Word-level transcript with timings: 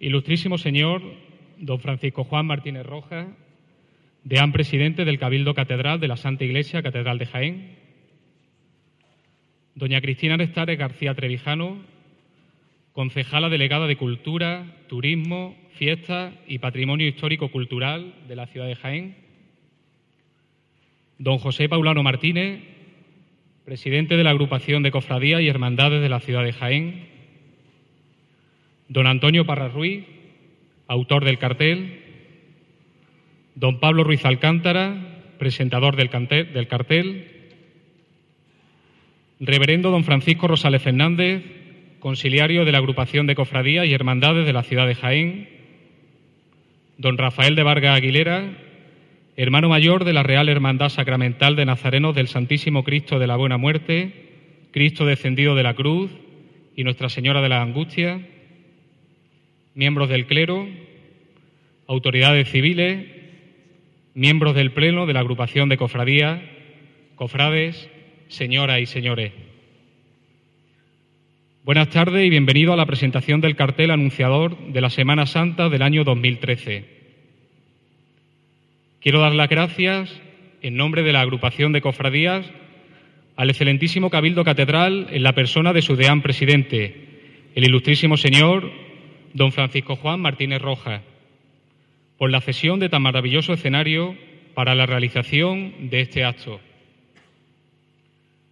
Ilustrísimo 0.00 0.56
señor 0.56 1.02
don 1.58 1.78
Francisco 1.78 2.24
Juan 2.24 2.46
Martínez 2.46 2.86
Rojas, 2.86 3.28
deán 4.24 4.50
presidente 4.50 5.04
del 5.04 5.18
Cabildo 5.18 5.52
Catedral 5.52 6.00
de 6.00 6.08
la 6.08 6.16
Santa 6.16 6.42
Iglesia 6.42 6.82
Catedral 6.82 7.18
de 7.18 7.26
Jaén. 7.26 7.76
Doña 9.74 10.00
Cristina 10.00 10.38
Nestares 10.38 10.78
García 10.78 11.12
Trevijano, 11.14 11.76
concejala 12.92 13.50
delegada 13.50 13.86
de 13.86 13.96
Cultura, 13.96 14.64
Turismo, 14.88 15.54
Fiestas 15.74 16.32
y 16.48 16.60
Patrimonio 16.60 17.06
Histórico 17.06 17.50
Cultural 17.50 18.14
de 18.26 18.36
la 18.36 18.46
ciudad 18.46 18.68
de 18.68 18.76
Jaén. 18.76 19.16
Don 21.18 21.36
José 21.36 21.68
Paulano 21.68 22.02
Martínez, 22.02 22.62
presidente 23.66 24.16
de 24.16 24.24
la 24.24 24.30
Agrupación 24.30 24.82
de 24.82 24.92
Cofradías 24.92 25.42
y 25.42 25.48
Hermandades 25.48 26.00
de 26.00 26.08
la 26.08 26.20
ciudad 26.20 26.42
de 26.42 26.54
Jaén. 26.54 27.19
Don 28.90 29.06
Antonio 29.06 29.46
Parra 29.46 29.68
Ruiz, 29.68 30.04
autor 30.88 31.24
del 31.24 31.38
cartel. 31.38 32.00
Don 33.54 33.78
Pablo 33.78 34.02
Ruiz 34.02 34.24
Alcántara, 34.24 35.22
presentador 35.38 35.94
del, 35.94 36.10
cartel. 36.66 37.24
Reverendo 39.38 39.92
don 39.92 40.02
Francisco 40.02 40.48
Rosales 40.48 40.82
Fernández, 40.82 41.44
conciliario 42.00 42.64
de 42.64 42.72
la 42.72 42.78
Agrupación 42.78 43.28
de 43.28 43.36
Cofradías 43.36 43.86
y 43.86 43.92
Hermandades 43.92 44.44
de 44.44 44.52
la 44.52 44.64
ciudad 44.64 44.88
de 44.88 44.96
Jaén. 44.96 45.48
Don 46.98 47.16
Rafael 47.16 47.54
de 47.54 47.62
Vargas 47.62 47.96
Aguilera, 47.96 48.58
hermano 49.36 49.68
mayor 49.68 50.04
de 50.04 50.14
la 50.14 50.24
Real 50.24 50.48
Hermandad 50.48 50.88
Sacramental 50.88 51.54
de 51.54 51.64
Nazarenos 51.64 52.16
del 52.16 52.26
Santísimo 52.26 52.82
Cristo 52.82 53.20
de 53.20 53.28
la 53.28 53.36
Buena 53.36 53.56
Muerte, 53.56 54.66
Cristo 54.72 55.06
descendido 55.06 55.54
de 55.54 55.62
la 55.62 55.74
cruz 55.74 56.10
y 56.74 56.82
Nuestra 56.82 57.08
Señora 57.08 57.40
de 57.40 57.50
la 57.50 57.62
Angustia 57.62 58.20
miembros 59.74 60.08
del 60.08 60.26
clero, 60.26 60.66
autoridades 61.86 62.50
civiles, 62.50 63.06
miembros 64.14 64.54
del 64.54 64.72
Pleno 64.72 65.06
de 65.06 65.12
la 65.12 65.20
agrupación 65.20 65.68
de 65.68 65.76
cofradías, 65.76 66.40
cofrades, 67.14 67.88
señoras 68.28 68.80
y 68.80 68.86
señores. 68.86 69.32
Buenas 71.62 71.90
tardes 71.90 72.26
y 72.26 72.30
bienvenido 72.30 72.72
a 72.72 72.76
la 72.76 72.86
presentación 72.86 73.40
del 73.40 73.54
cartel 73.54 73.90
anunciador 73.90 74.56
de 74.72 74.80
la 74.80 74.90
Semana 74.90 75.26
Santa 75.26 75.68
del 75.68 75.82
año 75.82 76.04
2013. 76.04 76.84
Quiero 79.00 79.20
dar 79.20 79.34
las 79.34 79.48
gracias, 79.48 80.20
en 80.62 80.76
nombre 80.76 81.02
de 81.02 81.12
la 81.12 81.20
agrupación 81.20 81.72
de 81.72 81.80
cofradías, 81.80 82.50
al 83.36 83.50
excelentísimo 83.50 84.10
Cabildo 84.10 84.44
Catedral 84.44 85.08
en 85.10 85.22
la 85.22 85.34
persona 85.34 85.72
de 85.72 85.82
su 85.82 85.96
deán 85.96 86.22
presidente, 86.22 87.50
el 87.54 87.64
ilustrísimo 87.64 88.16
señor 88.16 88.89
don 89.32 89.52
Francisco 89.52 89.96
Juan 89.96 90.20
Martínez 90.20 90.60
Rojas, 90.60 91.02
por 92.18 92.30
la 92.30 92.40
cesión 92.40 92.80
de 92.80 92.88
tan 92.88 93.02
maravilloso 93.02 93.52
escenario 93.52 94.16
para 94.54 94.74
la 94.74 94.86
realización 94.86 95.90
de 95.90 96.00
este 96.00 96.24
acto. 96.24 96.60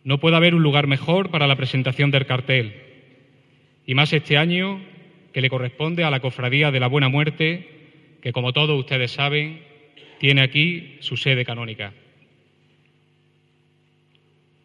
No 0.05 0.19
puede 0.19 0.37
haber 0.37 0.55
un 0.55 0.63
lugar 0.63 0.87
mejor 0.87 1.31
para 1.31 1.47
la 1.47 1.57
presentación 1.57 2.11
del 2.11 2.27
cartel, 2.27 2.75
y 3.87 3.95
más 3.95 4.13
este 4.13 4.37
año 4.37 4.81
que 5.33 5.41
le 5.41 5.51
corresponde 5.51 6.05
a 6.05 6.11
la 6.11 6.21
Cofradía 6.21 6.71
de 6.71 6.81
la 6.81 6.89
Buena 6.89 7.09
Muerte, 7.09 7.69
que 8.23 8.33
como 8.33 8.53
todos 8.53 8.79
ustedes 8.79 9.11
saben, 9.13 9.63
tiene 10.19 10.43
aquí 10.43 10.97
su 11.01 11.17
sede 11.17 11.45
canónica. 11.45 11.93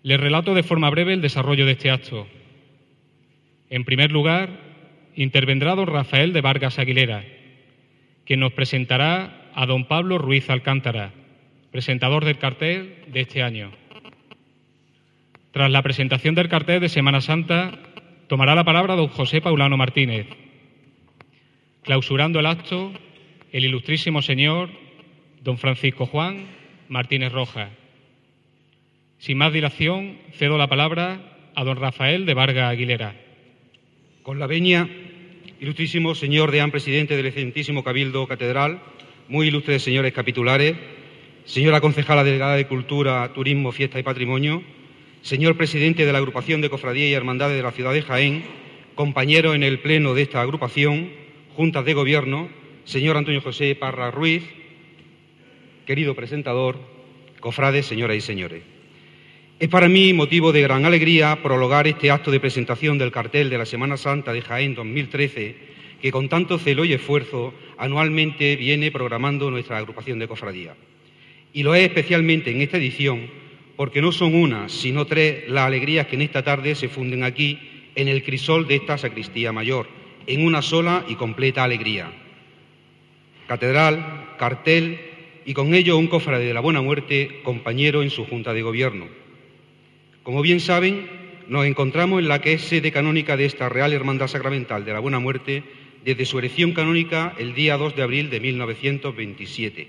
Les 0.02 0.19
relato 0.19 0.53
de 0.53 0.64
forma 0.64 0.89
breve 0.89 1.14
el 1.14 1.22
desarrollo 1.22 1.66
de 1.66 1.73
este 1.73 1.89
acto. 1.89 2.28
En 3.69 3.86
primer 3.86 4.11
lugar, 4.11 4.73
intervendrá 5.16 5.75
don 5.75 5.88
Rafael 5.88 6.33
de 6.33 6.42
Vargas 6.42 6.80
Aguilera, 6.80 7.23
quien 8.25 8.39
nos 8.39 8.53
presentará 8.53 9.52
a 9.53 9.66
don 9.66 9.86
Pablo 9.86 10.17
Ruiz 10.17 10.50
Alcántara, 10.50 11.11
presentador 11.72 12.25
del 12.25 12.38
cartel 12.38 13.03
de 13.08 13.22
este 13.22 13.44
año. 13.44 13.72
Tras 15.52 15.69
la 15.69 15.84
presentación 15.84 16.35
del 16.35 16.50
cartel 16.50 16.81
de 16.81 16.90
Semana 16.90 17.22
Santa, 17.22 17.79
tomará 18.28 18.56
la 18.56 18.63
palabra 18.63 18.96
don 18.96 19.07
José 19.07 19.41
Paulano 19.41 19.78
Martínez, 19.78 20.28
clausurando 21.84 22.40
el 22.40 22.47
acto 22.47 22.91
el 23.52 23.66
ilustrísimo 23.66 24.22
señor 24.23 24.72
don 25.44 25.57
Francisco 25.59 26.07
Juan 26.07 26.47
Martínez 26.90 27.31
Rojas. 27.31 27.69
Sin 29.19 29.38
más 29.38 29.53
dilación, 29.53 30.18
cedo 30.34 30.57
la 30.57 30.68
palabra 30.68 31.22
a 31.56 31.63
don 31.63 31.78
Rafael 31.78 32.25
de 32.25 32.34
Vargas 32.34 32.72
Aguilera. 32.72 33.22
Con 34.23 34.39
la 34.39 34.47
veña, 34.47 34.88
ilustrísimo 35.59 36.16
señor 36.16 36.50
deán 36.50 36.72
presidente 36.72 37.17
del 37.17 37.25
excelentísimo 37.25 37.84
Cabildo 37.84 38.25
Catedral, 38.25 38.79
muy 39.28 39.50
ilustres 39.50 39.84
señores 39.84 40.13
capitulares, 40.13 40.78
señora 41.44 41.81
concejala 41.81 42.23
delegada 42.23 42.56
de 42.56 42.66
Cultura, 42.66 43.34
Turismo, 43.34 43.73
Fiesta 43.73 44.00
y 44.00 44.03
Patrimonio, 44.03 44.63
señor 45.23 45.57
presidente 45.57 46.06
de 46.06 46.13
la 46.13 46.19
agrupación 46.19 46.61
de 46.61 46.69
cofradías 46.69 47.09
y 47.09 47.13
hermandades 47.13 47.57
de 47.57 47.63
la 47.63 47.73
ciudad 47.73 47.91
de 47.91 48.01
Jaén, 48.01 48.45
compañero 48.95 49.56
en 49.56 49.63
el 49.63 49.79
pleno 49.79 50.13
de 50.13 50.22
esta 50.22 50.40
agrupación, 50.40 51.09
juntas 51.57 51.84
de 51.84 51.94
gobierno, 51.94 52.47
señor 52.85 53.17
Antonio 53.17 53.41
José 53.41 53.75
Parra 53.75 54.09
Ruiz, 54.09 54.44
querido 55.85 56.16
presentador, 56.16 56.79
cofrades, 57.41 57.88
señoras 57.88 58.16
y 58.16 58.22
señores. 58.22 58.72
Es 59.59 59.69
para 59.69 59.88
mí 59.88 60.14
motivo 60.14 60.52
de 60.52 60.62
gran 60.62 60.84
alegría 60.86 61.41
prologar 61.41 61.88
este 61.88 62.09
acto 62.09 62.31
de 62.31 62.40
presentación 62.40 62.97
del 62.97 63.12
cartel 63.12 63.50
de 63.50 63.58
la 63.58 63.66
Semana 63.66 63.97
Santa 63.97 64.34
de 64.34 64.41
Jaén 64.41 64.74
2013, 64.74 65.56
que 66.02 66.12
con 66.12 66.28
tanto 66.28 66.58
celo 66.58 66.84
y 66.84 66.94
esfuerzo 66.94 67.53
anualmente 67.78 68.56
viene 68.56 68.91
programando 68.91 69.52
nuestra 69.52 69.78
agrupación 69.78 70.19
de 70.19 70.28
cofradía. 70.28 70.75
Y 71.53 71.64
lo 71.64 71.75
es 71.75 71.84
especialmente 71.84 72.52
en 72.52 72.62
esta 72.62 72.78
edición 72.78 73.28
porque 73.78 74.02
no 74.02 74.12
son 74.12 74.36
una, 74.36 74.69
sino 74.69 75.06
tres 75.06 75.47
las 75.47 75.68
alegrías 75.68 76.08
que 76.08 76.16
en 76.16 76.24
esta 76.24 76.44
tarde 76.44 76.75
se 76.75 76.90
funden 76.90 77.24
aquí 77.24 77.59
en 77.96 78.08
el 78.08 78.24
crisol 78.24 78.68
de 78.68 78.75
esta 78.75 78.97
sacristía 78.97 79.53
mayor, 79.53 79.88
en 80.25 80.46
una 80.46 80.62
sola 80.62 81.06
y 81.08 81.16
completa 81.16 81.64
alegría. 81.64 82.12
Catedral, 83.47 84.35
cartel 84.38 85.00
y 85.46 85.53
con 85.53 85.75
ello 85.75 85.97
un 85.97 86.08
cofrade 86.08 86.46
de 86.46 86.53
la 86.53 86.59
Buena 86.59 86.81
Muerte, 86.81 87.41
compañero 87.44 88.02
en 88.02 88.09
su 88.09 88.25
Junta 88.25 88.53
de 88.53 88.62
Gobierno. 88.64 89.22
Como 90.23 90.41
bien 90.41 90.61
saben, 90.61 91.06
nos 91.50 91.66
encontramos 91.66 92.22
en 92.22 92.29
la 92.29 92.39
que 92.39 92.53
es 92.53 92.61
sede 92.61 92.94
canónica 92.94 93.35
de 93.35 93.44
esta 93.44 93.67
Real 93.67 93.91
Hermandad 93.91 94.28
Sacramental 94.28 94.85
de 94.85 94.94
la 94.94 95.00
Buena 95.00 95.19
Muerte 95.19 95.63
desde 96.06 96.25
su 96.25 96.39
erección 96.39 96.72
canónica 96.72 97.34
el 97.38 97.53
día 97.53 97.75
2 97.75 97.97
de 97.97 98.03
abril 98.03 98.29
de 98.29 98.39
1927. 98.39 99.88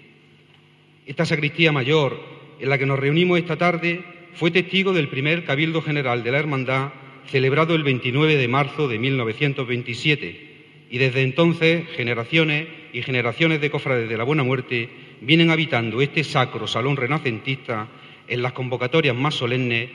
Esta 1.06 1.24
sacristía 1.24 1.70
mayor 1.70 2.20
en 2.58 2.68
la 2.68 2.78
que 2.78 2.86
nos 2.86 2.98
reunimos 2.98 3.38
esta 3.38 3.56
tarde 3.56 4.02
fue 4.32 4.50
testigo 4.50 4.92
del 4.92 5.06
primer 5.06 5.44
Cabildo 5.44 5.80
General 5.82 6.24
de 6.24 6.32
la 6.32 6.40
Hermandad 6.40 6.92
celebrado 7.28 7.76
el 7.76 7.84
29 7.84 8.36
de 8.36 8.48
marzo 8.48 8.88
de 8.88 8.98
1927 8.98 10.86
y 10.90 10.98
desde 10.98 11.22
entonces 11.22 11.86
generaciones 11.94 12.66
y 12.92 13.02
generaciones 13.02 13.60
de 13.60 13.70
cofrades 13.70 14.08
de 14.08 14.16
la 14.16 14.24
Buena 14.24 14.42
Muerte 14.42 14.88
vienen 15.20 15.50
habitando 15.50 16.00
este 16.00 16.24
sacro 16.24 16.66
salón 16.66 16.96
renacentista 16.96 17.86
en 18.26 18.42
las 18.42 18.52
convocatorias 18.52 19.14
más 19.14 19.34
solemnes 19.36 19.90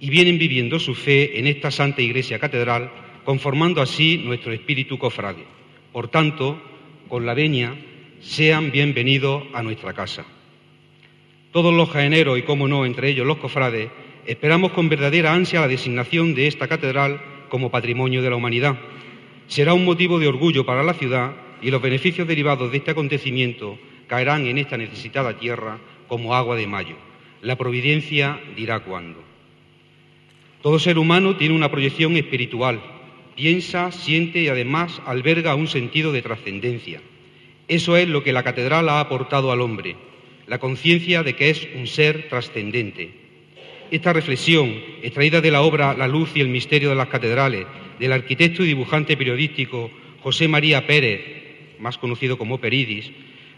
y 0.00 0.10
vienen 0.10 0.38
viviendo 0.38 0.78
su 0.78 0.94
fe 0.94 1.38
en 1.38 1.46
esta 1.46 1.70
Santa 1.70 2.02
Iglesia 2.02 2.38
Catedral, 2.38 2.90
conformando 3.24 3.82
así 3.82 4.18
nuestro 4.18 4.52
espíritu 4.52 4.98
cofrade. 4.98 5.44
Por 5.92 6.08
tanto, 6.08 6.60
con 7.08 7.26
la 7.26 7.34
veña, 7.34 7.74
sean 8.20 8.70
bienvenidos 8.70 9.44
a 9.52 9.62
nuestra 9.62 9.92
casa. 9.92 10.24
Todos 11.52 11.74
los 11.74 11.90
jaeneros 11.90 12.38
y, 12.38 12.42
como 12.42 12.68
no, 12.68 12.84
entre 12.84 13.08
ellos 13.08 13.26
los 13.26 13.38
cofrades, 13.38 13.90
esperamos 14.26 14.72
con 14.72 14.88
verdadera 14.88 15.32
ansia 15.32 15.60
la 15.60 15.68
designación 15.68 16.34
de 16.34 16.46
esta 16.46 16.68
catedral 16.68 17.20
como 17.48 17.70
patrimonio 17.70 18.22
de 18.22 18.30
la 18.30 18.36
humanidad. 18.36 18.78
Será 19.46 19.74
un 19.74 19.84
motivo 19.84 20.18
de 20.18 20.28
orgullo 20.28 20.66
para 20.66 20.82
la 20.82 20.94
ciudad 20.94 21.34
y 21.62 21.70
los 21.70 21.82
beneficios 21.82 22.28
derivados 22.28 22.70
de 22.70 22.78
este 22.78 22.90
acontecimiento 22.90 23.78
caerán 24.06 24.46
en 24.46 24.58
esta 24.58 24.76
necesitada 24.76 25.38
tierra 25.38 25.78
como 26.06 26.34
agua 26.34 26.56
de 26.56 26.66
mayo. 26.66 26.96
La 27.40 27.56
providencia 27.56 28.40
dirá 28.56 28.80
cuándo. 28.80 29.27
Todo 30.62 30.78
ser 30.78 30.98
humano 30.98 31.36
tiene 31.36 31.54
una 31.54 31.70
proyección 31.70 32.16
espiritual, 32.16 32.80
piensa, 33.36 33.92
siente 33.92 34.42
y 34.42 34.48
además 34.48 35.00
alberga 35.06 35.54
un 35.54 35.68
sentido 35.68 36.10
de 36.12 36.22
trascendencia. 36.22 37.00
Eso 37.68 37.96
es 37.96 38.08
lo 38.08 38.24
que 38.24 38.32
la 38.32 38.42
catedral 38.42 38.88
ha 38.88 38.98
aportado 38.98 39.52
al 39.52 39.60
hombre, 39.60 39.96
la 40.48 40.58
conciencia 40.58 41.22
de 41.22 41.36
que 41.36 41.50
es 41.50 41.68
un 41.76 41.86
ser 41.86 42.28
trascendente. 42.28 43.12
Esta 43.90 44.12
reflexión, 44.12 44.74
extraída 45.02 45.40
de 45.40 45.50
la 45.50 45.62
obra 45.62 45.94
La 45.94 46.08
luz 46.08 46.30
y 46.34 46.40
el 46.40 46.48
misterio 46.48 46.88
de 46.88 46.96
las 46.96 47.08
catedrales, 47.08 47.66
del 48.00 48.12
arquitecto 48.12 48.64
y 48.64 48.66
dibujante 48.66 49.16
periodístico 49.16 49.90
José 50.22 50.48
María 50.48 50.86
Pérez, 50.86 51.20
más 51.78 51.98
conocido 51.98 52.36
como 52.36 52.58
Peridis, 52.58 53.12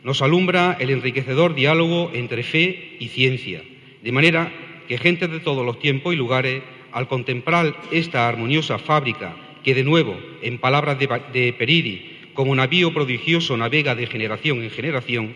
nos 0.05 0.21
alumbra 0.21 0.77
el 0.79 0.91
enriquecedor 0.91 1.55
diálogo 1.55 2.11
entre 2.13 2.43
fe 2.43 2.97
y 3.01 3.09
ciencia, 3.09 3.63
de 4.03 4.13
manera 4.13 4.53
que 4.87 4.99
gente 4.99 5.29
de 5.29 5.41
todos 5.41 5.65
los 5.65 5.79
tiempos 5.79 6.13
y 6.13 6.17
lugares 6.17 6.63
al 6.93 7.09
contemplar 7.09 7.75
esta 7.91 8.29
armoniosa 8.29 8.79
fábrica 8.79 9.37
que 9.63 9.75
de 9.75 9.85
nuevo, 9.85 10.19
en 10.43 10.59
palabras 10.59 10.99
de, 10.99 11.55
Peridi, 11.59 12.19
como 12.35 12.55
navío 12.55 12.95
prodigioso 12.95 13.57
navega 13.57 13.95
de 13.95 14.07
generación 14.07 14.63
en 14.63 14.71
generación, 14.71 15.35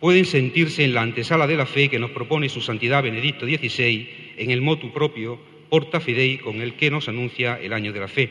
pueden 0.00 0.24
sentirse 0.24 0.84
en 0.84 0.94
la 0.94 1.02
antesala 1.02 1.46
de 1.46 1.56
la 1.56 1.66
fe 1.66 1.88
que 1.88 1.98
nos 1.98 2.10
propone 2.10 2.48
su 2.48 2.60
santidad 2.60 3.02
Benedicto 3.02 3.46
XVI 3.46 4.34
en 4.36 4.50
el 4.50 4.60
motu 4.60 4.92
propio 4.92 5.38
Porta 5.70 6.00
Fidei 6.00 6.38
con 6.38 6.60
el 6.60 6.74
que 6.74 6.90
nos 6.90 7.08
anuncia 7.08 7.58
el 7.60 7.72
año 7.72 7.92
de 7.92 8.00
la 8.00 8.08
fe. 8.08 8.30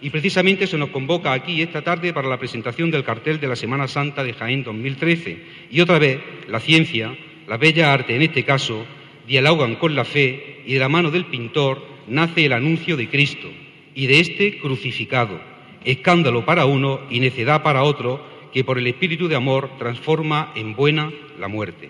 Y 0.00 0.10
precisamente 0.10 0.66
se 0.68 0.78
nos 0.78 0.90
convoca 0.90 1.32
aquí 1.32 1.60
esta 1.60 1.82
tarde 1.82 2.12
para 2.12 2.28
la 2.28 2.38
presentación 2.38 2.90
del 2.90 3.02
cartel 3.02 3.40
de 3.40 3.48
la 3.48 3.56
Semana 3.56 3.88
Santa 3.88 4.22
de 4.22 4.32
Jaén 4.32 4.62
2013. 4.62 5.38
Y 5.72 5.80
otra 5.80 5.98
vez, 5.98 6.20
la 6.46 6.60
ciencia, 6.60 7.16
la 7.48 7.56
bella 7.56 7.92
arte 7.92 8.14
en 8.14 8.22
este 8.22 8.44
caso, 8.44 8.86
dialogan 9.26 9.74
con 9.74 9.96
la 9.96 10.04
fe 10.04 10.57
y 10.68 10.74
de 10.74 10.80
la 10.80 10.90
mano 10.90 11.10
del 11.10 11.24
pintor 11.24 11.82
nace 12.08 12.44
el 12.44 12.52
anuncio 12.52 12.98
de 12.98 13.08
Cristo 13.08 13.48
y 13.94 14.06
de 14.06 14.20
este 14.20 14.58
crucificado, 14.58 15.40
escándalo 15.82 16.44
para 16.44 16.66
uno 16.66 17.00
y 17.08 17.20
necedad 17.20 17.62
para 17.62 17.84
otro, 17.84 18.22
que 18.52 18.64
por 18.64 18.76
el 18.76 18.86
espíritu 18.86 19.28
de 19.28 19.34
amor 19.34 19.70
transforma 19.78 20.52
en 20.54 20.74
buena 20.76 21.10
la 21.40 21.48
muerte. 21.48 21.88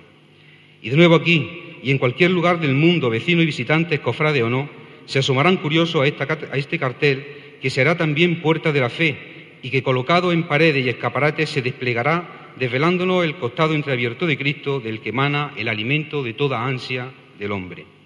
Y 0.81 0.91
de 0.91 0.97
nuevo 0.97 1.17
aquí 1.17 1.75
y 1.83 1.91
en 1.91 1.99
cualquier 1.99 2.31
lugar 2.31 2.61
del 2.61 2.75
mundo, 2.75 3.11
vecino 3.11 3.43
y 3.43 3.47
visitantes, 3.47 3.99
cofrade 3.99 4.45
o 4.45 4.49
no, 4.49 4.71
se 5.07 5.19
asomarán 5.19 5.57
curiosos 5.57 6.01
a, 6.01 6.57
este 6.57 6.79
cartel 6.79 7.27
que 7.61 7.71
será 7.71 7.97
también 7.97 8.41
puerta 8.41 8.71
de 8.71 8.81
la 8.81 8.91
fe 8.91 9.57
y 9.61 9.71
que 9.71 9.83
colocado 9.83 10.31
en 10.31 10.45
paredes 10.45 10.87
y 10.87 10.89
escaparates 10.89 11.51
se 11.51 11.63
desplegará 11.63 12.53
desvelándonos 12.57 13.25
el 13.25 13.35
costado 13.39 13.75
entreabierto 13.75 14.25
de 14.25 14.39
Cristo 14.39 14.79
del 14.79 15.01
que 15.01 15.09
emana 15.09 15.53
el 15.57 15.67
alimento 15.67 16.23
de 16.23 16.35
toda 16.35 16.65
ansia 16.65 17.11
del 17.41 17.51
hombre. 17.51 17.98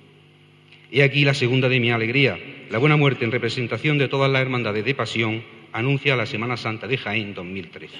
He 0.94 1.02
aquí 1.02 1.24
la 1.24 1.32
segunda 1.32 1.70
de 1.70 1.80
mi 1.80 1.90
alegría. 1.90 2.38
La 2.68 2.76
buena 2.76 2.98
muerte 2.98 3.24
en 3.24 3.32
representación 3.32 3.96
de 3.96 4.08
todas 4.08 4.30
las 4.30 4.42
hermandades 4.42 4.84
de 4.84 4.94
pasión 4.94 5.42
anuncia 5.72 6.16
la 6.16 6.26
Semana 6.26 6.58
Santa 6.58 6.86
de 6.86 6.98
Jaén 6.98 7.32
2013. 7.32 7.96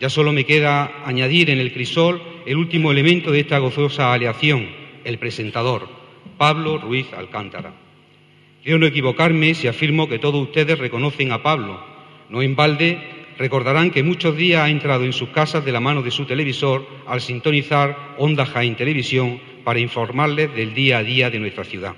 Ya 0.00 0.08
solo 0.08 0.32
me 0.32 0.46
queda 0.46 1.04
añadir 1.04 1.50
en 1.50 1.58
el 1.58 1.74
crisol 1.74 2.22
el 2.46 2.56
último 2.56 2.90
elemento 2.90 3.30
de 3.30 3.40
esta 3.40 3.58
gozosa 3.58 4.14
aleación, 4.14 4.66
el 5.04 5.18
presentador, 5.18 5.90
Pablo 6.38 6.78
Ruiz 6.78 7.06
Alcántara. 7.12 7.74
Quiero 8.62 8.78
no 8.78 8.86
equivocarme 8.86 9.52
si 9.52 9.68
afirmo 9.68 10.08
que 10.08 10.18
todos 10.18 10.42
ustedes 10.42 10.78
reconocen 10.78 11.32
a 11.32 11.42
Pablo. 11.42 11.84
No 12.30 12.40
en 12.40 12.56
balde 12.56 12.98
recordarán 13.36 13.90
que 13.90 14.02
muchos 14.02 14.38
días 14.38 14.62
ha 14.62 14.70
entrado 14.70 15.04
en 15.04 15.12
sus 15.12 15.28
casas 15.28 15.66
de 15.66 15.72
la 15.72 15.80
mano 15.80 16.00
de 16.00 16.10
su 16.10 16.24
televisor 16.24 16.86
al 17.06 17.20
sintonizar 17.20 18.14
Onda 18.16 18.46
Jaén 18.46 18.74
Televisión 18.74 19.49
para 19.64 19.80
informarles 19.80 20.54
del 20.54 20.74
día 20.74 20.98
a 20.98 21.02
día 21.02 21.30
de 21.30 21.38
nuestra 21.38 21.64
ciudad. 21.64 21.94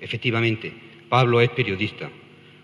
Efectivamente, 0.00 0.72
Pablo 1.08 1.40
es 1.40 1.50
periodista. 1.50 2.10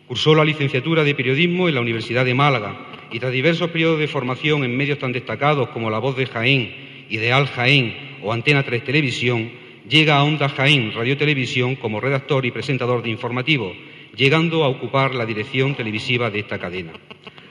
Cursó 0.07 0.35
la 0.35 0.45
licenciatura 0.45 1.03
de 1.03 1.15
periodismo 1.15 1.69
en 1.69 1.75
la 1.75 1.81
Universidad 1.81 2.25
de 2.25 2.35
Málaga 2.35 3.09
y 3.11 3.19
tras 3.19 3.33
diversos 3.33 3.71
periodos 3.71 3.99
de 3.99 4.09
formación 4.09 4.65
en 4.65 4.77
medios 4.77 4.99
tan 4.99 5.13
destacados 5.13 5.69
como 5.71 5.91
La 5.91 5.99
Voz 5.99 6.17
de 6.17 6.27
Jaén, 6.27 7.07
Ideal 7.09 7.47
Jaén 7.47 8.19
o 8.23 8.33
Antena 8.33 8.63
3 8.63 8.85
Televisión, 8.85 9.51
llega 9.89 10.17
a 10.17 10.25
Onda 10.25 10.49
Jaén 10.49 10.93
Radio 10.93 11.17
Televisión 11.17 11.77
como 11.77 12.01
redactor 12.01 12.45
y 12.47 12.51
presentador 12.51 13.03
de 13.03 13.11
informativo, 13.11 13.75
llegando 14.17 14.65
a 14.65 14.69
ocupar 14.69 15.15
la 15.15 15.27
dirección 15.27 15.75
televisiva 15.75 16.31
de 16.31 16.41
esta 16.41 16.59
cadena. 16.59 16.93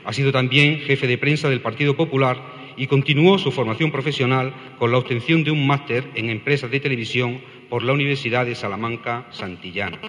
Ha 0.05 0.13
sido 0.13 0.31
también 0.31 0.79
jefe 0.79 1.07
de 1.07 1.17
prensa 1.17 1.49
del 1.49 1.61
Partido 1.61 1.95
Popular 1.95 2.62
y 2.77 2.87
continuó 2.87 3.37
su 3.37 3.51
formación 3.51 3.91
profesional 3.91 4.53
con 4.79 4.91
la 4.91 4.97
obtención 4.97 5.43
de 5.43 5.51
un 5.51 5.65
máster 5.65 6.09
en 6.15 6.29
empresas 6.29 6.71
de 6.71 6.79
televisión 6.79 7.41
por 7.69 7.83
la 7.83 7.93
Universidad 7.93 8.45
de 8.45 8.55
Salamanca 8.55 9.25
Santillana. 9.31 9.99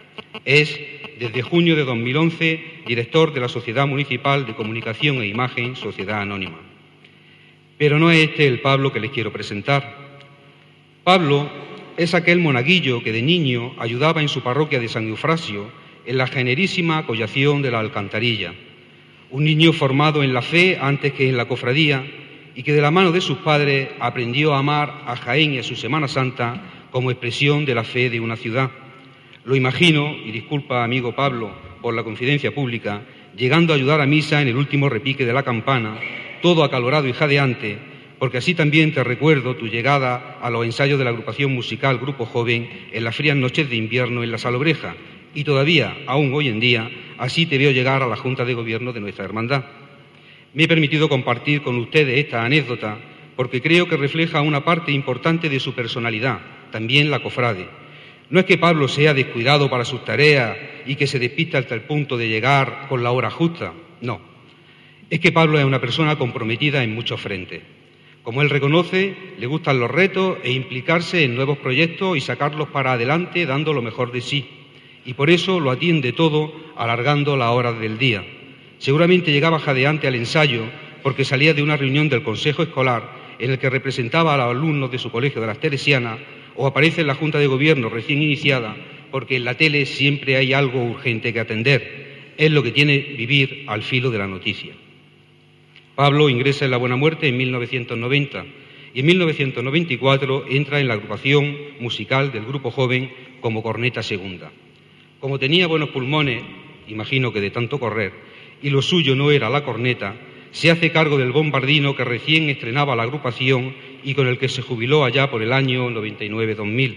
Es, 0.45 0.79
desde 1.19 1.43
junio 1.43 1.77
de 1.77 1.85
2011, 1.85 2.83
director 2.87 3.33
de 3.33 3.41
la 3.41 3.49
Sociedad 3.49 3.87
Municipal 3.87 4.47
de 4.47 4.55
Comunicación 4.55 5.23
e 5.23 5.27
Imagen, 5.27 5.77
Sociedad 5.77 6.21
Anónima. 6.21 6.59
Pero 7.79 7.99
no 7.99 8.11
es 8.11 8.29
este 8.29 8.47
el 8.47 8.61
Pablo 8.61 8.93
que 8.93 9.01
les 9.01 9.11
quiero 9.11 9.33
presentar. 9.33 10.19
Pablo 11.03 11.51
es 11.97 12.15
aquel 12.15 12.41
monaguillo 12.41 13.03
que 13.03 13.13
de 13.13 13.23
niño 13.23 13.75
ayudaba 13.79 14.21
en 14.21 14.29
su 14.29 14.43
parroquia 14.43 14.81
de 14.81 14.89
San 14.89 15.09
Eufrasio 15.09 15.71
en 16.07 16.19
la 16.19 16.27
generísima 16.27 17.07
collación 17.07 17.63
de 17.63 17.71
la 17.71 17.81
alcantarilla. 17.81 18.53
Un 19.31 19.45
niño 19.45 19.73
formado 19.73 20.23
en 20.23 20.35
la 20.35 20.43
fe 20.43 20.79
antes 20.81 21.13
que 21.13 21.29
en 21.29 21.37
la 21.37 21.49
cofradía 21.49 22.05
y 22.55 22.63
que 22.63 22.73
de 22.73 22.81
la 22.81 22.91
mano 22.91 23.13
de 23.13 23.21
sus 23.21 23.39
padres 23.39 23.89
aprendió 24.01 24.55
a 24.55 24.59
amar 24.59 25.03
a 25.07 25.17
Jaén 25.17 25.55
y 25.55 25.59
a 25.59 25.63
su 25.63 25.77
Semana 25.77 26.09
Santa 26.09 26.87
como 26.91 27.11
expresión 27.11 27.65
de 27.65 27.75
la 27.75 27.85
fe 27.85 28.11
de 28.11 28.21
una 28.21 28.37
ciudad. 28.37 28.71
Lo 29.45 29.57
imagino, 29.57 30.15
y 30.25 30.31
disculpa 30.31 30.85
amigo 30.85 31.15
Pablo 31.15 31.53
por 31.83 31.95
la 31.95 32.05
confidencia 32.05 32.55
pública, 32.55 33.03
llegando 33.37 33.73
a 33.73 33.77
ayudar 33.77 34.01
a 34.01 34.07
misa 34.07 34.41
en 34.41 34.49
el 34.49 34.57
último 34.57 34.89
repique 34.89 35.27
de 35.27 35.33
la 35.33 35.43
campana, 35.43 35.99
todo 36.41 36.65
acalorado 36.65 37.09
y 37.09 37.13
jadeante, 37.13 37.79
porque 38.19 38.39
así 38.39 38.55
también 38.55 38.95
te 38.95 39.05
recuerdo 39.05 39.57
tu 39.57 39.67
llegada 39.67 40.39
a 40.41 40.49
los 40.49 40.65
ensayos 40.65 40.99
de 40.99 41.05
la 41.05 41.11
agrupación 41.11 41.53
musical 41.53 41.99
Grupo 41.99 42.25
Joven 42.25 42.89
en 42.93 43.05
las 43.05 43.17
frías 43.17 43.37
noches 43.37 43.69
de 43.69 43.77
invierno 43.77 44.23
en 44.23 44.31
la 44.31 44.39
Salobreja, 44.39 44.95
y 45.35 45.45
todavía, 45.45 45.97
aún 46.07 46.33
hoy 46.33 46.49
en 46.49 46.61
día, 46.61 46.89
así 47.19 47.45
te 47.45 47.59
veo 47.59 47.73
llegar 47.73 48.03
a 48.03 48.07
la 48.07 48.17
Junta 48.17 48.45
de 48.45 48.55
Gobierno 48.55 48.93
de 48.93 49.01
nuestra 49.01 49.25
hermandad. 49.25 49.65
Me 50.55 50.65
he 50.65 50.69
permitido 50.69 51.09
compartir 51.09 51.63
con 51.63 51.77
ustedes 51.77 52.17
esta 52.17 52.45
anécdota 52.45 52.99
porque 53.35 53.61
creo 53.61 53.89
que 53.89 53.97
refleja 53.97 54.41
una 54.41 54.65
parte 54.65 54.93
importante 54.93 55.49
de 55.49 55.59
su 55.59 55.75
personalidad, 55.75 56.39
también 56.71 57.11
la 57.11 57.21
cofrade. 57.21 57.67
No 58.31 58.39
es 58.39 58.47
que 58.47 58.57
Pablo 58.57 58.87
sea 58.87 59.15
descuidado 59.15 59.69
para 59.69 59.85
sus 59.85 60.05
tareas 60.05 60.57
y 60.87 60.95
que 60.95 61.09
se 61.09 61.19
despista 61.19 61.59
hasta 61.59 61.75
el 61.75 61.83
punto 61.83 62.17
de 62.17 62.29
llegar 62.29 62.87
con 62.89 63.03
la 63.03 63.11
hora 63.11 63.31
justa, 63.31 63.73
no. 64.01 64.21
Es 65.11 65.19
que 65.19 65.33
Pablo 65.33 65.59
es 65.59 65.65
una 65.65 65.81
persona 65.81 66.17
comprometida 66.17 66.85
en 66.85 66.95
muchos 66.95 67.21
frentes. 67.21 67.63
Como 68.23 68.41
él 68.41 68.49
reconoce, 68.49 69.15
le 69.39 69.47
gustan 69.47 69.81
los 69.81 69.91
retos 69.91 70.39
e 70.45 70.53
implicarse 70.53 71.25
en 71.25 71.35
nuevos 71.35 71.59
proyectos 71.59 72.17
y 72.17 72.21
sacarlos 72.21 72.69
para 72.69 72.93
adelante 72.93 73.45
dando 73.45 73.73
lo 73.73 73.83
mejor 73.83 74.13
de 74.13 74.21
sí. 74.21 74.49
Y 75.05 75.15
por 75.15 75.31
eso 75.31 75.59
lo 75.59 75.71
atiende 75.71 76.13
todo 76.13 76.55
alargando 76.77 77.37
las 77.37 77.51
horas 77.51 77.79
del 77.79 77.99
día. 77.99 78.25
Seguramente 78.85 79.33
llegaba 79.33 79.59
jadeante 79.59 80.07
al 80.07 80.15
ensayo 80.15 80.67
porque 81.03 81.25
salía 81.25 81.55
de 81.55 81.63
una 81.63 81.79
reunión 81.79 82.11
del 82.11 82.23
Consejo 82.23 82.63
Escolar 82.63 83.35
en 83.39 83.51
el 83.51 83.59
que 83.59 83.71
representaba 83.71 84.35
a 84.35 84.37
los 84.37 84.51
alumnos 84.51 84.91
de 84.91 84.99
su 84.99 85.11
colegio 85.11 85.41
de 85.41 85.47
las 85.47 85.59
Teresianas 85.59 86.19
o 86.55 86.67
aparece 86.67 87.01
en 87.01 87.07
la 87.07 87.15
Junta 87.15 87.39
de 87.39 87.47
Gobierno 87.47 87.89
recién 87.89 88.21
iniciada 88.21 88.77
porque 89.11 89.37
en 89.37 89.45
la 89.45 89.55
tele 89.57 89.87
siempre 89.87 90.37
hay 90.37 90.53
algo 90.53 90.85
urgente 90.85 91.33
que 91.33 91.41
atender. 91.41 92.35
Es 92.37 92.51
lo 92.51 92.63
que 92.63 92.73
tiene 92.73 92.99
vivir 92.99 93.65
al 93.69 93.83
filo 93.83 94.11
de 94.11 94.19
la 94.19 94.27
noticia. 94.27 94.75
Pablo 95.95 96.29
ingresa 96.29 96.67
en 96.67 96.71
la 96.71 96.77
Buena 96.77 96.97
Muerte 96.97 97.27
en 97.27 97.39
1990 97.39 98.45
y 98.93 99.01
en 99.01 99.07
1994 99.07 100.45
entra 100.51 100.79
en 100.79 100.89
la 100.89 100.95
agrupación 100.95 101.57
musical 101.81 102.33
del 102.33 102.45
Grupo 102.45 102.71
Joven 102.71 103.11
como 103.41 103.63
corneta 103.63 104.03
segunda. 104.03 104.53
Como 105.21 105.39
tenía 105.39 105.69
buenos 105.69 105.89
pulmones, 105.89 106.43
imagino 106.87 107.33
que 107.33 107.41
de 107.41 107.51
tanto 107.51 107.81
correr, 107.81 108.34
y 108.63 108.71
lo 108.71 108.83
suyo 108.83 109.15
no 109.15 109.31
era 109.31 109.51
la 109.51 109.65
corneta, 109.65 110.17
se 110.51 110.71
hace 110.71 110.93
cargo 110.93 111.19
del 111.19 111.33
bombardino 111.33 111.97
que 111.97 112.05
recién 112.05 112.49
estrenaba 112.49 112.95
la 112.95 113.03
agrupación 113.03 113.75
y 114.05 114.15
con 114.15 114.29
el 114.29 114.39
que 114.39 114.49
se 114.49 114.63
jubiló 114.63 115.05
allá 115.05 115.31
por 115.31 115.43
el 115.43 115.53
año 115.53 115.91
99-2000. 115.91 116.97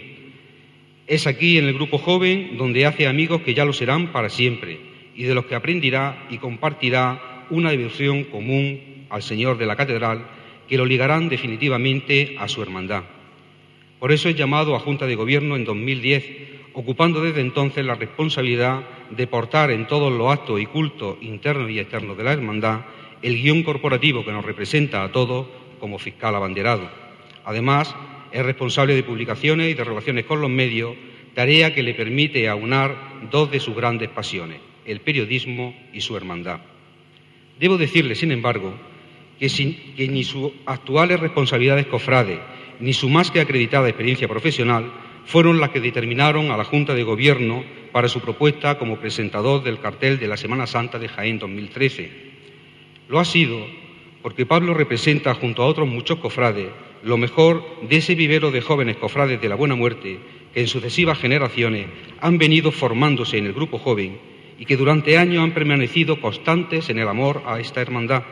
Es 1.08 1.26
aquí, 1.26 1.58
en 1.58 1.66
el 1.66 1.74
grupo 1.74 1.98
joven, 1.98 2.58
donde 2.58 2.86
hace 2.86 3.08
amigos 3.08 3.42
que 3.42 3.54
ya 3.54 3.66
lo 3.66 3.74
serán 3.74 4.12
para 4.12 4.30
siempre 4.30 4.80
y 5.16 5.24
de 5.24 5.34
los 5.34 5.46
que 5.46 5.56
aprenderá 5.56 6.28
y 6.30 6.38
compartirá 6.38 7.46
una 7.50 7.72
devoción 7.72 8.26
común 8.26 9.06
al 9.10 9.24
Señor 9.24 9.58
de 9.58 9.66
la 9.66 9.76
Catedral 9.76 10.28
que 10.68 10.78
lo 10.78 10.86
ligarán 10.86 11.30
definitivamente 11.30 12.36
a 12.38 12.48
su 12.48 12.62
hermandad. 12.62 13.04
Por 14.00 14.12
eso 14.12 14.30
es 14.30 14.36
llamado 14.36 14.76
a 14.76 14.80
Junta 14.80 15.08
de 15.08 15.16
Gobierno 15.16 15.56
en 15.56 15.66
2010 15.66 16.48
ocupando 16.78 17.22
desde 17.22 17.42
entonces 17.42 17.84
la 17.84 17.96
responsabilidad 17.96 18.84
de 19.12 19.28
portar 19.28 19.72
en 19.72 19.88
todos 19.88 20.12
los 20.12 20.32
actos 20.32 20.60
y 20.60 20.66
cultos 20.66 21.18
internos 21.22 21.70
y 21.70 21.80
externos 21.80 22.18
de 22.18 22.24
la 22.24 22.34
Hermandad 22.34 22.82
el 23.22 23.42
guion 23.42 23.64
corporativo 23.64 24.24
que 24.24 24.32
nos 24.32 24.46
representa 24.46 25.04
a 25.04 25.12
todos 25.12 25.48
como 25.80 26.00
fiscal 26.00 26.36
abanderado. 26.36 26.90
Además, 27.46 27.96
es 28.32 28.46
responsable 28.46 28.96
de 28.96 29.04
publicaciones 29.04 29.72
y 29.72 29.74
de 29.74 29.84
relaciones 29.84 30.26
con 30.26 30.42
los 30.42 30.50
medios, 30.50 30.96
tarea 31.34 31.74
que 31.74 31.84
le 31.84 31.94
permite 31.94 32.48
aunar 32.48 32.96
dos 33.32 33.50
de 33.52 33.60
sus 33.60 33.76
grandes 33.76 34.10
pasiones, 34.10 34.60
el 34.86 35.02
periodismo 35.02 35.76
y 35.94 36.02
su 36.02 36.16
hermandad. 36.16 36.60
Debo 37.60 37.78
decirle, 37.78 38.16
sin 38.16 38.32
embargo, 38.32 38.74
que, 39.40 39.48
que 39.96 40.08
ni 40.08 40.24
sus 40.24 40.52
actuales 40.66 41.20
responsabilidades 41.20 41.88
cofrades 41.88 42.40
ni 42.80 42.94
su 42.94 43.10
más 43.10 43.32
que 43.32 43.42
acreditada 43.42 43.88
experiencia 43.88 44.28
profesional 44.28 44.92
fueron 45.28 45.60
las 45.60 45.70
que 45.70 45.82
determinaron 45.82 46.52
a 46.52 46.58
la 46.58 46.64
Junta 46.64 46.96
de 46.96 47.04
Gobierno 47.04 47.64
para 47.92 48.08
su 48.08 48.22
propuesta 48.22 48.80
como 48.80 48.98
presentador 48.98 49.62
del 49.62 49.80
cartel 49.80 50.18
de 50.20 50.28
la 50.28 50.38
Semana 50.38 50.66
Santa 50.66 50.98
de 50.98 51.10
Jaén 51.10 51.38
2013. 51.38 52.10
Lo 53.10 53.20
ha 53.20 53.26
sido 53.26 53.66
porque 54.22 54.46
Pablo 54.46 54.74
representa, 54.74 55.34
junto 55.36 55.64
a 55.64 55.68
otros 55.68 55.88
muchos 55.88 56.20
cofrades, 56.20 56.68
lo 57.04 57.18
mejor 57.18 57.64
de 57.88 57.98
ese 57.98 58.16
vivero 58.16 58.52
de 58.52 58.62
jóvenes 58.62 58.98
cofrades 58.98 59.40
de 59.40 59.50
la 59.50 59.56
Buena 59.56 59.76
Muerte 59.76 60.18
que 60.54 60.62
en 60.62 60.68
sucesivas 60.68 61.20
generaciones 61.20 61.88
han 62.20 62.38
venido 62.38 62.72
formándose 62.72 63.38
en 63.38 63.46
el 63.46 63.54
grupo 63.54 63.78
joven 63.78 64.18
y 64.58 64.66
que 64.66 64.78
durante 64.78 65.18
años 65.18 65.44
han 65.44 65.54
permanecido 65.54 66.20
constantes 66.20 66.90
en 66.90 67.00
el 67.00 67.08
amor 67.08 67.44
a 67.46 67.60
esta 67.60 67.82
hermandad 67.82 68.24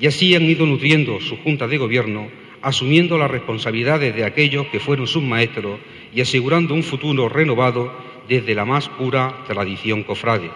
y 0.00 0.06
así 0.06 0.34
han 0.34 0.44
ido 0.44 0.66
nutriendo 0.66 1.20
su 1.20 1.36
Junta 1.36 1.68
de 1.68 1.78
Gobierno, 1.78 2.28
asumiendo 2.62 3.18
las 3.18 3.30
responsabilidades 3.30 4.14
de 4.14 4.24
aquellos 4.24 4.66
que 4.68 4.80
fueron 4.80 5.06
sus 5.06 5.22
maestros 5.22 5.80
y 6.14 6.20
asegurando 6.20 6.74
un 6.74 6.82
futuro 6.82 7.28
renovado 7.28 7.92
desde 8.28 8.54
la 8.54 8.64
más 8.64 8.88
pura 8.88 9.44
tradición 9.46 10.04
cofrade, 10.04 10.50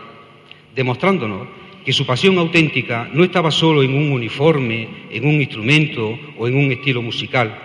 demostrándonos 0.75 1.49
que 1.85 1.93
su 1.93 2.07
pasión 2.07 2.39
auténtica 2.39 3.09
no 3.13 3.25
estaba 3.25 3.51
solo 3.51 3.83
en 3.83 3.95
un 3.95 4.13
uniforme, 4.13 4.89
en 5.11 5.27
un 5.27 5.41
instrumento 5.41 6.19
o 6.39 6.49
en 6.49 6.57
un 6.57 6.73
estilo 6.73 7.03
musical, 7.03 7.59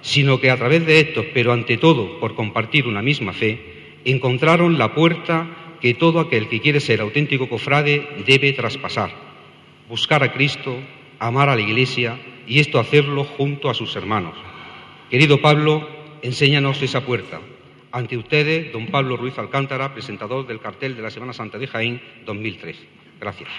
sino 0.00 0.40
que 0.40 0.50
a 0.50 0.56
través 0.56 0.84
de 0.86 1.00
estos, 1.00 1.26
pero 1.32 1.52
ante 1.52 1.76
todo 1.76 2.20
por 2.20 2.34
compartir 2.34 2.86
una 2.86 3.02
misma 3.02 3.32
fe, 3.32 3.58
encontraron 4.04 4.78
la 4.78 4.94
puerta 4.94 5.76
que 5.80 5.94
todo 5.94 6.20
aquel 6.20 6.48
que 6.48 6.60
quiere 6.60 6.80
ser 6.80 7.00
auténtico 7.00 7.48
cofrade 7.48 8.06
debe 8.26 8.52
traspasar, 8.52 9.10
buscar 9.88 10.22
a 10.22 10.32
Cristo, 10.32 10.76
amar 11.18 11.48
a 11.48 11.56
la 11.56 11.62
Iglesia 11.62 12.16
y 12.46 12.60
esto 12.60 12.78
hacerlo 12.78 13.24
junto 13.24 13.70
a 13.70 13.74
sus 13.74 13.94
hermanos. 13.96 14.34
Querido 15.10 15.40
Pablo, 15.40 15.88
enséñanos 16.22 16.82
esa 16.82 17.04
puerta. 17.04 17.40
Ante 17.92 18.16
ustedes, 18.16 18.72
don 18.72 18.86
Pablo 18.88 19.16
Ruiz 19.16 19.38
Alcántara, 19.38 19.92
presentador 19.92 20.46
del 20.46 20.60
cartel 20.60 20.96
de 20.96 21.02
la 21.02 21.10
Semana 21.10 21.32
Santa 21.32 21.58
de 21.58 21.68
Jaén 21.68 22.02
2003. 22.26 22.76
Gracias. 23.20 23.50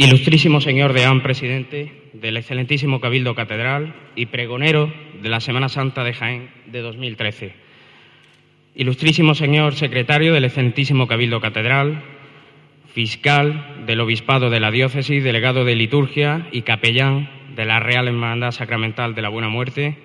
Ilustrísimo 0.00 0.62
señor 0.62 0.94
deán 0.94 1.20
presidente 1.20 1.92
del 2.14 2.38
excelentísimo 2.38 3.02
Cabildo 3.02 3.34
Catedral 3.34 3.94
y 4.16 4.32
pregonero 4.32 4.90
de 5.20 5.28
la 5.28 5.40
Semana 5.40 5.68
Santa 5.68 6.04
de 6.04 6.14
Jaén 6.14 6.48
de 6.64 6.80
2013. 6.80 7.52
Ilustrísimo 8.76 9.34
señor 9.34 9.74
secretario 9.74 10.32
del 10.32 10.46
excelentísimo 10.46 11.06
Cabildo 11.06 11.42
Catedral, 11.42 12.02
fiscal 12.94 13.84
del 13.84 14.00
Obispado 14.00 14.48
de 14.48 14.60
la 14.60 14.70
Diócesis, 14.70 15.22
delegado 15.22 15.66
de 15.66 15.74
liturgia 15.74 16.48
y 16.50 16.62
capellán 16.62 17.28
de 17.54 17.66
la 17.66 17.78
Real 17.78 18.08
Hermandad 18.08 18.52
Sacramental 18.52 19.14
de 19.14 19.20
la 19.20 19.28
Buena 19.28 19.50
Muerte, 19.50 19.98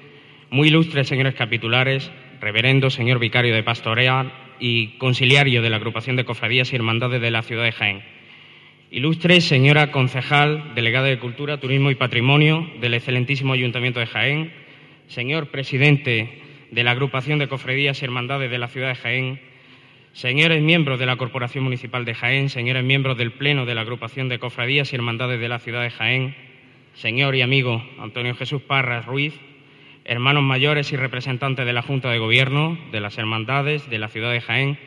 muy 0.49 0.67
ilustres 0.67 1.07
señores 1.07 1.35
capitulares, 1.35 2.11
reverendo 2.41 2.89
señor 2.89 3.19
vicario 3.19 3.55
de 3.55 3.63
pastoral 3.63 4.33
y 4.59 4.97
conciliario 4.97 5.61
de 5.61 5.69
la 5.69 5.77
agrupación 5.77 6.17
de 6.17 6.25
cofradías 6.25 6.73
y 6.73 6.75
hermandades 6.75 7.21
de 7.21 7.31
la 7.31 7.43
ciudad 7.43 7.63
de 7.63 7.71
Jaén 7.71 8.15
Ilustre 8.95 9.41
señora 9.41 9.91
concejal, 9.91 10.73
delegada 10.73 11.07
de 11.07 11.19
Cultura, 11.19 11.59
Turismo 11.59 11.91
y 11.91 11.95
Patrimonio 11.95 12.65
del 12.79 12.93
excelentísimo 12.93 13.51
Ayuntamiento 13.51 13.99
de 13.99 14.05
Jaén, 14.05 14.53
señor 15.07 15.47
presidente 15.47 16.41
de 16.71 16.83
la 16.85 16.91
Agrupación 16.91 17.37
de 17.37 17.49
Cofradías 17.49 18.01
y 18.01 18.05
Hermandades 18.05 18.49
de 18.49 18.57
la 18.57 18.69
ciudad 18.69 18.87
de 18.87 18.95
Jaén, 18.95 19.41
señores 20.13 20.63
miembros 20.63 20.97
de 20.97 21.07
la 21.07 21.17
Corporación 21.17 21.65
Municipal 21.65 22.05
de 22.05 22.15
Jaén, 22.15 22.47
señores 22.47 22.85
miembros 22.85 23.17
del 23.17 23.33
Pleno 23.33 23.65
de 23.65 23.75
la 23.75 23.81
Agrupación 23.81 24.29
de 24.29 24.39
Cofradías 24.39 24.93
y 24.93 24.95
Hermandades 24.95 25.41
de 25.41 25.49
la 25.49 25.59
ciudad 25.59 25.83
de 25.83 25.89
Jaén, 25.89 26.33
señor 26.93 27.35
y 27.35 27.41
amigo 27.41 27.83
Antonio 27.99 28.33
Jesús 28.33 28.61
Parras 28.61 29.05
Ruiz, 29.05 29.33
hermanos 30.05 30.43
mayores 30.43 30.93
y 30.93 30.95
representantes 30.95 31.65
de 31.65 31.73
la 31.73 31.81
Junta 31.81 32.09
de 32.11 32.19
Gobierno, 32.19 32.77
de 32.93 33.01
las 33.01 33.17
Hermandades 33.17 33.89
de 33.89 33.99
la 33.99 34.07
ciudad 34.07 34.31
de 34.31 34.39
Jaén, 34.39 34.79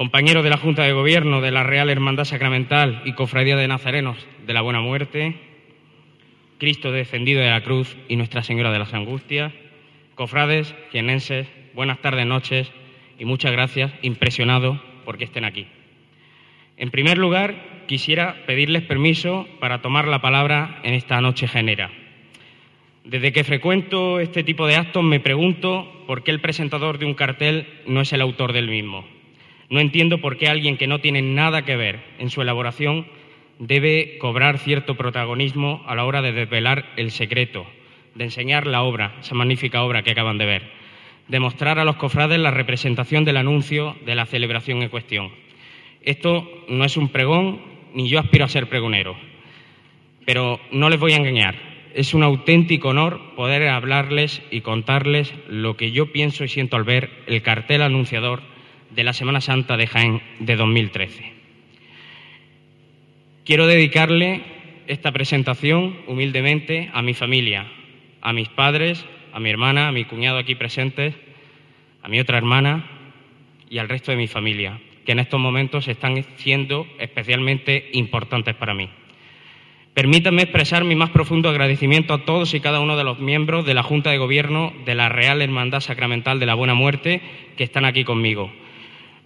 compañero 0.00 0.42
de 0.42 0.48
la 0.48 0.56
Junta 0.56 0.84
de 0.84 0.94
Gobierno 0.94 1.42
de 1.42 1.50
la 1.50 1.62
Real 1.62 1.90
Hermandad 1.90 2.24
Sacramental 2.24 3.02
y 3.04 3.12
Cofradía 3.12 3.54
de 3.56 3.68
Nazarenos 3.68 4.16
de 4.46 4.54
la 4.54 4.62
Buena 4.62 4.80
Muerte, 4.80 5.36
Cristo 6.56 6.90
descendido 6.90 7.42
de 7.42 7.50
la 7.50 7.62
cruz 7.62 7.98
y 8.08 8.16
Nuestra 8.16 8.42
Señora 8.42 8.72
de 8.72 8.78
las 8.78 8.94
Angustias, 8.94 9.52
cofrades, 10.14 10.74
jienenses, 10.90 11.48
buenas 11.74 12.00
tardes, 12.00 12.24
noches 12.24 12.72
y 13.18 13.26
muchas 13.26 13.52
gracias, 13.52 13.92
impresionado 14.00 14.82
porque 15.04 15.24
estén 15.24 15.44
aquí. 15.44 15.66
En 16.78 16.90
primer 16.90 17.18
lugar, 17.18 17.84
quisiera 17.86 18.46
pedirles 18.46 18.84
permiso 18.84 19.46
para 19.60 19.82
tomar 19.82 20.08
la 20.08 20.22
palabra 20.22 20.80
en 20.82 20.94
esta 20.94 21.20
noche 21.20 21.46
genera. 21.46 21.90
Desde 23.04 23.34
que 23.34 23.44
frecuento 23.44 24.18
este 24.18 24.44
tipo 24.44 24.66
de 24.66 24.76
actos 24.76 25.04
me 25.04 25.20
pregunto 25.20 26.04
por 26.06 26.22
qué 26.22 26.30
el 26.30 26.40
presentador 26.40 26.96
de 26.96 27.04
un 27.04 27.12
cartel 27.12 27.66
no 27.86 28.00
es 28.00 28.14
el 28.14 28.22
autor 28.22 28.54
del 28.54 28.68
mismo. 28.68 29.19
No 29.70 29.78
entiendo 29.78 30.20
por 30.20 30.36
qué 30.36 30.48
alguien 30.48 30.76
que 30.76 30.88
no 30.88 30.98
tiene 30.98 31.22
nada 31.22 31.64
que 31.64 31.76
ver 31.76 32.00
en 32.18 32.28
su 32.28 32.42
elaboración 32.42 33.06
debe 33.60 34.18
cobrar 34.18 34.58
cierto 34.58 34.96
protagonismo 34.96 35.84
a 35.86 35.94
la 35.94 36.04
hora 36.04 36.22
de 36.22 36.32
desvelar 36.32 36.86
el 36.96 37.12
secreto, 37.12 37.64
de 38.16 38.24
enseñar 38.24 38.66
la 38.66 38.82
obra, 38.82 39.14
esa 39.20 39.36
magnífica 39.36 39.84
obra 39.84 40.02
que 40.02 40.10
acaban 40.10 40.38
de 40.38 40.46
ver, 40.46 40.72
de 41.28 41.38
mostrar 41.38 41.78
a 41.78 41.84
los 41.84 41.96
cofrades 41.96 42.40
la 42.40 42.50
representación 42.50 43.24
del 43.24 43.36
anuncio 43.36 43.96
de 44.04 44.16
la 44.16 44.26
celebración 44.26 44.82
en 44.82 44.88
cuestión. 44.88 45.30
Esto 46.02 46.50
no 46.68 46.84
es 46.84 46.96
un 46.96 47.10
pregón, 47.10 47.60
ni 47.94 48.08
yo 48.08 48.18
aspiro 48.18 48.46
a 48.46 48.48
ser 48.48 48.68
pregonero, 48.68 49.16
pero 50.26 50.58
no 50.72 50.90
les 50.90 50.98
voy 50.98 51.12
a 51.12 51.18
engañar. 51.18 51.54
Es 51.94 52.12
un 52.12 52.24
auténtico 52.24 52.88
honor 52.88 53.34
poder 53.36 53.68
hablarles 53.68 54.42
y 54.50 54.62
contarles 54.62 55.32
lo 55.48 55.76
que 55.76 55.92
yo 55.92 56.10
pienso 56.10 56.42
y 56.42 56.48
siento 56.48 56.76
al 56.76 56.84
ver 56.84 57.10
el 57.28 57.42
cartel 57.42 57.82
anunciador 57.82 58.49
de 58.94 59.04
la 59.04 59.12
Semana 59.12 59.40
Santa 59.40 59.76
de 59.76 59.86
Jaén 59.86 60.22
de 60.38 60.56
2013. 60.56 61.32
Quiero 63.44 63.66
dedicarle 63.66 64.42
esta 64.86 65.12
presentación 65.12 65.96
humildemente 66.06 66.90
a 66.92 67.02
mi 67.02 67.14
familia, 67.14 67.66
a 68.20 68.32
mis 68.32 68.48
padres, 68.48 69.04
a 69.32 69.40
mi 69.40 69.50
hermana, 69.50 69.88
a 69.88 69.92
mi 69.92 70.04
cuñado 70.04 70.38
aquí 70.38 70.54
presentes, 70.54 71.14
a 72.02 72.08
mi 72.08 72.20
otra 72.20 72.38
hermana 72.38 72.86
y 73.68 73.78
al 73.78 73.88
resto 73.88 74.10
de 74.10 74.16
mi 74.16 74.26
familia, 74.26 74.80
que 75.06 75.12
en 75.12 75.20
estos 75.20 75.40
momentos 75.40 75.88
están 75.88 76.24
siendo 76.36 76.86
especialmente 76.98 77.90
importantes 77.92 78.54
para 78.54 78.74
mí. 78.74 78.90
Permítanme 79.94 80.42
expresar 80.42 80.84
mi 80.84 80.94
más 80.94 81.10
profundo 81.10 81.48
agradecimiento 81.48 82.14
a 82.14 82.24
todos 82.24 82.54
y 82.54 82.60
cada 82.60 82.80
uno 82.80 82.96
de 82.96 83.04
los 83.04 83.18
miembros 83.18 83.66
de 83.66 83.74
la 83.74 83.82
Junta 83.82 84.10
de 84.10 84.18
Gobierno 84.18 84.72
de 84.84 84.94
la 84.94 85.08
Real 85.08 85.42
Hermandad 85.42 85.80
Sacramental 85.80 86.38
de 86.38 86.46
la 86.46 86.54
Buena 86.54 86.74
Muerte 86.74 87.20
que 87.56 87.64
están 87.64 87.84
aquí 87.84 88.04
conmigo 88.04 88.52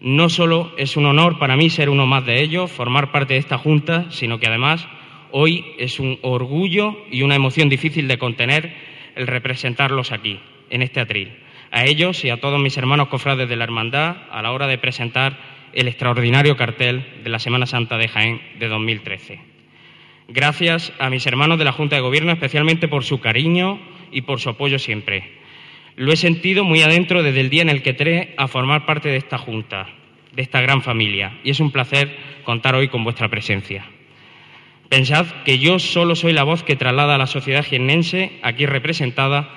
no 0.05 0.29
solo 0.29 0.71
es 0.77 0.99
un 0.99 1.07
honor 1.07 1.39
para 1.39 1.57
mí 1.57 1.71
ser 1.71 1.89
uno 1.89 2.05
más 2.05 2.27
de 2.27 2.43
ellos, 2.43 2.71
formar 2.71 3.11
parte 3.11 3.33
de 3.33 3.41
esta 3.41 3.57
Junta, 3.57 4.11
sino 4.11 4.39
que 4.39 4.47
además 4.47 4.87
hoy 5.31 5.65
es 5.79 5.99
un 5.99 6.19
orgullo 6.21 6.95
y 7.11 7.23
una 7.23 7.37
emoción 7.37 7.71
difícil 7.71 8.07
de 8.07 8.19
contener 8.19 8.77
el 9.17 9.27
representarlos 9.27 10.13
aquí, 10.13 10.39
en 10.69 10.83
este 10.83 11.01
atril. 11.01 11.33
A 11.71 11.87
ellos 11.87 12.23
y 12.23 12.29
a 12.29 12.39
todos 12.39 12.61
mis 12.61 12.77
hermanos 12.77 13.09
cofrades 13.09 13.49
de 13.49 13.57
la 13.57 13.65
Hermandad 13.65 14.17
a 14.31 14.43
la 14.43 14.53
hora 14.53 14.67
de 14.67 14.77
presentar 14.77 15.39
el 15.73 15.89
extraordinario 15.89 16.55
cartel 16.59 17.23
de 17.25 17.31
la 17.31 17.39
Semana 17.39 17.65
Santa 17.65 17.97
de 17.97 18.09
Jaén 18.09 18.43
de 18.59 18.69
2013. 18.69 19.41
Gracias 20.29 20.93
a 20.99 21.09
mis 21.09 21.27
hermanos 21.27 21.59
de 21.59 21.65
la 21.65 21.73
Junta 21.73 21.97
de 21.97 22.03
Gobierno, 22.03 22.31
especialmente 22.31 22.89
por 22.89 23.05
su 23.05 23.21
cariño 23.21 23.81
y 24.13 24.21
por 24.21 24.39
su 24.39 24.51
apoyo 24.51 24.79
siempre. 24.79 25.44
Lo 25.97 26.13
he 26.13 26.17
sentido 26.17 26.65
muy 26.65 26.83
adentro 26.83 27.23
desde 27.23 27.41
el 27.41 27.51
día 27.51 27.63
en 27.63 27.69
el 27.69 27.83
que 27.83 27.91
entré 27.91 28.35
a 28.37 28.49
formar 28.49 28.85
parte 28.85 29.11
de 29.11 29.17
esta 29.17 29.39
Junta, 29.39 29.87
de 30.33 30.43
esta 30.43 30.61
gran 30.61 30.83
familia, 30.83 31.39
y 31.45 31.51
es 31.51 31.61
un 31.61 31.71
placer 31.71 32.17
contar 32.43 32.75
hoy 32.75 32.89
con 32.89 33.05
vuestra 33.05 33.29
presencia. 33.29 33.87
Pensad 34.89 35.27
que 35.45 35.59
yo 35.59 35.79
solo 35.79 36.17
soy 36.17 36.33
la 36.33 36.43
voz 36.43 36.65
que 36.65 36.75
traslada 36.75 37.15
a 37.15 37.19
la 37.19 37.29
sociedad 37.29 37.65
jiennense, 37.65 38.33
aquí 38.43 38.67
representada, 38.67 39.51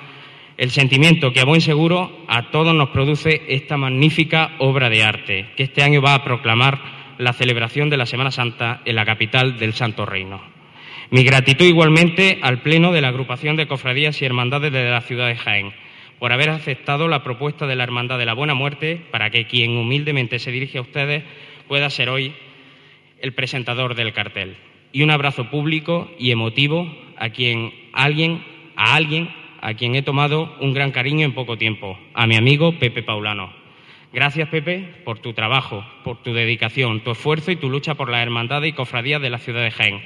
el 0.58 0.70
sentimiento 0.70 1.34
que 1.34 1.40
a 1.40 1.46
buen 1.46 1.62
seguro 1.62 2.26
a 2.28 2.52
todos 2.52 2.74
nos 2.74 2.90
produce 2.90 3.42
esta 3.48 3.78
magnífica 3.78 4.52
obra 4.60 4.90
de 4.90 5.04
arte, 5.04 5.48
que 5.56 5.64
este 5.64 5.82
año 5.82 6.02
va 6.02 6.14
a 6.14 6.24
proclamar 6.24 6.80
la 7.18 7.34
celebración 7.34 7.90
de 7.90 7.98
la 7.98 8.06
Semana 8.06 8.30
Santa 8.30 8.82
en 8.86 8.96
la 8.96 9.06
capital 9.06 9.58
del 9.58 9.74
Santo 9.74 10.06
Reino. 10.06 10.42
Mi 11.10 11.24
gratitud 11.24 11.66
igualmente 11.66 12.38
al 12.44 12.62
Pleno 12.62 12.92
de 12.92 13.02
la 13.02 13.08
Agrupación 13.08 13.56
de 13.56 13.68
Cofradías 13.68 14.22
y 14.22 14.26
Hermandades 14.26 14.72
de 14.72 14.90
la 14.90 15.02
ciudad 15.02 15.28
de 15.28 15.36
Jaén, 15.36 15.74
por 16.20 16.34
haber 16.34 16.50
aceptado 16.50 17.08
la 17.08 17.24
propuesta 17.24 17.68
de 17.68 17.76
la 17.76 17.84
Hermandad 17.84 18.18
de 18.18 18.26
la 18.26 18.34
Buena 18.34 18.54
Muerte 18.54 19.02
para 19.12 19.30
que 19.30 19.46
quien 19.46 19.78
humildemente 19.78 20.40
se 20.40 20.52
dirige 20.52 20.78
a 20.78 20.82
ustedes 20.82 21.24
pueda 21.68 21.90
ser 21.90 22.10
hoy 22.10 22.34
el 23.22 23.34
presentador 23.34 23.96
del 23.96 24.14
cartel. 24.14 24.58
Y 24.92 25.04
un 25.04 25.12
abrazo 25.12 25.50
público 25.50 26.10
y 26.18 26.32
emotivo 26.32 26.92
a 27.18 27.30
quien 27.30 27.74
alguien, 27.94 28.44
a 28.76 28.96
alguien 28.96 29.30
a 29.62 29.74
quien 29.74 29.96
he 29.96 30.02
tomado 30.02 30.56
un 30.62 30.74
gran 30.74 30.92
cariño 30.92 31.26
en 31.26 31.34
poco 31.34 31.58
tiempo, 31.58 31.98
a 32.14 32.28
mi 32.28 32.36
amigo 32.36 32.74
Pepe 32.80 33.04
Paulano. 33.04 33.52
Gracias, 34.14 34.48
Pepe, 34.50 35.02
por 35.04 35.20
tu 35.20 35.34
trabajo, 35.34 35.84
por 36.04 36.22
tu 36.24 36.34
dedicación, 36.34 37.02
tu 37.02 37.12
esfuerzo 37.12 37.52
y 37.52 37.58
tu 37.58 37.70
lucha 37.70 37.96
por 37.96 38.10
la 38.10 38.22
hermandad 38.22 38.64
y 38.64 38.74
cofradía 38.74 39.20
de 39.20 39.30
la 39.30 39.40
ciudad 39.40 39.64
de 39.64 39.72
Jaén 39.72 40.02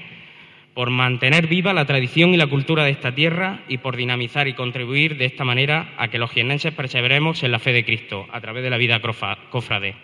por 0.73 0.89
mantener 0.89 1.47
viva 1.47 1.73
la 1.73 1.85
tradición 1.85 2.33
y 2.33 2.37
la 2.37 2.47
cultura 2.47 2.85
de 2.85 2.91
esta 2.91 3.13
tierra 3.13 3.63
y 3.67 3.79
por 3.79 3.97
dinamizar 3.97 4.47
y 4.47 4.53
contribuir 4.53 5.17
de 5.17 5.25
esta 5.25 5.43
manera 5.43 5.93
a 5.97 6.07
que 6.07 6.17
los 6.17 6.31
jienenses 6.31 6.73
perseveremos 6.73 7.43
en 7.43 7.51
la 7.51 7.59
fe 7.59 7.73
de 7.73 7.83
Cristo 7.83 8.25
a 8.31 8.39
través 8.39 8.63
de 8.63 8.69
la 8.69 8.77
vida 8.77 9.01
cofrade. 9.49 9.95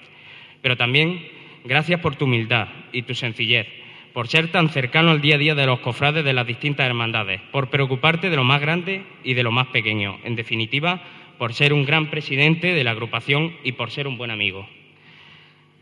Pero 0.61 0.75
también 0.75 1.25
gracias 1.63 2.01
por 2.01 2.15
tu 2.15 2.25
humildad 2.25 2.67
y 2.91 3.03
tu 3.03 3.15
sencillez, 3.15 3.67
por 4.11 4.27
ser 4.27 4.51
tan 4.51 4.69
cercano 4.69 5.11
al 5.11 5.21
día 5.21 5.35
a 5.35 5.39
día 5.39 5.55
de 5.55 5.65
los 5.65 5.79
cofrades 5.79 6.25
de 6.25 6.33
las 6.33 6.45
distintas 6.45 6.85
hermandades, 6.85 7.39
por 7.51 7.69
preocuparte 7.69 8.29
de 8.29 8.35
lo 8.35 8.43
más 8.43 8.59
grande 8.59 9.03
y 9.23 9.35
de 9.35 9.43
lo 9.43 9.51
más 9.51 9.67
pequeño, 9.67 10.19
en 10.25 10.35
definitiva, 10.35 11.01
por 11.37 11.53
ser 11.53 11.71
un 11.71 11.85
gran 11.85 12.09
presidente 12.09 12.73
de 12.73 12.83
la 12.83 12.91
agrupación 12.91 13.55
y 13.63 13.73
por 13.73 13.91
ser 13.91 14.07
un 14.07 14.17
buen 14.17 14.31
amigo. 14.31 14.67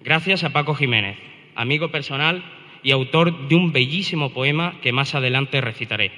Gracias 0.03 0.43
a 0.43 0.51
Paco 0.51 0.75
Jiménez, 0.75 1.17
amigo 1.55 1.89
personal 1.89 2.43
y 2.85 2.91
autor 2.91 3.47
de 3.47 3.55
un 3.55 3.71
bellísimo 3.71 4.29
poema 4.29 4.79
que 4.83 4.91
más 4.91 5.15
adelante 5.15 5.59
recitaré. 5.59 6.11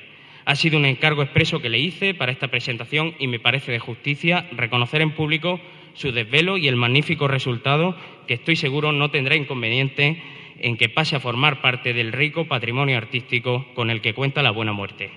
Ha 0.43 0.53
sido 0.57 0.77
un 0.77 0.83
encargo 0.83 1.23
expreso 1.23 1.61
que 1.61 1.69
le 1.69 1.79
hice 1.79 2.13
para 2.13 2.33
esta 2.33 2.49
presentación 2.49 3.15
y 3.19 3.27
me 3.27 3.39
parece 3.39 3.71
de 3.71 3.79
justicia 3.79 4.49
reconocer 4.51 5.01
en 5.01 5.11
público 5.11 5.61
su 5.93 6.11
desvelo 6.11 6.57
y 6.57 6.67
el 6.67 6.75
magnífico 6.75 7.29
resultado 7.29 7.95
que 8.27 8.33
estoy 8.33 8.57
seguro 8.57 8.91
no 8.91 9.09
tendrá 9.11 9.37
inconveniente 9.37 10.21
en 10.59 10.75
que 10.75 10.89
pase 10.89 11.15
a 11.15 11.21
formar 11.21 11.61
parte 11.61 11.93
del 11.93 12.11
rico 12.11 12.49
patrimonio 12.49 12.97
artístico 12.97 13.65
con 13.73 13.89
el 13.89 14.01
que 14.01 14.13
cuenta 14.13 14.43
la 14.43 14.51
buena 14.51 14.73
muerte. 14.73 15.11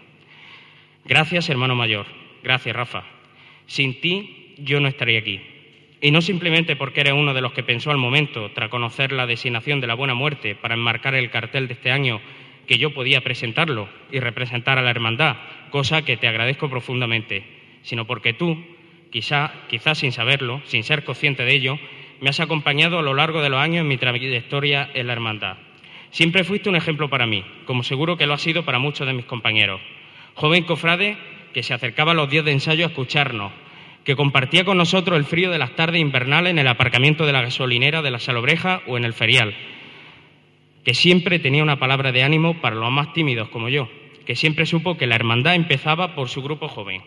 Gracias, 1.05 1.51
hermano 1.51 1.75
mayor. 1.75 2.07
Gracias, 2.45 2.77
Rafa. 2.77 3.03
Sin 3.67 4.01
ti 4.01 4.55
yo 4.59 4.79
no 4.79 4.87
estaría 4.87 5.19
aquí. 5.19 5.41
Y 6.01 6.11
no 6.11 6.23
simplemente 6.23 6.77
porque 6.77 7.03
eres 7.03 7.13
uno 7.13 7.35
de 7.35 7.43
los 7.43 7.53
que 7.53 7.63
pensó 7.63 7.91
al 7.91 7.99
momento, 7.99 8.51
tras 8.55 8.71
conocer 8.71 9.13
la 9.13 9.27
designación 9.27 9.81
de 9.81 9.87
la 9.87 9.95
buena 9.95 10.15
muerte, 10.15 10.55
para 10.55 10.75
enmarcar 10.75 11.15
el 11.15 11.31
cartel 11.31 11.69
de 11.69 11.75
este 11.75 11.91
año, 11.91 12.21
que 12.67 12.79
yo 12.79 12.95
podía 12.95 13.21
presentarlo 13.21 13.89
y 14.11 14.21
representar 14.21 14.79
a 14.79 14.83
la 14.83 14.91
hermandad, 14.91 15.37
cosa 15.71 16.03
que 16.03 16.17
te 16.17 16.29
agradezco 16.29 16.71
profundamente, 16.71 17.45
sino 17.83 18.07
porque 18.07 18.33
tú, 18.33 18.57
quizá, 19.11 19.53
quizás 19.69 19.99
sin 19.99 20.13
saberlo, 20.13 20.63
sin 20.65 20.85
ser 20.85 21.05
consciente 21.05 21.45
de 21.45 21.53
ello, 21.53 21.79
me 22.21 22.31
has 22.31 22.41
acompañado 22.41 22.99
a 22.99 23.03
lo 23.03 23.15
largo 23.15 23.43
de 23.43 23.51
los 23.51 23.61
años 23.61 23.83
en 23.83 23.89
mi 23.89 23.97
trayectoria 23.97 24.91
en 24.95 25.07
la 25.07 25.13
hermandad. 25.13 25.57
Siempre 26.11 26.45
fuiste 26.45 26.69
un 26.69 26.77
ejemplo 26.77 27.11
para 27.11 27.27
mí, 27.27 27.45
como 27.67 27.83
seguro 27.83 28.17
que 28.17 28.27
lo 28.27 28.35
ha 28.35 28.39
sido 28.39 28.65
para 28.65 28.79
muchos 28.79 29.07
de 29.07 29.13
mis 29.13 29.27
compañeros. 29.27 29.81
Joven 30.35 30.65
cofrade 30.65 31.17
que 31.53 31.63
se 31.63 31.75
acercaba 31.75 32.13
a 32.13 32.15
los 32.15 32.31
días 32.31 32.45
de 32.45 32.53
ensayo 32.53 32.85
a 32.85 32.89
escucharnos, 32.89 33.53
que 34.05 34.17
compartía 34.17 34.65
con 34.65 34.79
nosotros 34.79 35.19
el 35.19 35.25
frío 35.25 35.51
de 35.51 35.59
las 35.59 35.77
tardes 35.77 36.01
invernales 36.01 36.53
en 36.53 36.59
el 36.59 36.69
aparcamiento 36.69 37.27
de 37.27 37.33
la 37.33 37.43
gasolinera 37.43 38.03
de 38.03 38.11
la 38.11 38.19
Salobreja 38.19 38.83
o 38.87 38.97
en 38.97 39.05
el 39.05 39.13
ferial, 39.13 39.55
que 40.85 40.95
siempre 40.95 41.39
tenía 41.39 41.63
una 41.63 41.79
palabra 41.79 42.13
de 42.13 42.23
ánimo 42.23 42.61
para 42.61 42.77
los 42.77 42.91
más 42.91 43.13
tímidos 43.13 43.49
como 43.51 43.69
yo, 43.69 43.89
que 44.27 44.37
siempre 44.37 44.67
supo 44.67 44.97
que 44.97 45.07
la 45.07 45.17
hermandad 45.17 45.55
empezaba 45.55 46.15
por 46.15 46.29
su 46.29 46.43
grupo 46.43 46.69
joven, 46.69 47.03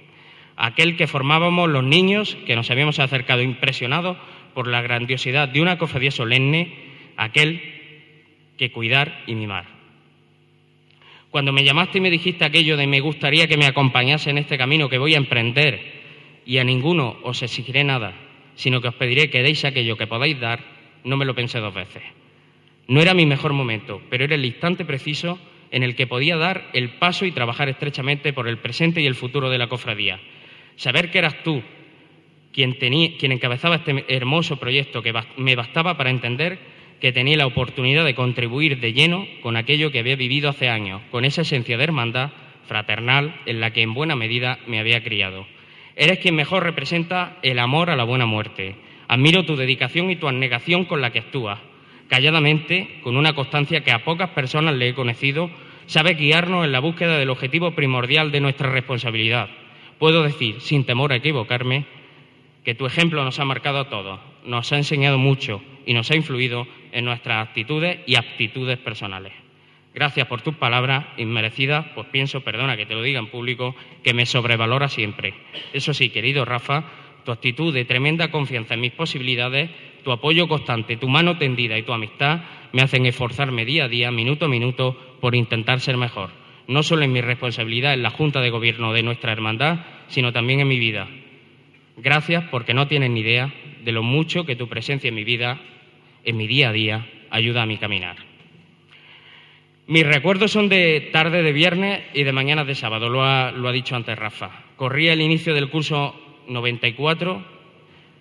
aquel 0.56 0.96
que 0.96 1.08
formábamos 1.08 1.70
los 1.70 1.84
niños 1.84 2.38
que 2.46 2.56
nos 2.56 2.70
habíamos 2.70 3.00
acercado 3.00 3.42
impresionados 3.42 4.18
por 4.54 4.68
la 4.68 4.82
grandiosidad 4.82 5.50
de 5.50 5.62
una 5.62 5.78
cofradía 5.80 6.12
solemne, 6.12 6.74
aquel 7.18 7.62
que 8.58 8.72
cuidar 8.72 9.24
y 9.26 9.34
mimar. 9.34 9.66
Cuando 11.32 11.52
me 11.52 11.64
llamaste 11.64 11.98
y 11.98 12.02
me 12.02 12.12
dijiste 12.12 12.46
aquello 12.46 12.78
de 12.78 12.86
me 12.86 13.00
gustaría 13.00 13.48
que 13.48 13.58
me 13.58 13.66
acompañase 13.66 14.30
en 14.30 14.38
este 14.38 14.56
camino 14.56 14.88
que 14.88 15.00
voy 15.00 15.16
a 15.16 15.18
emprender 15.18 16.03
y 16.46 16.58
a 16.58 16.64
ninguno 16.64 17.18
os 17.24 17.42
exigiré 17.42 17.84
nada, 17.84 18.14
sino 18.56 18.82
que 18.82 18.88
os 18.88 18.96
pediré 18.96 19.30
que 19.30 19.44
deis 19.44 19.66
aquello 19.66 19.98
que 19.98 20.08
podáis 20.08 20.40
dar, 20.40 20.60
no 21.04 21.18
me 21.18 21.26
lo 21.26 21.36
pensé 21.36 21.60
dos 21.60 21.74
veces. 21.74 22.04
No 22.88 23.02
era 23.02 23.14
mi 23.14 23.26
mejor 23.26 23.54
momento, 23.54 24.02
pero 24.10 24.26
era 24.26 24.36
el 24.36 24.46
instante 24.46 24.86
preciso 24.86 25.40
en 25.72 25.84
el 25.84 25.96
que 25.96 26.08
podía 26.08 26.38
dar 26.38 26.70
el 26.74 26.98
paso 27.00 27.26
y 27.26 27.32
trabajar 27.32 27.70
estrechamente 27.70 28.34
por 28.34 28.48
el 28.48 28.60
presente 28.60 29.02
y 29.02 29.08
el 29.08 29.16
futuro 29.16 29.50
de 29.50 29.58
la 29.58 29.68
cofradía. 29.68 30.20
Saber 30.76 31.10
que 31.10 31.20
eras 31.20 31.42
tú 31.44 31.64
quien, 32.52 32.74
quien 32.74 33.32
encabezaba 33.32 33.78
este 33.78 34.06
hermoso 34.08 34.58
proyecto 34.58 35.02
que 35.02 35.14
me 35.38 35.56
bastaba 35.56 35.98
para 35.98 36.12
entender 36.12 36.60
que 37.02 37.12
tenía 37.12 37.38
la 37.38 37.48
oportunidad 37.48 38.06
de 38.06 38.16
contribuir 38.16 38.80
de 38.80 38.94
lleno 38.94 39.28
con 39.42 39.58
aquello 39.58 39.92
que 39.92 40.00
había 40.00 40.16
vivido 40.16 40.50
hace 40.50 40.70
años, 40.70 41.02
con 41.12 41.26
esa 41.26 41.42
esencia 41.42 41.78
de 41.78 41.84
hermandad 41.84 42.32
fraternal 42.68 43.42
en 43.46 43.60
la 43.60 43.72
que 43.72 43.82
en 43.82 43.94
buena 43.94 44.16
medida 44.16 44.60
me 44.68 44.80
había 44.80 45.04
criado. 45.04 45.46
Eres 45.96 46.20
quien 46.20 46.36
mejor 46.36 46.64
representa 46.64 47.38
el 47.44 47.60
amor 47.60 47.90
a 47.90 47.96
la 47.96 48.04
buena 48.04 48.26
muerte. 48.26 48.76
Admiro 49.08 49.46
tu 49.46 49.56
dedicación 49.56 50.10
y 50.10 50.16
tu 50.16 50.28
abnegación 50.28 50.86
con 50.86 51.02
la 51.02 51.12
que 51.12 51.20
actúas. 51.20 51.60
Calladamente, 52.08 53.00
con 53.04 53.16
una 53.16 53.34
constancia 53.34 53.84
que 53.84 53.92
a 53.92 54.04
pocas 54.04 54.32
personas 54.32 54.76
le 54.76 54.90
he 54.90 54.94
conocido, 54.96 55.52
sabe 55.86 56.16
guiarnos 56.16 56.66
en 56.66 56.72
la 56.72 56.80
búsqueda 56.80 57.18
del 57.18 57.30
objetivo 57.30 57.72
primordial 57.72 58.32
de 58.32 58.42
nuestra 58.42 58.72
responsabilidad. 58.72 59.50
Puedo 60.00 60.24
decir, 60.24 60.62
sin 60.62 60.86
temor 60.86 61.14
a 61.14 61.18
equivocarme, 61.18 61.86
que 62.64 62.76
tu 62.76 62.86
ejemplo 62.86 63.24
nos 63.24 63.40
ha 63.40 63.46
marcado 63.46 63.80
a 63.80 63.90
todos, 63.90 64.20
nos 64.46 64.72
ha 64.72 64.78
enseñado 64.78 65.18
mucho 65.18 65.62
y 65.86 65.94
nos 65.94 66.10
ha 66.12 66.16
influido 66.16 66.68
en 66.92 67.06
nuestras 67.06 67.48
actitudes 67.48 68.00
y 68.08 68.16
aptitudes 68.16 68.78
personales. 68.80 69.43
Gracias 69.94 70.28
por 70.28 70.42
tus 70.42 70.56
palabras 70.56 71.06
inmerecidas, 71.18 71.86
pues 71.94 72.08
pienso, 72.08 72.42
perdona 72.42 72.76
que 72.76 72.88
te 72.88 72.96
lo 72.96 73.04
diga 73.04 73.20
en 73.20 73.28
público, 73.28 73.76
que 74.04 74.14
me 74.14 74.26
sobrevalora 74.26 74.90
siempre. 74.90 75.36
Eso 75.72 75.94
sí, 75.94 76.10
querido 76.10 76.46
Rafa, 76.46 76.86
tu 77.24 77.32
actitud 77.32 77.74
de 77.74 77.86
tremenda 77.86 78.32
confianza 78.32 78.74
en 78.74 78.82
mis 78.82 78.94
posibilidades, 78.94 79.70
tu 80.04 80.12
apoyo 80.12 80.48
constante, 80.48 80.98
tu 80.98 81.08
mano 81.08 81.38
tendida 81.38 81.78
y 81.78 81.84
tu 81.84 81.94
amistad 81.94 82.42
me 82.72 82.82
hacen 82.82 83.06
esforzarme 83.06 83.66
día 83.66 83.86
a 83.86 83.88
día, 83.88 84.12
minuto 84.12 84.46
a 84.46 84.50
minuto, 84.50 85.18
por 85.22 85.36
intentar 85.36 85.80
ser 85.80 85.96
mejor. 85.96 86.32
No 86.68 86.82
solo 86.82 87.04
en 87.04 87.12
mi 87.12 87.22
responsabilidad 87.22 87.94
en 87.94 88.02
la 88.02 88.10
Junta 88.10 88.42
de 88.42 88.50
Gobierno 88.50 88.94
de 88.94 89.04
nuestra 89.04 89.32
hermandad, 89.32 89.86
sino 90.08 90.34
también 90.34 90.60
en 90.60 90.68
mi 90.68 90.80
vida. 90.80 91.08
Gracias 91.98 92.46
porque 92.50 92.74
no 92.74 92.88
tienes 92.88 93.12
ni 93.12 93.20
idea 93.20 93.54
de 93.84 93.92
lo 93.92 94.02
mucho 94.02 94.46
que 94.46 94.56
tu 94.56 94.68
presencia 94.68 95.10
en 95.10 95.16
mi 95.16 95.24
vida, 95.24 95.62
en 96.26 96.36
mi 96.36 96.48
día 96.48 96.70
a 96.70 96.74
día, 96.74 97.08
ayuda 97.30 97.62
a 97.62 97.68
mi 97.68 97.78
caminar. 97.78 98.33
Mis 99.86 100.08
recuerdos 100.08 100.52
son 100.52 100.70
de 100.70 101.10
tarde 101.12 101.44
de 101.44 101.52
viernes 101.52 102.04
y 102.14 102.24
de 102.24 102.32
mañana 102.32 102.64
de 102.64 102.74
sábado, 102.74 103.10
lo 103.10 103.22
ha, 103.22 103.52
dicho 103.74 103.98
antes 103.98 104.18
Rafa. 104.18 104.64
Corría 104.78 105.12
el 105.12 105.20
inicio 105.20 105.54
del 105.54 105.70
curso 105.70 106.16
94 106.48 107.44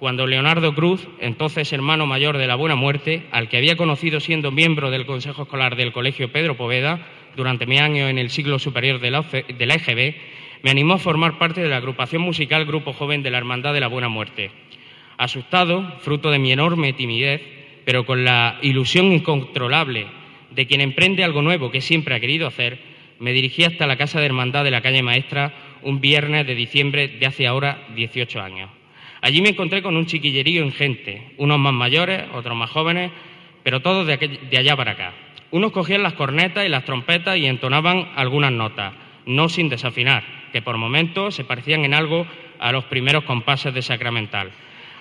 cuando 0.01 0.27
Leonardo 0.27 0.75
Cruz, 0.75 1.07
entonces 1.21 1.73
hermano 1.73 2.05
mayor 2.05 2.37
de 2.37 2.49
la 2.49 2.57
Buena 2.57 2.75
Muerte, 2.75 3.29
al 3.31 3.49
que 3.49 3.59
había 3.59 3.77
conocido 3.77 4.19
siendo 4.19 4.51
miembro 4.51 4.91
del 4.91 5.07
Consejo 5.07 5.43
Escolar 5.43 5.77
del 5.77 5.93
Colegio 5.93 6.33
Pedro 6.33 6.57
Poveda 6.57 7.07
durante 7.37 7.67
mi 7.67 7.79
año 7.79 8.09
en 8.09 8.19
el 8.19 8.31
siglo 8.31 8.59
superior 8.59 8.99
de 8.99 9.13
la 9.13 9.21
EGB, 9.21 10.17
me 10.65 10.71
animó 10.73 10.95
a 10.95 10.99
formar 10.99 11.39
parte 11.39 11.61
de 11.61 11.69
la 11.69 11.77
agrupación 11.77 12.23
musical 12.23 12.65
Grupo 12.65 12.93
Joven 12.93 13.23
de 13.23 13.31
la 13.31 13.39
Hermandad 13.39 13.73
de 13.73 13.81
la 13.81 13.87
Buena 13.87 14.09
Muerte. 14.09 14.51
Asustado, 15.17 15.97
fruto 16.01 16.33
de 16.33 16.41
mi 16.41 16.51
enorme 16.51 16.93
timidez, 16.93 17.41
pero 17.85 18.05
con 18.05 18.25
la 18.25 18.59
ilusión 18.63 19.13
incontrolable 19.13 20.22
de 20.55 20.67
quien 20.67 20.81
emprende 20.81 21.25
algo 21.25 21.43
nuevo 21.43 21.71
que 21.71 21.81
siempre 21.81 22.15
ha 22.15 22.21
querido 22.21 22.47
hacer, 22.47 22.79
me 23.19 23.33
dirigí 23.33 23.65
hasta 23.65 23.87
la 23.87 23.97
Casa 23.97 24.21
de 24.21 24.27
Hermandad 24.27 24.65
de 24.65 24.71
la 24.71 24.83
calle 24.83 25.03
Maestra 25.03 25.55
un 25.83 26.01
viernes 26.01 26.47
de 26.47 26.55
diciembre 26.55 27.09
de 27.09 27.27
hace 27.27 27.47
ahora 27.47 27.87
18 27.95 28.41
años. 28.41 28.71
Allí 29.21 29.41
me 29.41 29.51
encontré 29.51 29.83
con 29.83 29.97
un 29.97 30.07
chiquillerío 30.07 30.65
ingente, 30.65 31.35
unos 31.39 31.59
más 31.59 31.73
mayores, 31.73 32.25
otros 32.35 32.57
más 32.57 32.71
jóvenes, 32.71 33.13
pero 33.63 33.81
todos 33.81 34.07
de, 34.07 34.59
allá 34.59 34.77
para 34.77 34.93
acá. 34.93 35.13
Unos 35.53 35.71
cogían 35.71 36.03
las 36.03 36.15
cornetas 36.15 36.67
y 36.67 36.69
las 36.69 36.85
trompetas 36.85 37.37
y 37.37 37.47
entonaban 37.47 38.11
algunas 38.17 38.51
notas, 38.51 38.95
no 39.27 39.49
sin 39.49 39.69
desafinar, 39.69 40.25
que 40.53 40.63
por 40.63 40.77
momentos 40.77 41.37
se 41.37 41.45
parecían 41.45 41.85
en 41.85 41.95
algo 41.95 42.27
a 42.59 42.73
los 42.73 42.85
primeros 42.87 43.23
compases 43.25 43.73
de 43.73 43.83
Sacramental. 43.83 44.51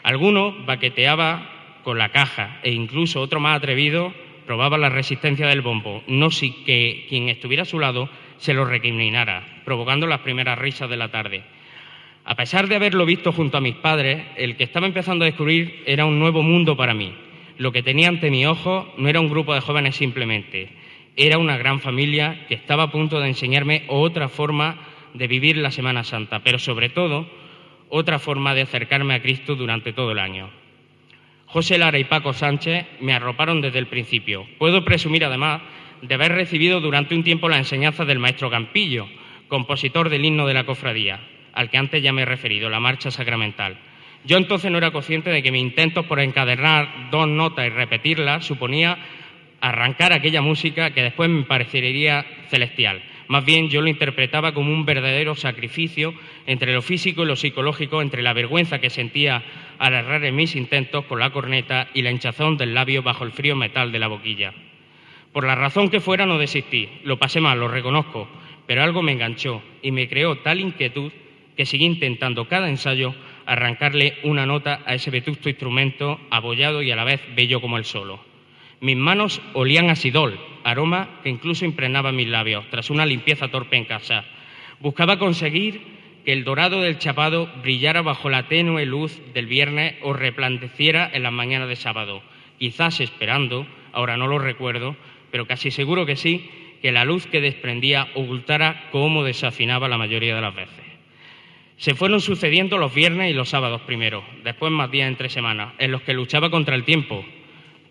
Algunos 0.04 0.66
baqueteaba 0.66 1.80
con 1.84 1.98
la 1.98 2.10
caja 2.10 2.60
e 2.62 2.72
incluso 2.72 3.22
otro 3.22 3.40
más 3.40 3.58
atrevido 3.58 4.14
probaba 4.52 4.78
la 4.78 4.90
resistencia 4.90 5.48
del 5.48 5.62
bombo, 5.62 6.04
no 6.08 6.30
si 6.30 6.52
que 6.66 7.06
quien 7.08 7.30
estuviera 7.30 7.64
a 7.64 7.66
su 7.66 7.80
lado 7.80 8.10
se 8.36 8.54
lo 8.54 8.66
recriminara, 8.66 9.62
provocando 9.64 10.08
las 10.08 10.20
primeras 10.20 10.60
risas 10.60 10.90
de 10.90 10.98
la 10.98 11.10
tarde. 11.10 11.46
A 12.26 12.36
pesar 12.36 12.68
de 12.68 12.76
haberlo 12.76 13.06
visto 13.06 13.32
junto 13.32 13.56
a 13.58 13.62
mis 13.62 13.76
padres, 13.76 14.22
el 14.36 14.58
que 14.58 14.66
estaba 14.66 14.88
empezando 14.88 15.24
a 15.24 15.28
descubrir 15.28 15.84
era 15.86 16.04
un 16.04 16.20
nuevo 16.20 16.44
mundo 16.44 16.76
para 16.76 16.94
mí. 16.94 17.16
Lo 17.60 17.72
que 17.72 17.82
tenía 17.82 18.10
ante 18.10 18.30
mi 18.30 18.46
ojo 18.46 18.94
no 18.98 19.08
era 19.08 19.22
un 19.22 19.30
grupo 19.30 19.54
de 19.54 19.62
jóvenes 19.62 19.96
simplemente, 19.96 20.68
era 21.16 21.38
una 21.38 21.56
gran 21.56 21.80
familia 21.80 22.46
que 22.50 22.56
estaba 22.56 22.84
a 22.84 22.92
punto 22.92 23.22
de 23.22 23.30
enseñarme 23.30 23.86
otra 23.88 24.28
forma 24.28 24.82
de 25.14 25.28
vivir 25.28 25.56
la 25.56 25.72
Semana 25.72 26.04
Santa, 26.04 26.44
pero 26.44 26.60
sobre 26.60 26.90
todo 26.90 27.26
otra 27.88 28.20
forma 28.20 28.54
de 28.54 28.64
acercarme 28.64 29.14
a 29.14 29.22
Cristo 29.22 29.56
durante 29.56 29.94
todo 29.94 30.12
el 30.12 30.20
año. 30.20 30.61
José 31.52 31.78
Lara 31.78 32.00
y 32.00 32.06
Paco 32.06 32.32
Sánchez 32.32 32.86
me 33.02 33.12
arroparon 33.12 33.60
desde 33.60 33.80
el 33.80 33.88
principio. 33.88 34.48
Puedo 34.58 34.86
presumir 34.86 35.26
además 35.26 35.62
de 36.02 36.16
haber 36.16 36.32
recibido 36.32 36.80
durante 36.80 37.14
un 37.14 37.26
tiempo 37.26 37.50
la 37.50 37.58
enseñanza 37.58 38.06
del 38.06 38.20
maestro 38.20 38.50
Campillo, 38.50 39.10
compositor 39.50 40.08
del 40.08 40.24
himno 40.24 40.48
de 40.48 40.54
la 40.54 40.64
cofradía, 40.64 41.20
al 41.52 41.70
que 41.70 41.78
antes 41.78 42.02
ya 42.02 42.14
me 42.14 42.22
he 42.22 42.26
referido, 42.26 42.70
la 42.70 42.80
marcha 42.80 43.12
sacramental. 43.12 43.78
Yo 44.24 44.38
entonces 44.38 44.72
no 44.72 44.78
era 44.78 44.92
consciente 44.92 45.30
de 45.30 45.44
que 45.44 45.52
mi 45.52 45.60
intento 45.60 46.04
por 46.04 46.22
encadenar 46.22 47.10
dos 47.12 47.28
notas 47.28 47.68
y 47.68 47.70
repetirlas 47.70 48.46
suponía 48.46 48.98
arrancar 49.60 50.14
aquella 50.14 50.42
música 50.42 50.92
que 50.92 51.04
después 51.04 51.30
me 51.30 51.44
parecería 51.44 52.26
celestial. 52.48 53.04
Más 53.32 53.46
bien 53.46 53.70
yo 53.70 53.80
lo 53.80 53.88
interpretaba 53.88 54.54
como 54.54 54.74
un 54.74 54.84
verdadero 54.84 55.36
sacrificio 55.36 56.14
entre 56.48 56.74
lo 56.74 56.82
físico 56.82 57.24
y 57.24 57.26
lo 57.26 57.38
psicológico, 57.38 58.02
entre 58.02 58.24
la 58.24 58.34
vergüenza 58.34 58.82
que 58.82 58.90
sentía 58.90 59.42
al 59.80 59.94
errar 59.94 60.26
en 60.26 60.36
mis 60.36 60.54
intentos 60.58 61.06
con 61.06 61.20
la 61.22 61.30
corneta 61.30 61.88
y 61.94 62.02
la 62.02 62.12
hinchazón 62.12 62.58
del 62.58 62.74
labio 62.74 63.04
bajo 63.04 63.24
el 63.24 63.32
frío 63.32 63.56
metal 63.56 63.94
de 63.94 64.00
la 64.00 64.10
boquilla. 64.10 64.54
Por 65.32 65.46
la 65.46 65.56
razón 65.56 65.90
que 65.90 66.02
fuera 66.02 66.26
no 66.26 66.38
desistí, 66.38 66.90
lo 67.06 67.20
pasé 67.20 67.40
mal, 67.40 67.58
lo 67.58 67.70
reconozco, 67.70 68.28
pero 68.68 68.84
algo 68.84 69.02
me 69.02 69.14
enganchó 69.14 69.62
y 69.82 69.92
me 69.92 70.10
creó 70.10 70.40
tal 70.40 70.60
inquietud 70.60 71.14
que 71.56 71.66
seguí 71.66 71.86
intentando 71.86 72.50
cada 72.50 72.68
ensayo 72.68 73.16
arrancarle 73.46 74.18
una 74.24 74.46
nota 74.46 74.82
a 74.86 74.94
ese 74.94 75.10
vetusto 75.10 75.48
instrumento 75.48 76.20
abollado 76.32 76.82
y 76.82 76.92
a 76.92 76.98
la 76.98 77.06
vez 77.06 77.22
bello 77.34 77.62
como 77.62 77.78
el 77.78 77.86
solo. 77.86 78.31
Mis 78.82 78.98
manos 78.98 79.44
olían 79.54 79.92
a 79.92 79.96
sidol, 79.96 80.40
aroma 80.64 81.22
que 81.22 81.30
incluso 81.30 81.66
impregnaba 81.66 82.12
mis 82.12 82.28
labios, 82.28 82.66
tras 82.72 82.90
una 82.90 83.06
limpieza 83.06 83.50
torpe 83.50 83.78
en 83.78 83.86
casa. 83.86 84.26
Buscaba 84.80 85.20
conseguir 85.20 85.82
que 86.26 86.34
el 86.34 86.44
dorado 86.44 86.82
del 86.82 86.98
chapado 86.98 87.48
brillara 87.62 88.02
bajo 88.02 88.32
la 88.32 88.48
tenue 88.48 88.88
luz 88.88 89.22
del 89.36 89.46
viernes 89.46 89.98
o 90.02 90.14
replandeciera 90.14 91.12
en 91.14 91.22
las 91.22 91.32
mañanas 91.32 91.70
de 91.70 91.76
sábado, 91.76 92.24
quizás 92.58 93.02
esperando, 93.02 93.68
ahora 93.94 94.18
no 94.18 94.26
lo 94.26 94.40
recuerdo, 94.40 94.96
pero 95.30 95.46
casi 95.46 95.70
seguro 95.70 96.08
que 96.08 96.16
sí, 96.16 96.50
que 96.82 96.92
la 96.92 97.06
luz 97.06 97.28
que 97.28 97.40
desprendía 97.40 98.08
ocultara 98.16 98.90
cómo 98.92 99.24
desafinaba 99.24 99.90
la 99.90 100.00
mayoría 100.00 100.34
de 100.34 100.42
las 100.42 100.56
veces. 100.56 100.86
Se 101.78 101.94
fueron 101.94 102.20
sucediendo 102.20 102.80
los 102.80 102.96
viernes 102.96 103.30
y 103.30 103.36
los 103.36 103.50
sábados 103.50 103.82
primero, 103.82 104.24
después 104.44 104.72
más 104.72 104.90
días 104.90 105.08
entre 105.08 105.30
semanas, 105.30 105.76
en 105.78 105.92
los 105.92 106.02
que 106.02 106.16
luchaba 106.16 106.50
contra 106.50 106.76
el 106.76 106.84
tiempo, 106.84 107.24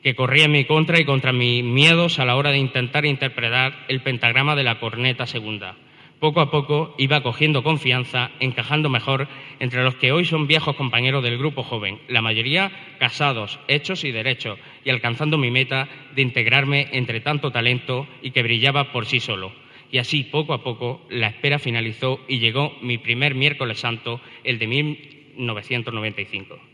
que 0.02 0.14
corría 0.14 0.44
en 0.44 0.52
mi 0.52 0.64
contra 0.64 1.00
y 1.00 1.04
contra 1.04 1.32
mis 1.32 1.64
miedos 1.64 2.18
a 2.18 2.24
la 2.24 2.36
hora 2.36 2.50
de 2.50 2.58
intentar 2.58 3.04
interpretar 3.04 3.86
el 3.88 4.02
pentagrama 4.02 4.56
de 4.56 4.64
la 4.64 4.80
corneta 4.80 5.26
segunda 5.26 5.76
poco 6.20 6.42
a 6.42 6.50
poco 6.50 6.94
iba 6.98 7.22
cogiendo 7.22 7.62
confianza, 7.62 8.30
encajando 8.40 8.90
mejor 8.90 9.26
entre 9.58 9.82
los 9.82 9.96
que 9.96 10.12
hoy 10.12 10.26
son 10.26 10.46
viejos 10.46 10.76
compañeros 10.76 11.24
del 11.24 11.38
grupo 11.38 11.62
joven, 11.62 11.98
la 12.08 12.22
mayoría 12.22 12.70
casados, 12.98 13.58
hechos 13.66 14.04
y 14.04 14.12
derechos, 14.12 14.58
y 14.84 14.90
alcanzando 14.90 15.38
mi 15.38 15.50
meta 15.50 15.88
de 16.14 16.22
integrarme 16.22 16.88
entre 16.92 17.20
tanto 17.20 17.50
talento 17.50 18.06
y 18.22 18.30
que 18.32 18.42
brillaba 18.42 18.92
por 18.92 19.06
sí 19.06 19.18
solo. 19.18 19.52
Y 19.90 19.98
así, 19.98 20.24
poco 20.24 20.52
a 20.52 20.62
poco, 20.62 21.00
la 21.08 21.28
espera 21.28 21.58
finalizó 21.58 22.20
y 22.28 22.38
llegó 22.38 22.76
mi 22.80 22.98
primer 22.98 23.34
miércoles 23.34 23.80
santo, 23.80 24.20
el 24.44 24.58
de 24.58 24.66
1995. 24.66 26.69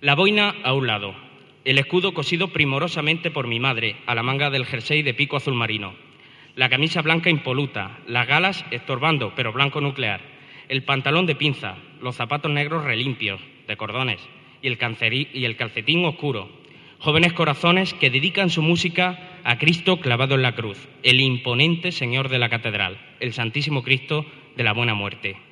La 0.00 0.14
boina 0.14 0.54
a 0.62 0.74
un 0.74 0.86
lado, 0.86 1.12
el 1.64 1.76
escudo 1.76 2.14
cosido 2.14 2.52
primorosamente 2.52 3.32
por 3.32 3.48
mi 3.48 3.58
madre 3.58 3.96
a 4.06 4.14
la 4.14 4.22
manga 4.22 4.48
del 4.48 4.64
jersey 4.64 5.02
de 5.02 5.12
pico 5.12 5.36
azul 5.36 5.54
marino, 5.54 5.92
la 6.54 6.68
camisa 6.68 7.02
blanca 7.02 7.30
impoluta, 7.30 7.98
las 8.06 8.28
galas 8.28 8.64
estorbando, 8.70 9.32
pero 9.34 9.52
blanco 9.52 9.80
nuclear, 9.80 10.20
el 10.68 10.84
pantalón 10.84 11.26
de 11.26 11.34
pinza, 11.34 11.78
los 12.00 12.14
zapatos 12.14 12.48
negros 12.48 12.84
relimpios, 12.84 13.40
de 13.66 13.76
cordones, 13.76 14.20
y 14.62 14.68
el, 14.68 14.78
y 15.32 15.44
el 15.44 15.56
calcetín 15.56 16.04
oscuro. 16.04 16.48
Jóvenes 17.00 17.32
corazones 17.32 17.92
que 17.92 18.10
dedican 18.10 18.50
su 18.50 18.62
música 18.62 19.40
a 19.42 19.58
Cristo 19.58 19.98
clavado 19.98 20.36
en 20.36 20.42
la 20.42 20.54
cruz, 20.54 20.78
el 21.02 21.20
imponente 21.20 21.90
Señor 21.90 22.28
de 22.28 22.38
la 22.38 22.48
Catedral, 22.48 22.98
el 23.18 23.32
Santísimo 23.32 23.82
Cristo 23.82 24.24
de 24.56 24.62
la 24.62 24.74
Buena 24.74 24.94
Muerte. 24.94 25.47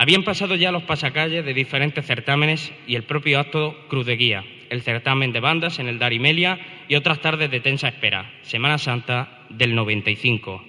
Habían 0.00 0.24
pasado 0.24 0.54
ya 0.54 0.72
los 0.72 0.84
pasacalles 0.84 1.44
de 1.44 1.52
diferentes 1.52 2.06
certámenes 2.06 2.72
y 2.86 2.94
el 2.94 3.02
propio 3.02 3.38
acto 3.38 3.76
Cruz 3.88 4.06
de 4.06 4.16
Guía, 4.16 4.46
el 4.70 4.80
certamen 4.80 5.30
de 5.30 5.40
bandas 5.40 5.78
en 5.78 5.88
el 5.88 5.98
Darimelia 5.98 6.58
y 6.88 6.94
otras 6.94 7.20
tardes 7.20 7.50
de 7.50 7.60
tensa 7.60 7.88
espera, 7.88 8.32
Semana 8.40 8.78
Santa 8.78 9.44
del 9.50 9.74
95. 9.74 10.64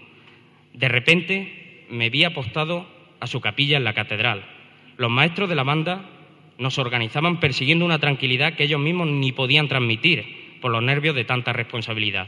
De 0.73 0.89
repente 0.89 1.85
me 1.89 2.09
vi 2.09 2.25
apostado 2.25 2.85
a 3.21 3.27
su 3.27 3.39
capilla 3.39 3.77
en 3.77 3.85
la 3.85 3.93
catedral. 3.93 4.43
Los 4.97 5.09
maestros 5.09 5.47
de 5.47 5.55
la 5.55 5.63
banda 5.63 6.09
nos 6.57 6.77
organizaban 6.77 7.39
persiguiendo 7.39 7.85
una 7.85 7.99
tranquilidad 7.99 8.55
que 8.55 8.65
ellos 8.65 8.81
mismos 8.81 9.07
ni 9.07 9.31
podían 9.31 9.69
transmitir 9.69 10.59
por 10.59 10.73
los 10.73 10.83
nervios 10.83 11.15
de 11.15 11.23
tanta 11.23 11.53
responsabilidad. 11.53 12.27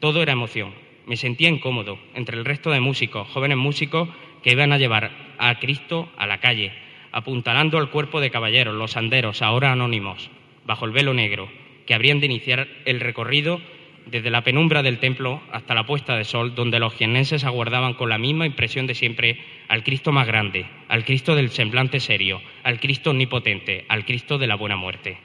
Todo 0.00 0.20
era 0.20 0.32
emoción. 0.32 0.74
Me 1.06 1.16
sentía 1.16 1.48
incómodo 1.48 1.96
entre 2.14 2.36
el 2.36 2.44
resto 2.44 2.72
de 2.72 2.80
músicos, 2.80 3.28
jóvenes 3.28 3.56
músicos 3.56 4.08
que 4.44 4.52
iban 4.52 4.72
a 4.72 4.78
llevar 4.78 5.10
a 5.38 5.58
Cristo 5.58 6.12
a 6.18 6.26
la 6.26 6.38
calle, 6.38 6.72
apuntalando 7.10 7.78
al 7.78 7.90
cuerpo 7.90 8.20
de 8.20 8.30
caballeros, 8.30 8.74
los 8.74 8.96
anderos, 8.96 9.40
ahora 9.40 9.72
anónimos, 9.72 10.30
bajo 10.66 10.84
el 10.84 10.92
velo 10.92 11.14
negro, 11.14 11.48
que 11.86 11.94
habrían 11.94 12.20
de 12.20 12.26
iniciar 12.26 12.68
el 12.84 13.00
recorrido 13.00 13.60
desde 14.06 14.30
la 14.30 14.44
penumbra 14.44 14.82
del 14.82 14.98
templo 14.98 15.40
hasta 15.50 15.74
la 15.74 15.86
puesta 15.86 16.16
de 16.16 16.24
sol, 16.24 16.54
donde 16.54 16.78
los 16.78 16.92
jienenses 16.92 17.44
aguardaban 17.44 17.94
con 17.94 18.10
la 18.10 18.18
misma 18.18 18.44
impresión 18.44 18.86
de 18.86 18.94
siempre 18.94 19.40
al 19.68 19.82
Cristo 19.82 20.12
más 20.12 20.26
grande, 20.26 20.66
al 20.88 21.06
Cristo 21.06 21.34
del 21.34 21.48
semblante 21.48 21.98
serio, 21.98 22.42
al 22.62 22.80
Cristo 22.80 23.10
omnipotente, 23.10 23.86
al 23.88 24.04
Cristo 24.04 24.36
de 24.36 24.46
la 24.46 24.56
buena 24.56 24.76
muerte. 24.76 25.16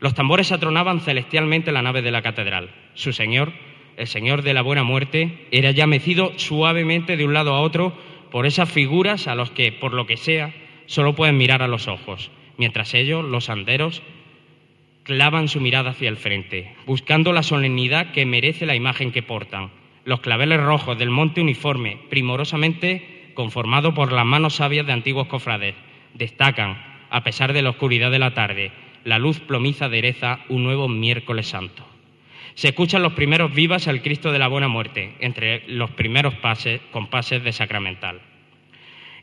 Los 0.00 0.14
tambores 0.14 0.50
atronaban 0.50 1.00
celestialmente 1.00 1.72
la 1.72 1.82
nave 1.82 2.00
de 2.00 2.10
la 2.10 2.22
catedral. 2.22 2.70
Su 2.94 3.12
Señor, 3.12 3.52
el 3.98 4.06
Señor 4.06 4.42
de 4.42 4.54
la 4.54 4.62
buena 4.62 4.82
muerte, 4.82 5.46
era 5.50 5.70
ya 5.72 5.86
mecido 5.86 6.32
suavemente 6.36 7.16
de 7.16 7.24
un 7.24 7.34
lado 7.34 7.54
a 7.54 7.60
otro 7.60 7.94
por 8.34 8.46
esas 8.46 8.68
figuras 8.68 9.28
a 9.28 9.36
los 9.36 9.52
que, 9.52 9.70
por 9.70 9.92
lo 9.94 10.08
que 10.08 10.16
sea, 10.16 10.52
solo 10.86 11.14
pueden 11.14 11.36
mirar 11.36 11.62
a 11.62 11.68
los 11.68 11.86
ojos, 11.86 12.32
mientras 12.58 12.92
ellos, 12.92 13.24
los 13.24 13.48
anderos, 13.48 14.02
clavan 15.04 15.46
su 15.46 15.60
mirada 15.60 15.90
hacia 15.90 16.08
el 16.08 16.16
frente, 16.16 16.74
buscando 16.84 17.32
la 17.32 17.44
solemnidad 17.44 18.10
que 18.10 18.26
merece 18.26 18.66
la 18.66 18.74
imagen 18.74 19.12
que 19.12 19.22
portan. 19.22 19.70
Los 20.04 20.18
claveles 20.18 20.60
rojos 20.60 20.98
del 20.98 21.10
monte 21.10 21.42
uniforme, 21.42 22.00
primorosamente 22.10 23.30
conformado 23.34 23.94
por 23.94 24.10
las 24.10 24.26
manos 24.26 24.56
sabias 24.56 24.84
de 24.84 24.94
antiguos 24.94 25.28
cofrades, 25.28 25.76
destacan, 26.14 26.82
a 27.10 27.22
pesar 27.22 27.52
de 27.52 27.62
la 27.62 27.70
oscuridad 27.70 28.10
de 28.10 28.18
la 28.18 28.34
tarde, 28.34 28.72
la 29.04 29.20
luz 29.20 29.38
plomiza 29.38 29.84
adereza 29.84 30.40
un 30.48 30.64
nuevo 30.64 30.88
miércoles 30.88 31.46
santo. 31.46 31.86
Se 32.54 32.68
escuchan 32.68 33.02
los 33.02 33.14
primeros 33.14 33.52
vivas 33.52 33.88
al 33.88 34.00
Cristo 34.00 34.30
de 34.30 34.38
la 34.38 34.46
Buena 34.46 34.68
Muerte, 34.68 35.14
entre 35.18 35.64
los 35.66 35.90
primeros 35.90 36.34
pases, 36.34 36.80
compases 36.92 37.42
de 37.42 37.52
sacramental. 37.52 38.20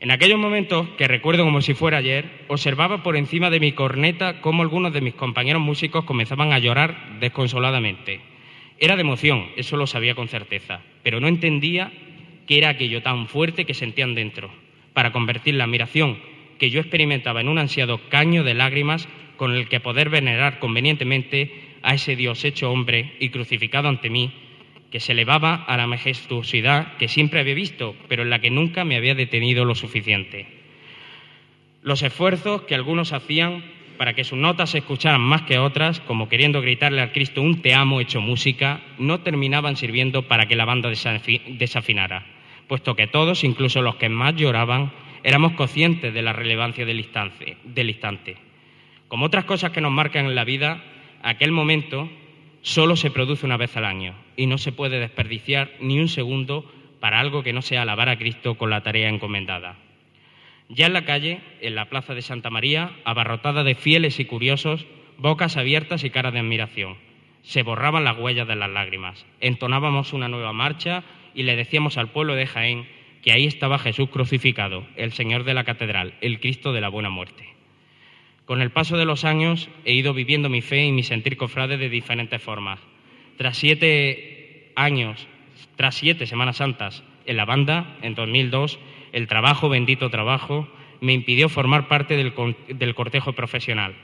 En 0.00 0.10
aquellos 0.10 0.38
momentos, 0.38 0.88
que 0.98 1.08
recuerdo 1.08 1.44
como 1.44 1.62
si 1.62 1.72
fuera 1.72 1.98
ayer, 1.98 2.44
observaba 2.48 3.02
por 3.02 3.16
encima 3.16 3.48
de 3.48 3.60
mi 3.60 3.72
corneta 3.72 4.42
cómo 4.42 4.62
algunos 4.62 4.92
de 4.92 5.00
mis 5.00 5.14
compañeros 5.14 5.62
músicos 5.62 6.04
comenzaban 6.04 6.52
a 6.52 6.58
llorar 6.58 7.20
desconsoladamente. 7.20 8.20
Era 8.78 8.96
de 8.96 9.02
emoción, 9.02 9.46
eso 9.56 9.78
lo 9.78 9.86
sabía 9.86 10.14
con 10.14 10.28
certeza, 10.28 10.80
pero 11.02 11.18
no 11.18 11.28
entendía 11.28 11.90
qué 12.46 12.58
era 12.58 12.68
aquello 12.68 13.00
tan 13.00 13.28
fuerte 13.28 13.64
que 13.64 13.74
sentían 13.74 14.14
dentro, 14.14 14.50
para 14.92 15.12
convertir 15.12 15.54
la 15.54 15.64
admiración 15.64 16.18
que 16.58 16.68
yo 16.68 16.80
experimentaba 16.80 17.40
en 17.40 17.48
un 17.48 17.58
ansiado 17.58 17.98
caño 18.10 18.44
de 18.44 18.54
lágrimas 18.54 19.08
con 19.36 19.52
el 19.52 19.68
que 19.68 19.80
poder 19.80 20.10
venerar 20.10 20.58
convenientemente 20.58 21.71
a 21.82 21.94
ese 21.94 22.16
Dios 22.16 22.44
hecho 22.44 22.70
hombre 22.70 23.16
y 23.20 23.30
crucificado 23.30 23.88
ante 23.88 24.10
mí 24.10 24.32
que 24.90 25.00
se 25.00 25.12
elevaba 25.12 25.54
a 25.54 25.76
la 25.76 25.86
majestuosidad 25.86 26.96
que 26.98 27.08
siempre 27.08 27.40
había 27.40 27.54
visto, 27.54 27.96
pero 28.08 28.22
en 28.22 28.30
la 28.30 28.40
que 28.40 28.50
nunca 28.50 28.84
me 28.84 28.96
había 28.96 29.14
detenido 29.14 29.64
lo 29.64 29.74
suficiente. 29.74 30.46
Los 31.82 32.02
esfuerzos 32.02 32.62
que 32.62 32.74
algunos 32.74 33.12
hacían 33.12 33.64
para 33.96 34.14
que 34.14 34.24
sus 34.24 34.38
notas 34.38 34.70
se 34.70 34.78
escucharan 34.78 35.20
más 35.20 35.42
que 35.42 35.58
otras, 35.58 36.00
como 36.00 36.28
queriendo 36.28 36.60
gritarle 36.60 37.00
al 37.00 37.12
Cristo 37.12 37.40
un 37.40 37.62
te 37.62 37.72
amo 37.72 38.00
hecho 38.00 38.20
música, 38.20 38.80
no 38.98 39.20
terminaban 39.20 39.76
sirviendo 39.76 40.28
para 40.28 40.46
que 40.46 40.56
la 40.56 40.64
banda 40.64 40.90
desafinara, 40.90 42.26
puesto 42.68 42.94
que 42.94 43.06
todos, 43.06 43.44
incluso 43.44 43.80
los 43.80 43.96
que 43.96 44.08
más 44.08 44.34
lloraban, 44.36 44.92
éramos 45.22 45.52
conscientes 45.52 46.12
de 46.12 46.22
la 46.22 46.32
relevancia 46.32 46.84
del 46.84 46.98
instante. 46.98 47.56
Del 47.64 47.90
instante. 47.90 48.36
Como 49.08 49.26
otras 49.26 49.44
cosas 49.44 49.70
que 49.70 49.80
nos 49.80 49.92
marcan 49.92 50.26
en 50.26 50.34
la 50.34 50.44
vida, 50.44 50.82
aquel 51.22 51.52
momento 51.52 52.10
solo 52.62 52.96
se 52.96 53.10
produce 53.10 53.46
una 53.46 53.56
vez 53.56 53.76
al 53.76 53.84
año 53.84 54.14
y 54.36 54.46
no 54.46 54.58
se 54.58 54.72
puede 54.72 55.00
desperdiciar 55.00 55.70
ni 55.80 55.98
un 55.98 56.08
segundo 56.08 56.70
para 57.00 57.20
algo 57.20 57.42
que 57.42 57.52
no 57.52 57.62
sea 57.62 57.82
alabar 57.82 58.08
a 58.08 58.18
Cristo 58.18 58.56
con 58.56 58.70
la 58.70 58.82
tarea 58.82 59.08
encomendada. 59.08 59.76
Ya 60.68 60.86
en 60.86 60.92
la 60.92 61.04
calle, 61.04 61.40
en 61.60 61.74
la 61.74 61.88
plaza 61.88 62.14
de 62.14 62.22
Santa 62.22 62.48
María, 62.48 62.92
abarrotada 63.04 63.64
de 63.64 63.74
fieles 63.74 64.20
y 64.20 64.24
curiosos, 64.24 64.86
bocas 65.18 65.56
abiertas 65.56 66.04
y 66.04 66.10
caras 66.10 66.32
de 66.32 66.38
admiración. 66.38 66.96
Se 67.42 67.62
borraban 67.62 68.04
las 68.04 68.18
huellas 68.18 68.46
de 68.46 68.56
las 68.56 68.70
lágrimas. 68.70 69.26
Entonábamos 69.40 70.12
una 70.12 70.28
nueva 70.28 70.52
marcha 70.52 71.02
y 71.34 71.42
le 71.42 71.56
decíamos 71.56 71.98
al 71.98 72.10
pueblo 72.10 72.34
de 72.34 72.46
Jaén 72.46 72.86
que 73.22 73.32
ahí 73.32 73.46
estaba 73.46 73.78
Jesús 73.78 74.08
crucificado, 74.10 74.86
el 74.96 75.12
Señor 75.12 75.44
de 75.44 75.54
la 75.54 75.64
Catedral, 75.64 76.14
el 76.20 76.40
Cristo 76.40 76.72
de 76.72 76.80
la 76.80 76.88
Buena 76.88 77.10
Muerte. 77.10 77.51
Con 78.44 78.60
el 78.60 78.70
paso 78.70 78.96
de 78.96 79.04
los 79.04 79.24
años 79.24 79.68
he 79.84 79.92
ido 79.92 80.14
viviendo 80.14 80.48
mi 80.48 80.62
fe 80.62 80.84
y 80.84 80.92
mi 80.92 81.02
sentir 81.02 81.36
cofrade 81.36 81.76
de 81.76 81.88
diferentes 81.88 82.42
formas. 82.42 82.80
Tras 83.36 83.56
siete 83.56 84.72
años, 84.74 85.26
tras 85.76 85.94
siete 85.94 86.26
Semanas 86.26 86.56
Santas 86.56 87.02
en 87.24 87.36
la 87.36 87.44
banda, 87.44 87.96
en 88.02 88.14
2002, 88.14 88.78
el 89.12 89.28
trabajo, 89.28 89.68
bendito 89.68 90.10
trabajo, 90.10 90.68
me 91.00 91.12
impidió 91.12 91.48
formar 91.48 91.88
parte 91.88 92.16
del, 92.16 92.32
del 92.68 92.94
cortejo 92.94 93.32
profesional. 93.32 93.94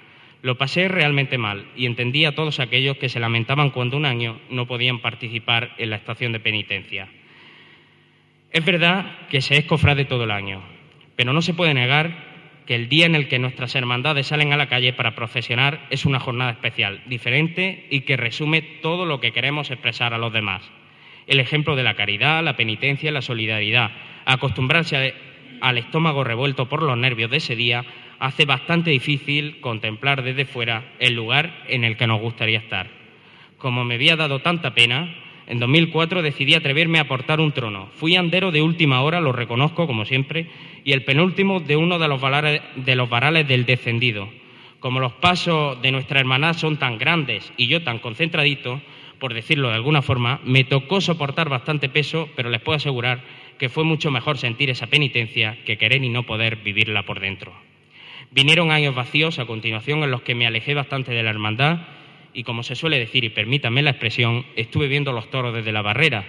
Lo 0.42 0.56
pasé 0.56 0.86
realmente 0.86 1.36
mal 1.36 1.66
y 1.76 1.86
entendí 1.86 2.24
a 2.24 2.34
todos 2.34 2.60
aquellos 2.60 2.96
que 2.96 3.08
se 3.08 3.18
lamentaban 3.18 3.70
cuando 3.70 3.96
un 3.96 4.06
año 4.06 4.38
no 4.50 4.66
podían 4.66 5.00
participar 5.00 5.74
en 5.78 5.90
la 5.90 5.96
estación 5.96 6.32
de 6.32 6.40
penitencia. 6.40 7.08
Es 8.52 8.64
verdad 8.64 9.26
que 9.30 9.40
se 9.40 9.56
es 9.56 9.64
cofrade 9.64 10.04
todo 10.04 10.24
el 10.24 10.30
año, 10.30 10.62
pero 11.16 11.32
no 11.32 11.42
se 11.42 11.54
puede 11.54 11.74
negar 11.74 12.27
que 12.68 12.74
el 12.74 12.90
día 12.90 13.06
en 13.06 13.14
el 13.14 13.28
que 13.28 13.38
nuestras 13.38 13.74
hermandades 13.76 14.26
salen 14.26 14.52
a 14.52 14.58
la 14.58 14.68
calle 14.68 14.92
para 14.92 15.14
procesionar 15.14 15.86
es 15.88 16.04
una 16.04 16.20
jornada 16.20 16.50
especial, 16.50 17.00
diferente 17.06 17.86
y 17.88 18.02
que 18.02 18.18
resume 18.18 18.60
todo 18.60 19.06
lo 19.06 19.20
que 19.20 19.32
queremos 19.32 19.70
expresar 19.70 20.12
a 20.12 20.18
los 20.18 20.34
demás. 20.34 20.70
El 21.26 21.40
ejemplo 21.40 21.76
de 21.76 21.82
la 21.82 21.94
caridad, 21.94 22.44
la 22.44 22.56
penitencia 22.56 23.10
la 23.10 23.22
solidaridad, 23.22 23.90
acostumbrarse 24.26 25.14
al 25.62 25.78
estómago 25.78 26.24
revuelto 26.24 26.68
por 26.68 26.82
los 26.82 26.98
nervios 26.98 27.30
de 27.30 27.38
ese 27.38 27.56
día 27.56 27.86
hace 28.18 28.44
bastante 28.44 28.90
difícil 28.90 29.62
contemplar 29.62 30.22
desde 30.22 30.44
fuera 30.44 30.92
el 30.98 31.14
lugar 31.14 31.64
en 31.68 31.84
el 31.84 31.96
que 31.96 32.06
nos 32.06 32.20
gustaría 32.20 32.58
estar. 32.58 32.90
Como 33.56 33.82
me 33.86 33.94
había 33.94 34.16
dado 34.16 34.40
tanta 34.40 34.74
pena, 34.74 35.14
en 35.48 35.58
2004 35.58 36.20
decidí 36.20 36.54
atreverme 36.54 36.98
a 36.98 37.08
portar 37.08 37.40
un 37.40 37.52
trono. 37.52 37.88
Fui 37.94 38.14
andero 38.16 38.52
de 38.52 38.60
última 38.60 39.00
hora, 39.00 39.18
lo 39.22 39.32
reconozco 39.32 39.86
como 39.86 40.04
siempre, 40.04 40.46
y 40.84 40.92
el 40.92 41.04
penúltimo 41.04 41.60
de 41.60 41.74
uno 41.76 41.98
de 41.98 42.06
los, 42.06 42.20
varales 42.20 43.48
del 43.48 43.64
descendido. 43.64 44.28
Como 44.78 45.00
los 45.00 45.14
pasos 45.14 45.80
de 45.80 45.90
nuestra 45.90 46.20
hermana 46.20 46.52
son 46.52 46.76
tan 46.76 46.98
grandes 46.98 47.50
y 47.56 47.66
yo 47.66 47.82
tan 47.82 47.98
concentradito, 47.98 48.82
por 49.18 49.32
decirlo 49.32 49.70
de 49.70 49.76
alguna 49.76 50.02
forma, 50.02 50.38
me 50.44 50.64
tocó 50.64 51.00
soportar 51.00 51.48
bastante 51.48 51.88
peso, 51.88 52.28
pero 52.36 52.50
les 52.50 52.60
puedo 52.60 52.76
asegurar 52.76 53.24
que 53.58 53.70
fue 53.70 53.84
mucho 53.84 54.10
mejor 54.10 54.36
sentir 54.36 54.68
esa 54.68 54.88
penitencia 54.88 55.56
que 55.64 55.78
querer 55.78 56.04
y 56.04 56.10
no 56.10 56.24
poder 56.24 56.56
vivirla 56.56 57.04
por 57.04 57.20
dentro. 57.20 57.54
Vinieron 58.30 58.70
años 58.70 58.94
vacíos 58.94 59.38
a 59.38 59.46
continuación 59.46 60.02
en 60.02 60.10
los 60.10 60.20
que 60.20 60.34
me 60.34 60.46
alejé 60.46 60.74
bastante 60.74 61.12
de 61.12 61.22
la 61.22 61.30
hermandad 61.30 61.78
y, 62.34 62.42
como 62.42 62.62
se 62.62 62.74
suele 62.74 62.98
decir, 62.98 63.24
y 63.24 63.30
permítanme 63.30 63.82
la 63.82 63.90
expresión, 63.90 64.46
estuve 64.56 64.88
viendo 64.88 65.12
los 65.12 65.30
toros 65.30 65.54
desde 65.54 65.72
la 65.72 65.82
barrera. 65.82 66.24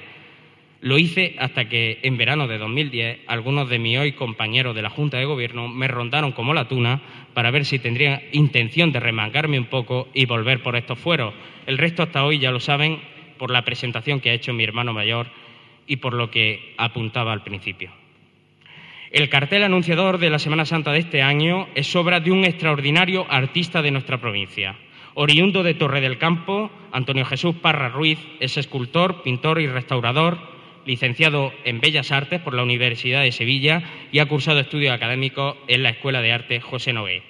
Lo 0.82 0.98
hice 0.98 1.36
hasta 1.40 1.68
que 1.68 2.00
en 2.04 2.16
verano 2.16 2.48
de 2.48 2.58
2010 2.58 3.20
algunos 3.28 3.70
de 3.70 3.80
mis 3.80 3.98
hoy 3.98 4.14
compañeros 4.14 4.74
de 4.76 4.82
la 4.82 4.90
Junta 4.90 5.18
de 5.18 5.26
Gobierno 5.26 5.68
me 5.68 5.90
rondaron 5.90 6.32
como 6.32 6.54
la 6.54 6.70
tuna 6.70 7.02
para 7.34 7.52
ver 7.52 7.66
si 7.66 7.80
tendría 7.80 8.24
intención 8.32 8.94
de 8.94 9.02
remangarme 9.02 9.60
un 9.60 9.66
poco 9.66 10.08
y 10.14 10.26
volver 10.26 10.64
por 10.64 10.78
estos 10.78 10.98
fueros. 10.98 11.34
El 11.66 11.78
resto 11.78 12.04
hasta 12.04 12.24
hoy 12.24 12.40
ya 12.40 12.52
lo 12.52 12.62
saben 12.62 13.02
por 13.38 13.52
la 13.52 13.66
presentación 13.66 14.22
que 14.22 14.30
ha 14.30 14.34
hecho 14.34 14.54
mi 14.54 14.64
hermano 14.64 14.94
mayor 14.94 15.28
y 15.86 15.98
por 15.98 16.14
lo 16.14 16.32
que 16.32 16.76
apuntaba 16.78 17.34
al 17.34 17.44
principio. 17.44 17.92
El 19.12 19.28
cartel 19.28 19.64
anunciador 19.64 20.20
de 20.20 20.30
la 20.30 20.40
Semana 20.40 20.66
Santa 20.66 20.92
de 20.92 21.00
este 21.00 21.24
año 21.24 21.68
es 21.74 21.94
obra 21.96 22.20
de 22.20 22.32
un 22.32 22.46
extraordinario 22.46 23.26
artista 23.28 23.82
de 23.82 23.92
nuestra 23.92 24.22
provincia. 24.22 24.78
Oriundo 25.22 25.64
de 25.64 25.74
Torre 25.74 26.00
del 26.00 26.18
Campo, 26.18 26.72
Antonio 26.94 27.26
Jesús 27.26 27.54
Parra 27.54 27.90
Ruiz 27.90 28.20
es 28.40 28.56
escultor, 28.56 29.22
pintor 29.22 29.60
y 29.60 29.68
restaurador, 29.68 30.38
licenciado 30.86 31.52
en 31.66 31.82
Bellas 31.82 32.14
Artes 32.14 32.40
por 32.40 32.54
la 32.54 32.64
Universidad 32.64 33.24
de 33.24 33.34
Sevilla 33.34 33.84
y 34.14 34.20
ha 34.20 34.28
cursado 34.28 34.62
estudios 34.62 34.94
académicos 34.94 35.58
en 35.68 35.84
la 35.84 35.90
Escuela 35.90 36.22
de 36.22 36.32
Arte 36.32 36.62
José 36.62 36.94
Noé. 36.94 37.22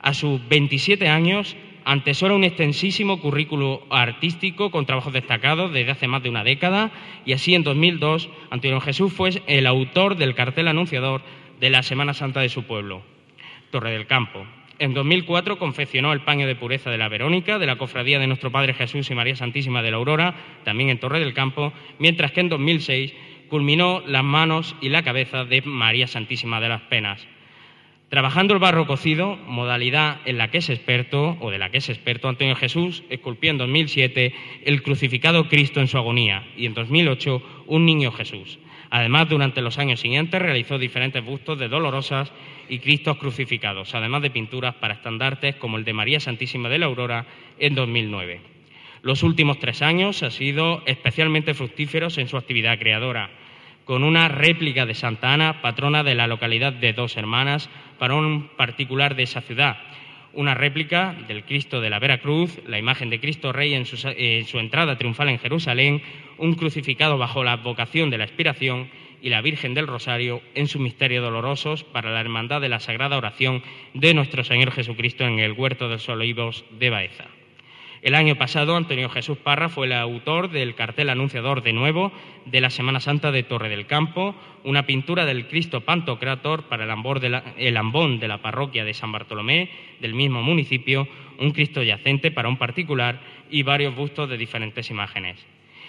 A 0.00 0.14
sus 0.14 0.40
27 0.48 1.06
años 1.06 1.56
antesora 1.84 2.34
un 2.34 2.42
extensísimo 2.42 3.20
currículo 3.20 3.86
artístico 3.88 4.72
con 4.72 4.84
trabajos 4.84 5.12
destacados 5.12 5.72
desde 5.72 5.92
hace 5.92 6.08
más 6.08 6.24
de 6.24 6.30
una 6.30 6.42
década 6.42 6.90
y 7.24 7.34
así 7.34 7.54
en 7.54 7.62
2002 7.62 8.28
Antonio 8.50 8.80
Jesús 8.80 9.12
fue 9.12 9.30
el 9.46 9.68
autor 9.68 10.16
del 10.16 10.34
cartel 10.34 10.66
anunciador 10.66 11.22
de 11.60 11.70
la 11.70 11.84
Semana 11.84 12.14
Santa 12.14 12.40
de 12.40 12.48
su 12.48 12.64
pueblo, 12.64 13.02
Torre 13.70 13.92
del 13.92 14.08
Campo. 14.08 14.44
En 14.78 14.92
2004 14.92 15.58
confeccionó 15.58 16.12
el 16.12 16.20
paño 16.20 16.46
de 16.46 16.54
pureza 16.54 16.90
de 16.90 16.98
la 16.98 17.08
Verónica, 17.08 17.58
de 17.58 17.64
la 17.64 17.76
Cofradía 17.76 18.18
de 18.18 18.26
Nuestro 18.26 18.52
Padre 18.52 18.74
Jesús 18.74 19.10
y 19.10 19.14
María 19.14 19.34
Santísima 19.34 19.82
de 19.82 19.90
la 19.90 19.96
Aurora, 19.96 20.34
también 20.64 20.90
en 20.90 21.00
Torre 21.00 21.18
del 21.18 21.32
Campo, 21.32 21.72
mientras 21.98 22.32
que 22.32 22.40
en 22.40 22.50
2006 22.50 23.14
culminó 23.48 24.02
las 24.06 24.22
manos 24.22 24.76
y 24.82 24.90
la 24.90 25.02
cabeza 25.02 25.44
de 25.44 25.62
María 25.62 26.06
Santísima 26.06 26.60
de 26.60 26.68
las 26.68 26.82
Penas. 26.82 27.26
Trabajando 28.10 28.52
el 28.52 28.60
barro 28.60 28.86
cocido, 28.86 29.36
modalidad 29.36 30.20
en 30.26 30.36
la 30.36 30.50
que 30.50 30.58
es 30.58 30.68
experto, 30.68 31.38
o 31.40 31.50
de 31.50 31.58
la 31.58 31.70
que 31.70 31.78
es 31.78 31.88
experto 31.88 32.28
Antonio 32.28 32.54
Jesús, 32.54 33.02
esculpió 33.08 33.50
en 33.50 33.58
2007 33.58 34.34
el 34.64 34.82
crucificado 34.82 35.48
Cristo 35.48 35.80
en 35.80 35.88
su 35.88 35.96
agonía 35.96 36.46
y 36.54 36.66
en 36.66 36.74
2008 36.74 37.64
un 37.66 37.86
niño 37.86 38.12
Jesús. 38.12 38.58
Además, 38.90 39.28
durante 39.28 39.62
los 39.62 39.78
años 39.78 40.00
siguientes 40.00 40.40
realizó 40.40 40.78
diferentes 40.78 41.24
bustos 41.24 41.58
de 41.58 41.68
dolorosas 41.68 42.32
y 42.68 42.78
Cristos 42.78 43.16
crucificados, 43.18 43.94
además 43.94 44.22
de 44.22 44.30
pinturas 44.30 44.74
para 44.76 44.94
estandartes 44.94 45.56
como 45.56 45.76
el 45.76 45.84
de 45.84 45.92
María 45.92 46.20
Santísima 46.20 46.68
de 46.68 46.78
la 46.78 46.86
Aurora 46.86 47.26
en 47.58 47.74
2009. 47.74 48.40
Los 49.02 49.22
últimos 49.22 49.58
tres 49.58 49.82
años 49.82 50.22
han 50.22 50.30
sido 50.30 50.82
especialmente 50.86 51.54
fructíferos 51.54 52.18
en 52.18 52.28
su 52.28 52.36
actividad 52.36 52.78
creadora 52.78 53.30
con 53.86 54.02
una 54.02 54.26
réplica 54.26 54.84
de 54.84 54.94
Santa 54.94 55.32
Ana, 55.32 55.62
patrona 55.62 56.02
de 56.02 56.16
la 56.16 56.26
localidad 56.26 56.72
de 56.72 56.92
Dos 56.92 57.16
Hermanas, 57.16 57.70
para 58.00 58.16
un 58.16 58.48
particular 58.56 59.14
de 59.14 59.22
esa 59.22 59.40
ciudad. 59.40 59.78
Una 60.36 60.52
réplica 60.52 61.16
del 61.28 61.44
Cristo 61.44 61.80
de 61.80 61.88
la 61.88 61.98
Veracruz, 61.98 62.60
la 62.66 62.78
imagen 62.78 63.08
de 63.08 63.20
Cristo 63.20 63.52
Rey 63.52 63.72
en 63.72 63.86
su, 63.86 63.96
en 64.06 64.44
su 64.44 64.58
entrada 64.58 64.98
triunfal 64.98 65.30
en 65.30 65.38
Jerusalén, 65.38 66.02
un 66.36 66.54
crucificado 66.54 67.16
bajo 67.16 67.42
la 67.42 67.56
vocación 67.56 68.10
de 68.10 68.18
la 68.18 68.24
expiración 68.24 68.90
y 69.22 69.30
la 69.30 69.40
Virgen 69.40 69.72
del 69.72 69.86
Rosario 69.86 70.42
en 70.54 70.68
sus 70.68 70.82
misterios 70.82 71.24
dolorosos 71.24 71.84
para 71.84 72.12
la 72.12 72.20
Hermandad 72.20 72.60
de 72.60 72.68
la 72.68 72.80
Sagrada 72.80 73.16
Oración 73.16 73.62
de 73.94 74.12
nuestro 74.12 74.44
Señor 74.44 74.72
Jesucristo 74.72 75.24
en 75.24 75.38
el 75.38 75.52
Huerto 75.52 75.88
de 75.88 75.94
los 75.94 76.08
Olivos 76.10 76.66
de 76.78 76.90
Baeza. 76.90 77.24
El 78.06 78.14
año 78.14 78.36
pasado, 78.36 78.76
Antonio 78.76 79.08
Jesús 79.08 79.36
Parra 79.36 79.68
fue 79.68 79.88
el 79.88 79.92
autor 79.92 80.52
del 80.52 80.76
cartel 80.76 81.10
anunciador 81.10 81.64
de 81.64 81.72
nuevo 81.72 82.12
de 82.44 82.60
la 82.60 82.70
Semana 82.70 83.00
Santa 83.00 83.32
de 83.32 83.42
Torre 83.42 83.68
del 83.68 83.86
Campo, 83.86 84.36
una 84.62 84.86
pintura 84.86 85.24
del 85.26 85.48
Cristo 85.48 85.80
Pantocrator 85.80 86.68
para 86.68 86.84
el, 86.84 87.76
ambón 87.76 88.20
de 88.20 88.28
la 88.28 88.38
parroquia 88.40 88.84
de 88.84 88.94
San 88.94 89.10
Bartolomé 89.10 89.70
del 89.98 90.14
mismo 90.14 90.40
municipio, 90.40 91.08
un 91.40 91.50
Cristo 91.50 91.82
yacente 91.82 92.30
para 92.30 92.48
un 92.48 92.58
particular 92.58 93.18
y 93.50 93.64
varios 93.64 93.96
bustos 93.96 94.30
de 94.30 94.38
diferentes 94.38 94.88
imágenes. 94.88 95.44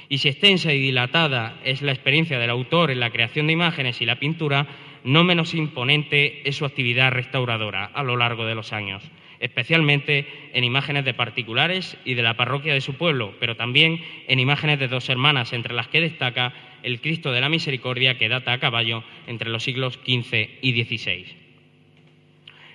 Y 0.09 0.17
si 0.17 0.29
extensa 0.29 0.73
y 0.73 0.79
dilatada 0.79 1.59
es 1.63 1.83
la 1.83 1.91
experiencia 1.91 2.39
del 2.39 2.49
autor 2.49 2.89
en 2.89 2.99
la 2.99 3.11
creación 3.11 3.45
de 3.45 3.53
imágenes 3.53 4.01
y 4.01 4.07
la 4.07 4.15
pintura, 4.15 4.65
no 5.03 5.23
menos 5.23 5.53
imponente 5.53 6.47
es 6.47 6.55
su 6.55 6.65
actividad 6.65 7.11
restauradora 7.11 7.85
a 7.85 8.03
lo 8.03 8.17
largo 8.17 8.45
de 8.45 8.55
los 8.55 8.73
años 8.73 9.03
especialmente 9.39 10.25
en 10.53 10.63
imágenes 10.63 11.05
de 11.05 11.13
particulares 11.13 11.97
y 12.05 12.15
de 12.15 12.23
la 12.23 12.35
parroquia 12.35 12.73
de 12.73 12.81
su 12.81 12.95
pueblo, 12.95 13.35
pero 13.39 13.55
también 13.55 14.01
en 14.27 14.39
imágenes 14.39 14.79
de 14.79 14.87
dos 14.87 15.09
hermanas, 15.09 15.53
entre 15.53 15.73
las 15.73 15.87
que 15.87 16.01
destaca 16.01 16.53
el 16.83 17.01
Cristo 17.01 17.31
de 17.31 17.41
la 17.41 17.49
Misericordia 17.49 18.17
que 18.17 18.29
data 18.29 18.53
a 18.53 18.59
caballo 18.59 19.03
entre 19.27 19.49
los 19.49 19.63
siglos 19.63 19.99
XV 20.05 20.49
y 20.61 20.83
XVI. 20.83 21.25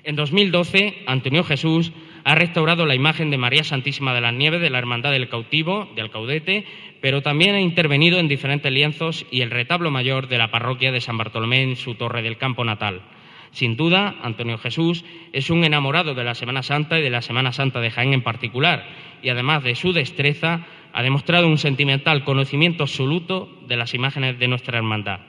En 0.04 0.16
2012, 0.16 1.04
Antonio 1.06 1.44
Jesús 1.44 1.92
ha 2.24 2.34
restaurado 2.34 2.86
la 2.86 2.94
imagen 2.94 3.30
de 3.30 3.38
María 3.38 3.64
Santísima 3.64 4.14
de 4.14 4.20
las 4.20 4.34
Nieves 4.34 4.60
de 4.60 4.70
la 4.70 4.78
Hermandad 4.78 5.10
del 5.10 5.28
Cautivo, 5.28 5.90
de 5.94 6.02
Alcaudete, 6.02 6.64
pero 7.00 7.22
también 7.22 7.54
ha 7.54 7.60
intervenido 7.60 8.18
en 8.18 8.28
diferentes 8.28 8.70
lienzos 8.72 9.26
y 9.30 9.40
el 9.40 9.50
retablo 9.50 9.90
mayor 9.90 10.28
de 10.28 10.38
la 10.38 10.50
parroquia 10.50 10.92
de 10.92 11.00
San 11.00 11.18
Bartolomé 11.18 11.62
en 11.62 11.76
su 11.76 11.94
torre 11.94 12.22
del 12.22 12.38
campo 12.38 12.64
natal. 12.64 13.02
Sin 13.50 13.76
duda, 13.76 14.16
Antonio 14.22 14.56
Jesús 14.56 15.04
es 15.32 15.50
un 15.50 15.64
enamorado 15.64 16.14
de 16.14 16.24
la 16.24 16.34
Semana 16.34 16.62
Santa 16.62 16.98
y 16.98 17.02
de 17.02 17.10
la 17.10 17.22
Semana 17.22 17.52
Santa 17.52 17.80
de 17.80 17.90
Jaén 17.90 18.14
en 18.14 18.22
particular, 18.22 18.86
y 19.22 19.28
además 19.28 19.62
de 19.62 19.74
su 19.74 19.92
destreza, 19.92 20.66
ha 20.92 21.02
demostrado 21.02 21.48
un 21.48 21.58
sentimental 21.58 22.24
conocimiento 22.24 22.84
absoluto 22.84 23.48
de 23.66 23.76
las 23.76 23.94
imágenes 23.94 24.38
de 24.38 24.48
nuestra 24.48 24.78
hermandad. 24.78 25.20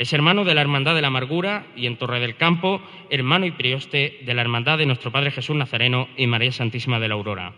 Es 0.00 0.14
hermano 0.14 0.44
de 0.44 0.54
la 0.54 0.62
Hermandad 0.62 0.94
de 0.94 1.02
la 1.02 1.08
Amargura 1.08 1.66
y 1.76 1.84
en 1.84 1.96
Torre 1.96 2.20
del 2.20 2.36
Campo, 2.36 2.80
hermano 3.10 3.44
y 3.44 3.50
prioste 3.50 4.20
de 4.24 4.32
la 4.32 4.40
Hermandad 4.40 4.78
de 4.78 4.86
nuestro 4.86 5.12
Padre 5.12 5.30
Jesús 5.30 5.54
Nazareno 5.54 6.08
y 6.16 6.26
María 6.26 6.52
Santísima 6.52 6.98
de 6.98 7.08
la 7.08 7.16
Aurora. 7.16 7.52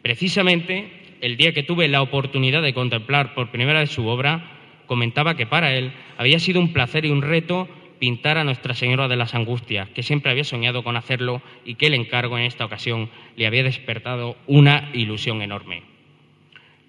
Precisamente, 0.00 1.18
el 1.20 1.36
día 1.36 1.52
que 1.52 1.64
tuve 1.64 1.86
la 1.88 2.00
oportunidad 2.00 2.62
de 2.62 2.72
contemplar 2.72 3.34
por 3.34 3.50
primera 3.50 3.80
vez 3.80 3.90
su 3.90 4.06
obra, 4.06 4.52
comentaba 4.86 5.36
que 5.36 5.44
para 5.44 5.74
él 5.74 5.92
había 6.16 6.38
sido 6.38 6.62
un 6.62 6.72
placer 6.72 7.04
y 7.04 7.10
un 7.10 7.20
reto 7.20 7.68
pintar 7.98 8.38
a 8.38 8.44
Nuestra 8.44 8.72
Señora 8.72 9.06
de 9.06 9.16
las 9.16 9.34
Angustias, 9.34 9.90
que 9.90 10.02
siempre 10.02 10.30
había 10.30 10.44
soñado 10.44 10.82
con 10.82 10.96
hacerlo 10.96 11.42
y 11.66 11.74
que 11.74 11.88
el 11.88 11.94
encargo 11.94 12.38
en 12.38 12.44
esta 12.44 12.64
ocasión 12.64 13.10
le 13.36 13.46
había 13.46 13.64
despertado 13.64 14.38
una 14.46 14.88
ilusión 14.94 15.42
enorme. 15.42 15.82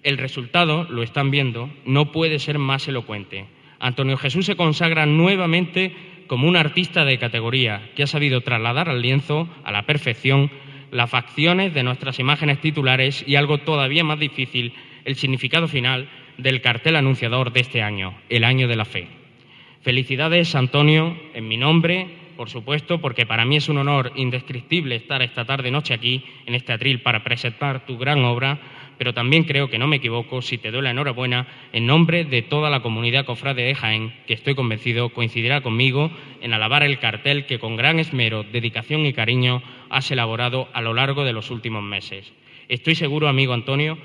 El 0.02 0.16
resultado, 0.16 0.84
lo 0.84 1.02
están 1.02 1.30
viendo, 1.30 1.68
no 1.84 2.10
puede 2.10 2.38
ser 2.38 2.58
más 2.58 2.88
elocuente. 2.88 3.57
Antonio 3.80 4.16
Jesús 4.16 4.46
se 4.46 4.56
consagra 4.56 5.06
nuevamente 5.06 5.94
como 6.26 6.48
un 6.48 6.56
artista 6.56 7.04
de 7.04 7.18
categoría 7.18 7.90
que 7.94 8.02
ha 8.02 8.06
sabido 8.06 8.42
trasladar 8.42 8.88
al 8.88 9.02
lienzo 9.02 9.48
a 9.64 9.72
la 9.72 9.86
perfección 9.86 10.50
las 10.90 11.10
facciones 11.10 11.74
de 11.74 11.82
nuestras 11.82 12.18
imágenes 12.18 12.60
titulares 12.60 13.24
y 13.26 13.36
algo 13.36 13.58
todavía 13.58 14.04
más 14.04 14.18
difícil, 14.18 14.72
el 15.04 15.16
significado 15.16 15.68
final 15.68 16.08
del 16.38 16.60
cartel 16.60 16.96
anunciador 16.96 17.52
de 17.52 17.60
este 17.60 17.82
año, 17.82 18.14
el 18.28 18.44
año 18.44 18.68
de 18.68 18.76
la 18.76 18.84
fe. 18.84 19.08
Felicidades, 19.82 20.54
Antonio, 20.54 21.16
en 21.34 21.48
mi 21.48 21.56
nombre, 21.56 22.06
por 22.36 22.48
supuesto, 22.48 23.00
porque 23.00 23.26
para 23.26 23.44
mí 23.44 23.56
es 23.56 23.68
un 23.68 23.78
honor 23.78 24.12
indescriptible 24.14 24.96
estar 24.96 25.22
esta 25.22 25.44
tarde 25.44 25.70
noche 25.70 25.94
aquí 25.94 26.24
en 26.46 26.54
este 26.54 26.72
atril 26.72 27.00
para 27.00 27.24
presentar 27.24 27.84
tu 27.84 27.98
gran 27.98 28.24
obra, 28.24 28.60
pero 28.98 29.14
también 29.14 29.44
creo 29.44 29.70
que 29.70 29.78
no 29.78 29.86
me 29.86 29.96
equivoco 29.96 30.42
si 30.42 30.58
te 30.58 30.70
doy 30.70 30.82
la 30.82 30.90
enhorabuena 30.90 31.46
en 31.72 31.86
nombre 31.86 32.24
de 32.24 32.42
toda 32.42 32.68
la 32.68 32.80
comunidad 32.80 33.24
cofrade 33.24 33.62
de 33.62 33.74
Jaén, 33.74 34.12
que 34.26 34.34
estoy 34.34 34.54
convencido 34.54 35.10
coincidirá 35.10 35.60
conmigo 35.60 36.10
en 36.42 36.52
alabar 36.52 36.82
el 36.82 36.98
cartel 36.98 37.46
que 37.46 37.58
con 37.58 37.76
gran 37.76 38.00
esmero, 38.00 38.42
dedicación 38.42 39.06
y 39.06 39.12
cariño 39.12 39.62
has 39.88 40.10
elaborado 40.10 40.68
a 40.72 40.82
lo 40.82 40.92
largo 40.92 41.24
de 41.24 41.32
los 41.32 41.50
últimos 41.50 41.82
meses. 41.82 42.32
Estoy 42.68 42.96
seguro, 42.96 43.28
amigo 43.28 43.54
Antonio, 43.54 43.96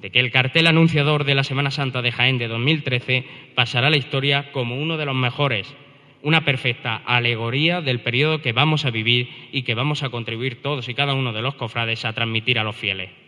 de 0.00 0.10
que 0.10 0.20
el 0.20 0.30
cartel 0.30 0.66
anunciador 0.66 1.24
de 1.24 1.34
la 1.34 1.44
Semana 1.44 1.70
Santa 1.70 2.02
de 2.02 2.12
Jaén 2.12 2.38
de 2.38 2.48
2013 2.48 3.24
pasará 3.54 3.88
a 3.88 3.90
la 3.90 3.96
historia 3.96 4.50
como 4.52 4.80
uno 4.80 4.96
de 4.96 5.04
los 5.06 5.14
mejores, 5.14 5.74
una 6.22 6.44
perfecta 6.44 6.96
alegoría 6.96 7.80
del 7.80 8.00
periodo 8.00 8.40
que 8.40 8.52
vamos 8.52 8.84
a 8.84 8.90
vivir 8.90 9.28
y 9.52 9.62
que 9.62 9.74
vamos 9.74 10.02
a 10.02 10.08
contribuir 10.08 10.62
todos 10.62 10.88
y 10.88 10.94
cada 10.94 11.14
uno 11.14 11.32
de 11.32 11.42
los 11.42 11.54
cofrades 11.54 12.04
a 12.04 12.12
transmitir 12.12 12.58
a 12.58 12.64
los 12.64 12.76
fieles. 12.76 13.27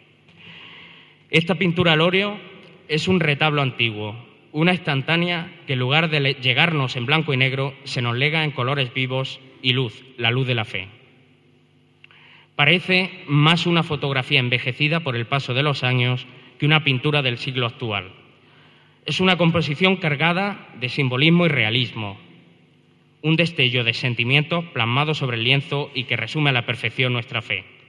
Esta 1.31 1.55
pintura 1.55 1.93
al 1.93 2.01
óleo 2.01 2.39
es 2.89 3.07
un 3.07 3.21
retablo 3.21 3.63
antiguo, 3.63 4.17
una 4.51 4.73
instantánea 4.73 5.61
que 5.67 5.75
en 5.75 5.79
lugar 5.79 6.11
de 6.11 6.35
llegarnos 6.35 6.97
en 6.97 7.07
blanco 7.07 7.33
y 7.33 7.37
negro 7.37 7.73
se 7.85 8.03
nos 8.03 8.17
lega 8.17 8.43
en 8.43 8.51
colores 8.51 8.93
vivos 8.93 9.39
y 9.63 9.73
luz, 9.73 10.03
la 10.17 10.33
luz 10.33 10.49
de 10.49 10.57
la 10.57 10.65
fe. 10.65 10.89
Parece 12.57 13.23
más 13.29 13.67
una 13.67 13.85
fotografía 13.85 14.41
envejecida 14.41 15.01
por 15.01 15.15
el 15.15 15.27
paso 15.27 15.55
de 15.55 15.63
los 15.63 15.85
años 15.85 16.27
que 16.59 16.67
una 16.67 16.83
pintura 16.83 17.23
del 17.23 17.39
siglo 17.39 17.67
actual. 17.67 18.13
Es 19.07 19.21
una 19.21 19.39
composición 19.39 19.97
cargada 19.97 20.69
de 20.81 20.89
simbolismo 20.89 21.47
y 21.47 21.49
realismo, 21.49 22.19
un 23.23 23.37
destello 23.37 23.85
de 23.85 23.95
sentimientos 23.95 24.65
plasmado 24.73 25.15
sobre 25.15 25.37
el 25.37 25.45
lienzo 25.45 25.93
y 25.95 26.05
que 26.05 26.17
resume 26.17 26.51
a 26.51 26.55
la 26.55 26.67
perfección 26.67 27.13
nuestra 27.13 27.41
fe. 27.41 27.80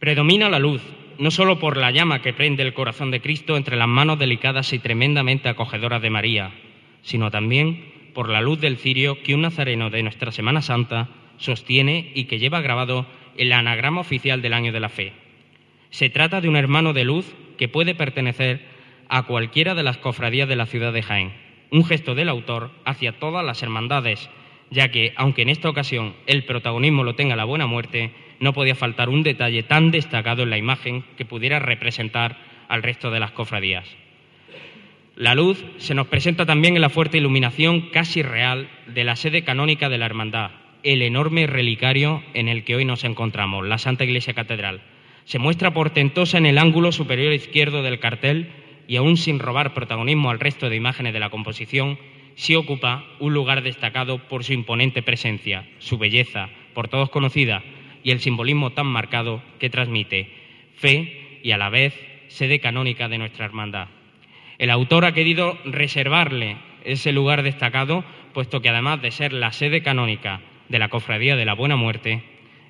Predomina 0.00 0.48
la 0.48 0.58
luz, 0.58 0.80
no 1.18 1.30
solo 1.30 1.58
por 1.58 1.76
la 1.76 1.90
llama 1.90 2.22
que 2.22 2.32
prende 2.32 2.62
el 2.62 2.72
corazón 2.72 3.10
de 3.10 3.20
Cristo 3.20 3.58
entre 3.58 3.76
las 3.76 3.86
manos 3.86 4.18
delicadas 4.18 4.72
y 4.72 4.78
tremendamente 4.78 5.50
acogedoras 5.50 6.00
de 6.00 6.08
María, 6.08 6.52
sino 7.02 7.30
también 7.30 7.92
por 8.14 8.30
la 8.30 8.40
luz 8.40 8.58
del 8.62 8.78
cirio 8.78 9.22
que 9.22 9.34
un 9.34 9.42
nazareno 9.42 9.90
de 9.90 10.02
nuestra 10.02 10.32
Semana 10.32 10.62
Santa 10.62 11.10
sostiene 11.36 12.12
y 12.14 12.24
que 12.24 12.38
lleva 12.38 12.62
grabado 12.62 13.04
el 13.36 13.52
anagrama 13.52 14.00
oficial 14.00 14.40
del 14.40 14.54
año 14.54 14.72
de 14.72 14.80
la 14.80 14.88
fe. 14.88 15.12
Se 15.90 16.08
trata 16.08 16.40
de 16.40 16.48
un 16.48 16.56
hermano 16.56 16.94
de 16.94 17.04
luz 17.04 17.34
que 17.58 17.68
puede 17.68 17.94
pertenecer 17.94 18.64
a 19.10 19.24
cualquiera 19.24 19.74
de 19.74 19.82
las 19.82 19.98
cofradías 19.98 20.48
de 20.48 20.56
la 20.56 20.64
ciudad 20.64 20.94
de 20.94 21.02
Jaén, 21.02 21.34
un 21.70 21.84
gesto 21.84 22.14
del 22.14 22.30
autor 22.30 22.70
hacia 22.86 23.18
todas 23.18 23.44
las 23.44 23.62
hermandades, 23.62 24.30
ya 24.70 24.90
que, 24.90 25.12
aunque 25.16 25.42
en 25.42 25.50
esta 25.50 25.68
ocasión 25.68 26.14
el 26.26 26.46
protagonismo 26.46 27.04
lo 27.04 27.16
tenga 27.16 27.36
la 27.36 27.44
buena 27.44 27.66
muerte, 27.66 28.12
no 28.40 28.52
podía 28.52 28.74
faltar 28.74 29.08
un 29.08 29.22
detalle 29.22 29.62
tan 29.62 29.90
destacado 29.90 30.42
en 30.42 30.50
la 30.50 30.58
imagen 30.58 31.04
que 31.16 31.24
pudiera 31.24 31.58
representar 31.58 32.36
al 32.68 32.82
resto 32.82 33.10
de 33.10 33.20
las 33.20 33.30
cofradías. 33.32 33.86
La 35.14 35.34
luz 35.34 35.64
se 35.78 35.94
nos 35.94 36.08
presenta 36.08 36.46
también 36.46 36.74
en 36.74 36.82
la 36.82 36.88
fuerte 36.88 37.18
iluminación 37.18 37.90
casi 37.90 38.22
real 38.22 38.68
de 38.86 39.04
la 39.04 39.16
sede 39.16 39.44
canónica 39.44 39.88
de 39.88 39.98
la 39.98 40.06
Hermandad, 40.06 40.50
el 40.82 41.02
enorme 41.02 41.46
relicario 41.46 42.22
en 42.32 42.48
el 42.48 42.64
que 42.64 42.74
hoy 42.74 42.84
nos 42.84 43.04
encontramos, 43.04 43.66
la 43.66 43.78
Santa 43.78 44.04
Iglesia 44.04 44.34
Catedral 44.34 44.80
se 45.30 45.38
muestra 45.38 45.72
portentosa 45.72 46.38
en 46.38 46.46
el 46.46 46.58
ángulo 46.58 46.90
superior 46.90 47.32
izquierdo 47.32 47.82
del 47.82 48.00
cartel 48.00 48.50
y 48.88 48.96
aún 48.96 49.16
sin 49.16 49.38
robar 49.38 49.74
protagonismo 49.74 50.30
al 50.30 50.40
resto 50.40 50.68
de 50.68 50.74
imágenes 50.74 51.12
de 51.12 51.20
la 51.20 51.30
composición, 51.30 51.98
sí 52.34 52.56
ocupa 52.56 53.04
un 53.20 53.32
lugar 53.32 53.62
destacado 53.62 54.18
por 54.26 54.42
su 54.42 54.52
imponente 54.52 55.02
presencia, 55.02 55.68
su 55.78 55.98
belleza, 55.98 56.48
por 56.74 56.88
todos 56.88 57.10
conocida, 57.10 57.62
y 58.02 58.10
el 58.10 58.20
simbolismo 58.20 58.70
tan 58.70 58.86
marcado 58.86 59.42
que 59.58 59.70
transmite 59.70 60.30
fe 60.76 61.40
y 61.42 61.50
a 61.52 61.58
la 61.58 61.68
vez 61.68 61.94
sede 62.28 62.60
canónica 62.60 63.08
de 63.08 63.18
nuestra 63.18 63.44
hermandad. 63.44 63.88
El 64.58 64.70
autor 64.70 65.04
ha 65.04 65.12
querido 65.12 65.58
reservarle 65.64 66.56
ese 66.84 67.12
lugar 67.12 67.42
destacado, 67.42 68.04
puesto 68.32 68.60
que 68.60 68.68
además 68.68 69.02
de 69.02 69.10
ser 69.10 69.32
la 69.32 69.52
sede 69.52 69.82
canónica 69.82 70.40
de 70.68 70.78
la 70.78 70.88
Cofradía 70.88 71.36
de 71.36 71.44
la 71.44 71.54
Buena 71.54 71.76
Muerte, 71.76 72.22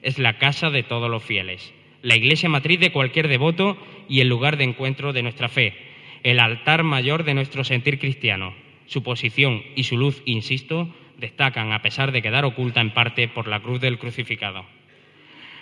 es 0.03 0.19
la 0.19 0.39
casa 0.39 0.71
de 0.71 0.83
todos 0.83 1.11
los 1.11 1.23
fieles 1.23 1.75
la 2.03 2.17
iglesia 2.17 2.49
matriz 2.49 2.81
de 2.81 2.93
cualquier 2.93 3.29
devoto 3.29 3.77
y 4.09 4.21
el 4.21 4.29
lugar 4.29 4.57
de 4.57 4.65
encuentro 4.65 5.13
de 5.13 5.23
nuestra 5.23 5.49
fe, 5.49 5.75
el 6.23 6.41
altar 6.41 6.83
mayor 6.83 7.25
de 7.25 7.35
nuestro 7.35 7.65
sentir 7.65 7.99
cristiano. 7.99 8.55
Su 8.87 9.03
posición 9.03 9.63
y 9.77 9.85
su 9.85 9.97
luz, 9.97 10.23
insisto, 10.25 10.89
destacan 11.19 11.73
a 11.73 11.83
pesar 11.83 12.13
de 12.13 12.23
quedar 12.23 12.45
oculta 12.45 12.81
en 12.81 12.91
parte 12.91 13.29
por 13.29 13.47
la 13.47 13.61
cruz 13.61 13.81
del 13.81 13.99
crucificado. 13.99 14.65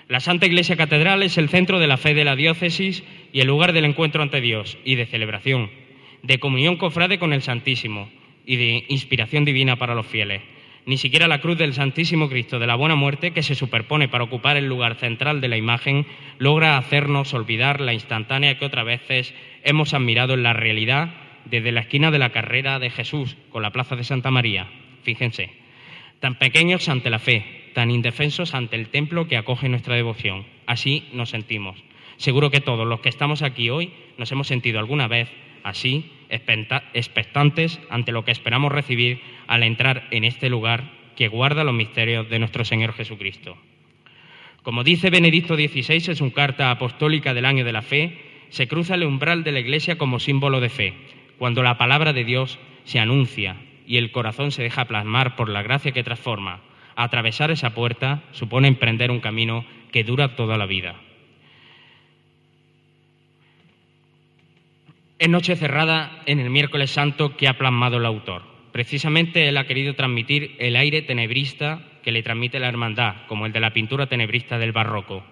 La 0.09 0.21
Santa 0.21 0.47
Iglesia 0.47 0.75
Catedral 0.75 1.23
es 1.23 1.37
el 1.37 1.51
centro 1.51 1.79
de 1.79 1.87
la 1.87 1.99
fe 1.99 2.14
de 2.14 2.25
la 2.25 2.35
diócesis 2.35 3.05
y 3.31 3.40
el 3.40 3.47
lugar 3.47 3.75
del 3.75 3.85
encuentro 3.85 4.23
ante 4.23 4.40
Dios 4.40 4.79
y 4.83 4.94
de 4.94 5.05
celebración, 5.05 5.71
de 6.23 6.38
comunión 6.38 6.77
cofrade 6.77 7.18
con 7.18 7.35
el 7.35 7.42
Santísimo 7.42 8.09
y 8.47 8.57
de 8.57 8.87
inspiración 8.88 9.44
divina 9.44 9.77
para 9.77 9.94
los 9.94 10.07
fieles. 10.07 10.40
Ni 10.87 10.97
siquiera 10.97 11.29
la 11.29 11.42
cruz 11.42 11.59
del 11.59 11.75
Santísimo 11.75 12.31
Cristo 12.31 12.59
de 12.59 12.66
la 12.66 12.75
Buena 12.75 12.94
Muerte, 12.94 13.33
que 13.33 13.42
se 13.42 13.55
superpone 13.55 14.09
para 14.09 14.25
ocupar 14.25 14.57
el 14.57 14.64
lugar 14.64 14.94
central 14.94 15.42
de 15.42 15.49
la 15.49 15.59
imagen, 15.59 16.07
logra 16.38 16.79
hacernos 16.79 17.35
olvidar 17.35 17.83
la 17.83 17.92
instantánea 17.92 18.59
que 18.59 18.64
otras 18.64 18.87
veces 18.87 19.35
hemos 19.62 19.92
admirado 19.92 20.33
en 20.33 20.42
la 20.42 20.55
realidad 20.55 21.11
desde 21.44 21.71
la 21.71 21.81
esquina 21.81 22.11
de 22.11 22.18
la 22.18 22.31
carrera 22.31 22.79
de 22.79 22.88
Jesús 22.88 23.37
con 23.51 23.61
la 23.61 23.73
plaza 23.73 23.94
de 23.94 24.05
Santa 24.05 24.31
María. 24.31 24.71
Fíjense, 25.03 25.51
tan 26.21 26.37
pequeños 26.37 26.88
ante 26.88 27.11
la 27.11 27.18
fe, 27.18 27.58
tan 27.74 27.90
indefensos 27.90 28.54
ante 28.54 28.76
el 28.76 28.88
templo 28.88 29.28
que 29.28 29.37
acoge 29.37 29.68
nuestra 29.68 29.94
devoción. 29.94 30.46
Así 30.66 31.04
nos 31.12 31.31
sentimos. 31.31 31.83
Seguro 32.16 32.50
que 32.50 32.61
todos 32.61 32.87
los 32.87 33.00
que 33.00 33.09
estamos 33.09 33.42
aquí 33.42 33.70
hoy 33.70 33.92
nos 34.16 34.33
hemos 34.33 34.48
sentido 34.48 34.78
alguna 34.78 35.07
vez 35.07 35.28
así, 35.62 36.11
expectantes 36.28 37.81
ante 37.90 38.12
lo 38.12 38.24
que 38.24 38.33
esperamos 38.33 38.72
recibir 38.72 39.20
al 39.46 39.62
entrar 39.62 40.09
en 40.11 40.24
este 40.24 40.50
lugar 40.50 40.90
que 41.16 41.28
guarda 41.28 41.64
los 41.64 41.74
misterios 41.74 42.28
de 42.28 42.38
nuestro 42.38 42.64
Señor 42.64 42.92
Jesucristo. 42.92 43.57
Como 44.62 44.85
dice 44.85 45.11
Benedicto 45.11 45.57
XVI 45.57 46.11
en 46.11 46.16
su 46.16 46.33
carta 46.33 46.70
apostólica 46.70 47.35
del 47.35 47.44
año 47.44 47.64
de 47.64 47.72
la 47.72 47.83
fe, 47.83 48.18
se 48.50 48.68
cruza 48.68 48.94
el 48.94 49.04
umbral 49.04 49.44
de 49.44 49.52
la 49.52 49.61
Iglesia 49.61 49.98
como 49.98 50.20
símbolo 50.20 50.61
de 50.61 50.68
fe, 50.68 50.94
cuando 51.38 51.62
la 51.62 51.78
palabra 51.78 52.12
de 52.12 52.24
Dios 52.24 52.59
se 52.85 52.98
anuncia 52.98 53.57
y 53.87 53.96
el 53.96 54.11
corazón 54.11 54.52
se 54.52 54.62
deja 54.62 54.85
plasmar 54.87 55.37
por 55.37 55.48
la 55.48 55.62
gracia 55.62 55.92
que 55.92 56.04
transforma. 56.04 56.61
Atravesar 57.01 57.53
esa 57.53 57.75
puerta 57.75 58.25
supone 58.33 58.67
emprender 58.67 59.13
un 59.13 59.21
camino 59.21 59.65
que 59.93 60.03
dura 60.03 60.35
toda 60.35 60.59
la 60.59 60.67
vida. 60.67 60.97
Es 65.21 65.29
noche 65.29 65.55
cerrada 65.55 66.23
en 66.27 66.41
el 66.41 66.51
miércoles 66.51 66.91
santo 66.91 67.37
que 67.37 67.47
ha 67.47 67.57
plasmado 67.57 67.99
el 67.99 68.05
autor. 68.05 68.43
Precisamente 68.73 69.49
él 69.49 69.59
ha 69.59 69.69
querido 69.69 69.95
transmitir 69.95 70.57
el 70.59 70.75
aire 70.75 71.03
tenebrista 71.03 71.85
que 72.03 72.11
le 72.11 72.25
transmite 72.25 72.59
la 72.59 72.69
hermandad, 72.69 73.27
como 73.29 73.47
el 73.47 73.53
de 73.53 73.61
la 73.61 73.73
pintura 73.73 74.09
tenebrista 74.09 74.59
del 74.59 74.73
barroco. 74.73 75.25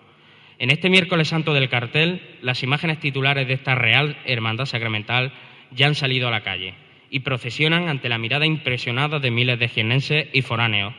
En 0.60 0.70
este 0.70 0.88
miércoles 0.88 1.26
santo 1.26 1.52
del 1.52 1.68
cartel, 1.68 2.22
las 2.42 2.62
imágenes 2.62 3.00
titulares 3.00 3.48
de 3.48 3.54
esta 3.54 3.74
real 3.74 4.16
hermandad 4.24 4.66
sacramental 4.66 5.32
ya 5.72 5.88
han 5.88 5.96
salido 5.96 6.28
a 6.28 6.30
la 6.30 6.44
calle 6.44 6.74
y 7.10 7.20
procesionan 7.20 7.88
ante 7.88 8.08
la 8.08 8.18
mirada 8.18 8.46
impresionada 8.46 9.18
de 9.18 9.32
miles 9.32 9.58
de 9.58 9.66
jienenses 9.66 10.28
y 10.32 10.42
foráneos. 10.42 10.94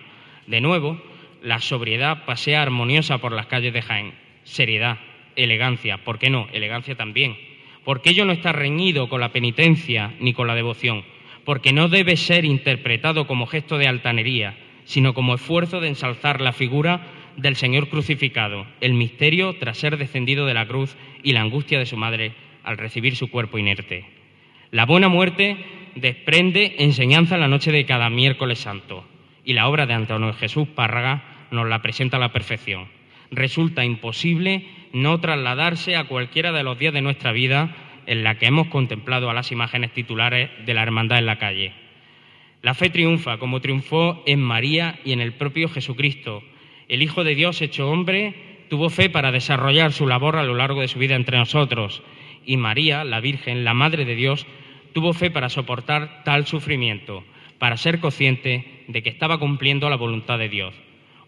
De 0.47 0.61
nuevo, 0.61 0.99
la 1.43 1.59
sobriedad 1.59 2.25
pasea 2.25 2.61
armoniosa 2.61 3.19
por 3.19 3.31
las 3.31 3.45
calles 3.45 3.73
de 3.73 3.81
Jaén. 3.81 4.13
Seriedad, 4.43 4.97
elegancia, 5.35 6.03
¿por 6.03 6.17
qué 6.17 6.29
no? 6.29 6.47
Elegancia 6.51 6.95
también. 6.95 7.37
Porque 7.83 8.09
ello 8.09 8.25
no 8.25 8.33
está 8.33 8.51
reñido 8.51 9.07
con 9.07 9.21
la 9.21 9.31
penitencia 9.31 10.13
ni 10.19 10.33
con 10.33 10.47
la 10.47 10.55
devoción 10.55 11.03
porque 11.47 11.71
no 11.71 11.87
debe 11.87 12.17
ser 12.17 12.43
interpretado 12.43 13.25
como 13.25 13.47
gesto 13.47 13.77
de 13.77 13.87
altanería, 13.87 14.57
sino 14.83 15.13
como 15.13 15.33
esfuerzo 15.33 15.79
de 15.79 15.87
ensalzar 15.87 16.41
la 16.41 16.51
figura 16.51 17.07
del 17.37 17.55
Señor 17.55 17.87
crucificado, 17.87 18.67
el 18.81 18.95
misterio 18.95 19.55
tras 19.57 19.77
ser 19.77 19.95
descendido 19.95 20.45
de 20.45 20.53
la 20.53 20.67
cruz 20.67 20.97
y 21.23 21.31
la 21.31 21.39
angustia 21.39 21.79
de 21.79 21.85
su 21.85 21.95
madre 21.95 22.33
al 22.65 22.77
recibir 22.77 23.15
su 23.15 23.31
cuerpo 23.31 23.57
inerte. 23.57 24.03
La 24.71 24.85
buena 24.85 25.07
muerte 25.07 25.55
desprende 25.95 26.75
enseñanza 26.79 27.35
en 27.35 27.41
la 27.41 27.47
noche 27.47 27.71
de 27.71 27.85
cada 27.85 28.09
miércoles 28.09 28.59
santo 28.59 29.05
y 29.47 29.53
la 29.53 29.69
obra 29.69 29.85
de 29.85 29.93
Antonio 29.93 30.33
Jesús 30.33 30.67
Párraga 30.67 31.23
nos 31.51 31.69
la 31.69 31.81
presenta 31.81 32.17
a 32.17 32.19
la 32.19 32.33
perfección. 32.33 32.89
Resulta 33.31 33.85
imposible 33.85 34.67
no 34.91 35.21
trasladarse 35.21 35.95
a 35.95 36.03
cualquiera 36.03 36.51
de 36.51 36.63
los 36.63 36.77
días 36.77 36.93
de 36.93 37.01
nuestra 37.01 37.31
vida 37.31 37.73
en 38.07 38.25
la 38.25 38.35
que 38.35 38.47
hemos 38.47 38.67
contemplado 38.67 39.29
a 39.29 39.33
las 39.33 39.53
imágenes 39.53 39.93
titulares 39.93 40.49
de 40.65 40.73
la 40.73 40.83
hermandad 40.83 41.19
en 41.19 41.25
la 41.27 41.39
calle. 41.39 41.71
La 42.61 42.73
fe 42.73 42.89
triunfa 42.89 43.37
como 43.37 43.61
triunfó 43.61 44.21
en 44.25 44.41
María 44.41 44.99
y 45.05 45.13
en 45.13 45.21
el 45.21 45.31
propio 45.31 45.69
Jesucristo. 45.69 46.43
El 46.89 47.01
Hijo 47.01 47.23
de 47.23 47.33
Dios 47.33 47.61
hecho 47.61 47.89
hombre 47.89 48.65
tuvo 48.69 48.89
fe 48.89 49.09
para 49.09 49.31
desarrollar 49.31 49.93
su 49.93 50.07
labor 50.07 50.35
a 50.35 50.43
lo 50.43 50.55
largo 50.55 50.81
de 50.81 50.89
su 50.89 50.99
vida 50.99 51.15
entre 51.15 51.37
nosotros 51.37 52.03
y 52.45 52.57
María, 52.57 53.05
la 53.05 53.21
Virgen, 53.21 53.63
la 53.63 53.73
Madre 53.73 54.03
de 54.03 54.15
Dios, 54.15 54.45
tuvo 54.91 55.13
fe 55.13 55.31
para 55.31 55.47
soportar 55.47 56.23
tal 56.25 56.47
sufrimiento, 56.47 57.23
para 57.59 57.77
ser 57.77 57.99
consciente 57.99 58.83
de 58.87 59.03
que 59.03 59.09
estaba 59.09 59.39
cumpliendo 59.39 59.89
la 59.89 59.95
voluntad 59.95 60.39
de 60.39 60.49
Dios, 60.49 60.73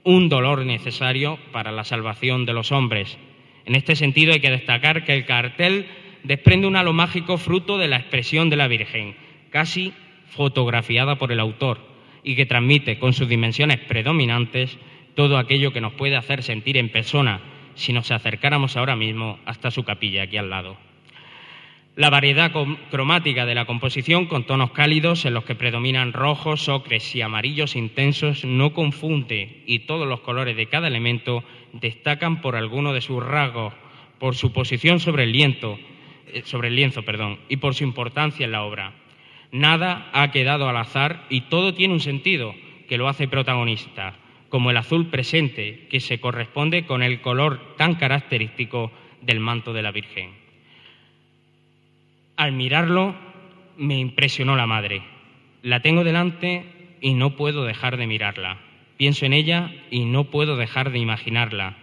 un 0.03 0.29
dolor 0.29 0.65
necesario 0.65 1.37
para 1.51 1.71
la 1.71 1.83
salvación 1.83 2.45
de 2.45 2.53
los 2.53 2.71
hombres. 2.71 3.17
En 3.65 3.75
este 3.75 3.95
sentido 3.95 4.33
hay 4.33 4.39
que 4.39 4.51
destacar 4.51 5.03
que 5.03 5.13
el 5.13 5.25
cartel 5.25 5.85
desprende 6.23 6.67
un 6.67 6.75
halo 6.75 6.93
mágico 6.93 7.37
fruto 7.37 7.77
de 7.77 7.87
la 7.87 7.97
expresión 7.97 8.49
de 8.49 8.55
la 8.55 8.67
Virgen, 8.67 9.15
casi 9.49 9.93
fotografiada 10.27 11.17
por 11.17 11.31
el 11.31 11.39
autor, 11.39 11.79
y 12.23 12.35
que 12.35 12.45
transmite 12.45 12.99
con 12.99 13.13
sus 13.13 13.27
dimensiones 13.27 13.79
predominantes 13.79 14.77
todo 15.15 15.37
aquello 15.37 15.73
que 15.73 15.81
nos 15.81 15.93
puede 15.93 16.15
hacer 16.15 16.43
sentir 16.43 16.77
en 16.77 16.89
persona 16.89 17.41
si 17.75 17.93
nos 17.93 18.11
acercáramos 18.11 18.77
ahora 18.77 18.95
mismo 18.95 19.39
hasta 19.45 19.71
su 19.71 19.83
capilla 19.83 20.23
aquí 20.23 20.37
al 20.37 20.49
lado. 20.49 20.88
La 21.99 22.09
variedad 22.09 22.53
cromática 22.89 23.45
de 23.45 23.55
la 23.55 23.65
composición, 23.65 24.27
con 24.27 24.45
tonos 24.45 24.71
cálidos 24.71 25.25
en 25.25 25.33
los 25.33 25.43
que 25.43 25.55
predominan 25.55 26.13
rojos, 26.13 26.69
ocres 26.69 27.13
y 27.13 27.21
amarillos 27.21 27.75
intensos, 27.75 28.45
no 28.45 28.71
confunde 28.71 29.63
y 29.65 29.79
todos 29.79 30.07
los 30.07 30.21
colores 30.21 30.55
de 30.55 30.67
cada 30.67 30.87
elemento 30.87 31.43
destacan 31.73 32.39
por 32.39 32.55
alguno 32.55 32.93
de 32.93 33.01
sus 33.01 33.21
rasgos, 33.21 33.73
por 34.17 34.37
su 34.37 34.53
posición 34.53 35.01
sobre 35.01 35.23
el 35.23 35.33
lienzo, 35.33 35.77
eh, 36.27 36.43
sobre 36.45 36.69
el 36.69 36.77
lienzo 36.77 37.03
y 37.49 37.57
por 37.57 37.75
su 37.75 37.83
importancia 37.83 38.45
en 38.45 38.53
la 38.53 38.63
obra. 38.63 38.93
Nada 39.51 40.09
ha 40.13 40.31
quedado 40.31 40.69
al 40.69 40.77
azar 40.77 41.25
y 41.29 41.41
todo 41.49 41.73
tiene 41.73 41.95
un 41.95 41.99
sentido 41.99 42.55
que 42.87 42.97
lo 42.97 43.09
hace 43.09 43.27
protagonista, 43.27 44.15
como 44.47 44.71
el 44.71 44.77
azul 44.77 45.07
presente 45.07 45.87
que 45.89 45.99
se 45.99 46.21
corresponde 46.21 46.85
con 46.85 47.03
el 47.03 47.19
color 47.19 47.75
tan 47.75 47.95
característico 47.95 48.89
del 49.21 49.41
manto 49.41 49.73
de 49.73 49.81
la 49.81 49.91
Virgen. 49.91 50.38
Al 52.39 52.53
mirarlo 52.53 53.15
me 53.75 53.99
impresionó 53.99 54.55
la 54.55 54.65
madre. 54.65 55.01
La 55.61 55.81
tengo 55.81 56.05
delante 56.05 56.95
y 57.01 57.13
no 57.13 57.35
puedo 57.35 57.65
dejar 57.65 57.97
de 57.97 58.07
mirarla. 58.07 58.61
Pienso 58.95 59.25
en 59.25 59.33
ella 59.33 59.73
y 59.91 60.05
no 60.05 60.23
puedo 60.31 60.55
dejar 60.55 60.91
de 60.91 60.99
imaginarla. 60.99 61.75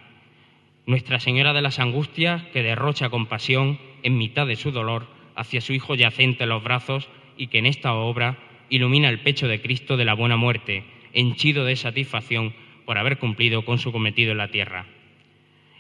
Nuestra 0.87 1.21
Señora 1.21 1.53
de 1.53 1.61
las 1.61 1.79
Angustias 1.79 2.43
que 2.55 2.63
derrocha 2.63 3.11
compasión 3.11 3.79
en 4.03 4.17
mitad 4.17 4.47
de 4.47 4.57
su 4.57 4.71
dolor 4.71 5.07
hacia 5.35 5.61
su 5.61 5.75
Hijo 5.75 5.95
yacente 5.95 6.45
en 6.45 6.49
los 6.49 6.65
brazos 6.65 7.07
y 7.37 7.49
que 7.49 7.59
en 7.59 7.67
esta 7.67 7.93
obra 7.93 8.39
ilumina 8.71 9.11
el 9.11 9.21
pecho 9.21 9.49
de 9.49 9.61
Cristo 9.61 9.99
de 9.99 10.07
la 10.07 10.15
buena 10.15 10.39
muerte, 10.39 10.85
henchido 11.13 11.67
de 11.67 11.77
satisfacción 11.77 12.55
por 12.87 12.97
haber 12.97 13.19
cumplido 13.19 13.67
con 13.67 13.77
su 13.77 13.93
cometido 13.93 14.33
en 14.33 14.39
la 14.39 14.49
tierra. 14.49 14.87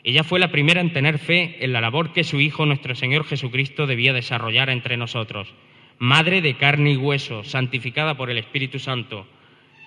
Ella 0.06 0.22
fue 0.22 0.38
la 0.38 0.52
primera 0.52 0.80
en 0.80 0.92
tener 0.92 1.18
fe 1.18 1.56
en 1.58 1.72
la 1.72 1.80
labor 1.80 2.12
que 2.12 2.22
su 2.22 2.40
Hijo, 2.40 2.64
nuestro 2.64 2.94
Señor 2.94 3.24
Jesucristo, 3.24 3.88
debía 3.88 4.12
desarrollar 4.12 4.70
entre 4.70 4.96
nosotros. 4.96 5.52
Madre 5.98 6.40
de 6.42 6.54
carne 6.54 6.92
y 6.92 6.96
hueso, 6.96 7.42
santificada 7.42 8.16
por 8.16 8.30
el 8.30 8.38
Espíritu 8.38 8.78
Santo, 8.78 9.26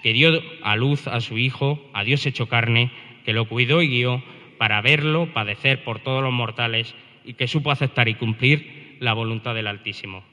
que 0.03 0.11
dio 0.11 0.41
a 0.61 0.75
luz 0.75 1.07
a 1.07 1.21
su 1.21 1.37
Hijo, 1.37 1.89
a 1.93 2.03
Dios 2.03 2.25
hecho 2.25 2.49
carne, 2.49 2.91
que 3.23 3.31
lo 3.31 3.45
cuidó 3.45 3.81
y 3.81 3.87
guió 3.87 4.21
para 4.57 4.81
verlo 4.81 5.31
padecer 5.31 5.85
por 5.85 5.99
todos 5.99 6.21
los 6.21 6.33
mortales 6.33 6.93
y 7.23 7.35
que 7.35 7.47
supo 7.47 7.71
aceptar 7.71 8.09
y 8.09 8.15
cumplir 8.15 8.97
la 8.99 9.13
voluntad 9.13 9.55
del 9.55 9.67
Altísimo. 9.67 10.25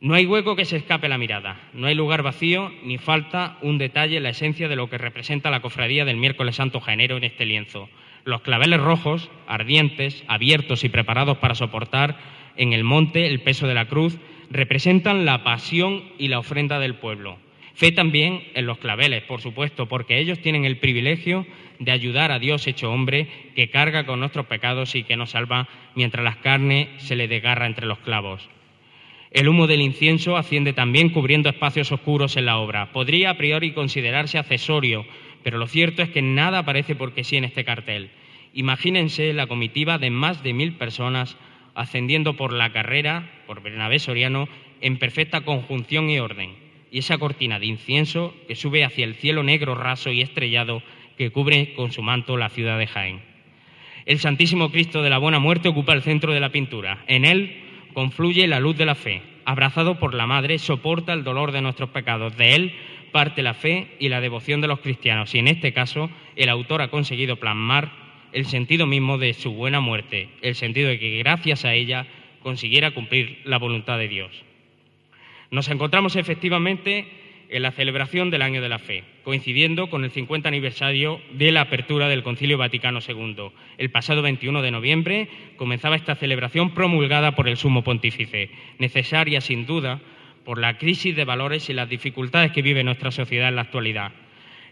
No 0.00 0.14
hay 0.14 0.26
hueco 0.26 0.56
que 0.56 0.64
se 0.64 0.78
escape 0.78 1.08
la 1.08 1.16
mirada, 1.16 1.60
no 1.74 1.86
hay 1.86 1.94
lugar 1.94 2.24
vacío 2.24 2.72
ni 2.82 2.98
falta 2.98 3.56
un 3.62 3.78
detalle 3.78 4.16
en 4.16 4.24
la 4.24 4.30
esencia 4.30 4.66
de 4.66 4.74
lo 4.74 4.90
que 4.90 4.98
representa 4.98 5.48
la 5.48 5.60
cofradía 5.60 6.04
del 6.04 6.16
miércoles 6.16 6.56
santo 6.56 6.80
jaenero 6.80 7.16
en 7.18 7.22
este 7.22 7.46
lienzo. 7.46 7.88
Los 8.24 8.42
claveles 8.42 8.80
rojos, 8.80 9.30
ardientes, 9.46 10.24
abiertos 10.28 10.84
y 10.84 10.88
preparados 10.88 11.38
para 11.38 11.54
soportar 11.54 12.16
en 12.56 12.72
el 12.72 12.84
monte 12.84 13.26
el 13.26 13.40
peso 13.40 13.66
de 13.66 13.74
la 13.74 13.86
cruz, 13.86 14.18
representan 14.50 15.24
la 15.24 15.44
pasión 15.44 16.04
y 16.18 16.28
la 16.28 16.38
ofrenda 16.38 16.78
del 16.78 16.96
pueblo. 16.96 17.38
Fe 17.74 17.92
también 17.92 18.42
en 18.54 18.66
los 18.66 18.78
claveles, 18.78 19.22
por 19.22 19.40
supuesto, 19.40 19.86
porque 19.86 20.18
ellos 20.18 20.40
tienen 20.40 20.64
el 20.64 20.78
privilegio 20.78 21.46
de 21.78 21.92
ayudar 21.92 22.32
a 22.32 22.40
Dios 22.40 22.66
hecho 22.66 22.90
hombre 22.90 23.28
que 23.54 23.70
carga 23.70 24.04
con 24.04 24.18
nuestros 24.18 24.46
pecados 24.46 24.96
y 24.96 25.04
que 25.04 25.16
nos 25.16 25.30
salva 25.30 25.68
mientras 25.94 26.24
la 26.24 26.40
carne 26.40 26.88
se 26.96 27.14
le 27.14 27.28
desgarra 27.28 27.66
entre 27.66 27.86
los 27.86 27.98
clavos. 27.98 28.48
El 29.30 29.48
humo 29.48 29.66
del 29.66 29.82
incienso 29.82 30.36
asciende 30.36 30.72
también 30.72 31.10
cubriendo 31.10 31.50
espacios 31.50 31.92
oscuros 31.92 32.36
en 32.36 32.46
la 32.46 32.58
obra. 32.58 32.92
Podría 32.92 33.30
a 33.30 33.36
priori 33.36 33.72
considerarse 33.72 34.38
accesorio, 34.38 35.04
pero 35.42 35.58
lo 35.58 35.66
cierto 35.66 36.02
es 36.02 36.10
que 36.10 36.22
nada 36.22 36.60
aparece 36.60 36.94
porque 36.94 37.24
sí 37.24 37.36
en 37.36 37.44
este 37.44 37.64
cartel. 37.64 38.10
Imagínense 38.54 39.32
la 39.32 39.46
comitiva 39.46 39.98
de 39.98 40.10
más 40.10 40.42
de 40.42 40.52
mil 40.52 40.74
personas 40.74 41.36
ascendiendo 41.74 42.34
por 42.34 42.52
la 42.52 42.72
carrera, 42.72 43.30
por 43.46 43.62
Bernabé 43.62 43.98
Soriano, 43.98 44.48
en 44.80 44.98
perfecta 44.98 45.42
conjunción 45.42 46.10
y 46.10 46.18
orden, 46.18 46.56
y 46.90 46.98
esa 46.98 47.18
cortina 47.18 47.58
de 47.58 47.66
incienso 47.66 48.34
que 48.48 48.56
sube 48.56 48.84
hacia 48.84 49.04
el 49.04 49.14
cielo 49.14 49.42
negro 49.42 49.74
raso 49.74 50.10
y 50.10 50.20
estrellado 50.20 50.82
que 51.16 51.30
cubre 51.30 51.74
con 51.74 51.92
su 51.92 52.02
manto 52.02 52.36
la 52.36 52.48
ciudad 52.48 52.78
de 52.78 52.86
Jaén. 52.86 53.20
El 54.06 54.18
Santísimo 54.18 54.70
Cristo 54.70 55.02
de 55.02 55.10
la 55.10 55.18
Buena 55.18 55.38
Muerte 55.38 55.68
ocupa 55.68 55.92
el 55.92 56.02
centro 56.02 56.32
de 56.32 56.40
la 56.40 56.50
pintura. 56.50 57.04
En 57.08 57.24
él 57.24 57.62
confluye 57.92 58.46
la 58.46 58.58
luz 58.58 58.76
de 58.76 58.86
la 58.86 58.94
fe. 58.94 59.22
Abrazado 59.44 59.98
por 59.98 60.14
la 60.14 60.26
Madre, 60.26 60.58
soporta 60.58 61.12
el 61.12 61.24
dolor 61.24 61.52
de 61.52 61.60
nuestros 61.60 61.90
pecados. 61.90 62.36
De 62.36 62.54
él 62.54 62.74
parte 63.10 63.42
la 63.42 63.54
fe 63.54 63.96
y 63.98 64.08
la 64.08 64.20
devoción 64.20 64.60
de 64.60 64.68
los 64.68 64.80
cristianos. 64.80 65.34
Y 65.34 65.38
en 65.38 65.48
este 65.48 65.72
caso, 65.72 66.10
el 66.36 66.48
autor 66.48 66.82
ha 66.82 66.88
conseguido 66.88 67.36
plasmar 67.36 67.90
el 68.32 68.46
sentido 68.46 68.86
mismo 68.86 69.18
de 69.18 69.34
su 69.34 69.52
buena 69.52 69.80
muerte, 69.80 70.28
el 70.42 70.54
sentido 70.54 70.88
de 70.88 70.98
que 70.98 71.18
gracias 71.18 71.64
a 71.64 71.74
ella 71.74 72.06
consiguiera 72.42 72.92
cumplir 72.92 73.40
la 73.44 73.58
voluntad 73.58 73.98
de 73.98 74.08
Dios. 74.08 74.30
Nos 75.50 75.68
encontramos 75.68 76.16
efectivamente 76.16 77.06
en 77.48 77.62
la 77.62 77.72
celebración 77.72 78.30
del 78.30 78.42
Año 78.42 78.60
de 78.60 78.68
la 78.68 78.78
Fe, 78.78 79.04
coincidiendo 79.24 79.88
con 79.88 80.04
el 80.04 80.10
50 80.10 80.48
aniversario 80.48 81.20
de 81.32 81.50
la 81.50 81.62
apertura 81.62 82.08
del 82.08 82.22
Concilio 82.22 82.58
Vaticano 82.58 83.00
II. 83.06 83.50
El 83.78 83.90
pasado 83.90 84.22
21 84.22 84.60
de 84.60 84.70
noviembre 84.70 85.28
comenzaba 85.56 85.96
esta 85.96 86.14
celebración 86.14 86.74
promulgada 86.74 87.34
por 87.34 87.48
el 87.48 87.56
Sumo 87.56 87.82
Pontífice, 87.82 88.50
necesaria 88.78 89.40
sin 89.40 89.66
duda 89.66 90.00
por 90.48 90.58
la 90.58 90.78
crisis 90.78 91.14
de 91.14 91.26
valores 91.26 91.68
y 91.68 91.74
las 91.74 91.90
dificultades 91.90 92.52
que 92.52 92.62
vive 92.62 92.82
nuestra 92.82 93.10
sociedad 93.10 93.50
en 93.50 93.56
la 93.56 93.60
actualidad. 93.60 94.12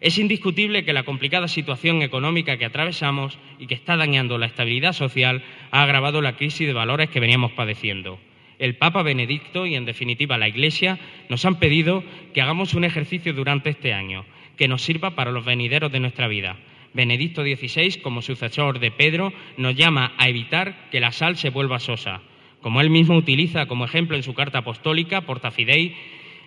Es 0.00 0.16
indiscutible 0.16 0.86
que 0.86 0.94
la 0.94 1.02
complicada 1.02 1.48
situación 1.48 2.00
económica 2.00 2.56
que 2.56 2.64
atravesamos 2.64 3.38
y 3.58 3.66
que 3.66 3.74
está 3.74 3.94
dañando 3.94 4.38
la 4.38 4.46
estabilidad 4.46 4.94
social 4.94 5.44
ha 5.70 5.82
agravado 5.82 6.22
la 6.22 6.34
crisis 6.34 6.66
de 6.66 6.72
valores 6.72 7.10
que 7.10 7.20
veníamos 7.20 7.52
padeciendo. 7.52 8.18
El 8.58 8.76
Papa 8.76 9.02
Benedicto 9.02 9.66
y, 9.66 9.74
en 9.74 9.84
definitiva, 9.84 10.38
la 10.38 10.48
Iglesia 10.48 10.98
nos 11.28 11.44
han 11.44 11.58
pedido 11.58 12.02
que 12.32 12.40
hagamos 12.40 12.72
un 12.72 12.84
ejercicio 12.84 13.34
durante 13.34 13.68
este 13.68 13.92
año, 13.92 14.24
que 14.56 14.68
nos 14.68 14.80
sirva 14.80 15.10
para 15.10 15.30
los 15.30 15.44
venideros 15.44 15.92
de 15.92 16.00
nuestra 16.00 16.26
vida. 16.26 16.56
Benedicto 16.94 17.42
XVI, 17.42 18.00
como 18.00 18.22
sucesor 18.22 18.78
de 18.78 18.92
Pedro, 18.92 19.30
nos 19.58 19.74
llama 19.74 20.14
a 20.16 20.26
evitar 20.30 20.88
que 20.90 21.00
la 21.00 21.12
sal 21.12 21.36
se 21.36 21.50
vuelva 21.50 21.80
sosa. 21.80 22.22
Como 22.66 22.80
él 22.80 22.90
mismo 22.90 23.14
utiliza 23.14 23.66
como 23.66 23.84
ejemplo 23.84 24.16
en 24.16 24.24
su 24.24 24.34
carta 24.34 24.58
apostólica, 24.58 25.20
Porta 25.20 25.52
Fidei, 25.52 25.94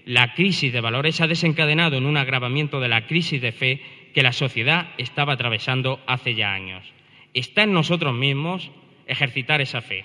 la 0.03 0.33
crisis 0.33 0.73
de 0.73 0.81
valores 0.81 1.21
ha 1.21 1.27
desencadenado 1.27 1.95
en 1.95 2.05
un 2.05 2.17
agravamiento 2.17 2.81
de 2.81 2.89
la 2.89 3.07
crisis 3.07 3.41
de 3.41 3.53
fe 3.53 3.81
que 4.13 4.21
la 4.21 4.33
sociedad 4.33 4.89
estaba 4.97 5.31
atravesando 5.31 6.01
hace 6.07 6.35
ya 6.35 6.51
años. 6.51 6.83
Está 7.33 7.63
en 7.63 7.71
nosotros 7.71 8.13
mismos 8.13 8.69
ejercitar 9.07 9.61
esa 9.61 9.79
fe, 9.79 10.03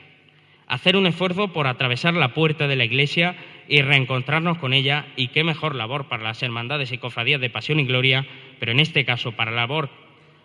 hacer 0.68 0.96
un 0.96 1.08
esfuerzo 1.08 1.52
por 1.52 1.66
atravesar 1.66 2.14
la 2.14 2.32
puerta 2.32 2.68
de 2.68 2.76
la 2.76 2.84
Iglesia 2.84 3.34
y 3.66 3.82
reencontrarnos 3.82 4.58
con 4.58 4.72
ella, 4.72 5.06
y 5.16 5.30
qué 5.32 5.42
mejor 5.42 5.74
labor 5.74 6.06
para 6.06 6.22
las 6.22 6.44
hermandades 6.44 6.92
y 6.92 6.98
cofradías 6.98 7.40
de 7.40 7.50
pasión 7.50 7.80
y 7.80 7.86
gloria, 7.86 8.24
pero 8.60 8.70
en 8.70 8.78
este 8.78 9.04
caso 9.04 9.32
para 9.32 9.50
la 9.50 9.62
labor, 9.62 9.90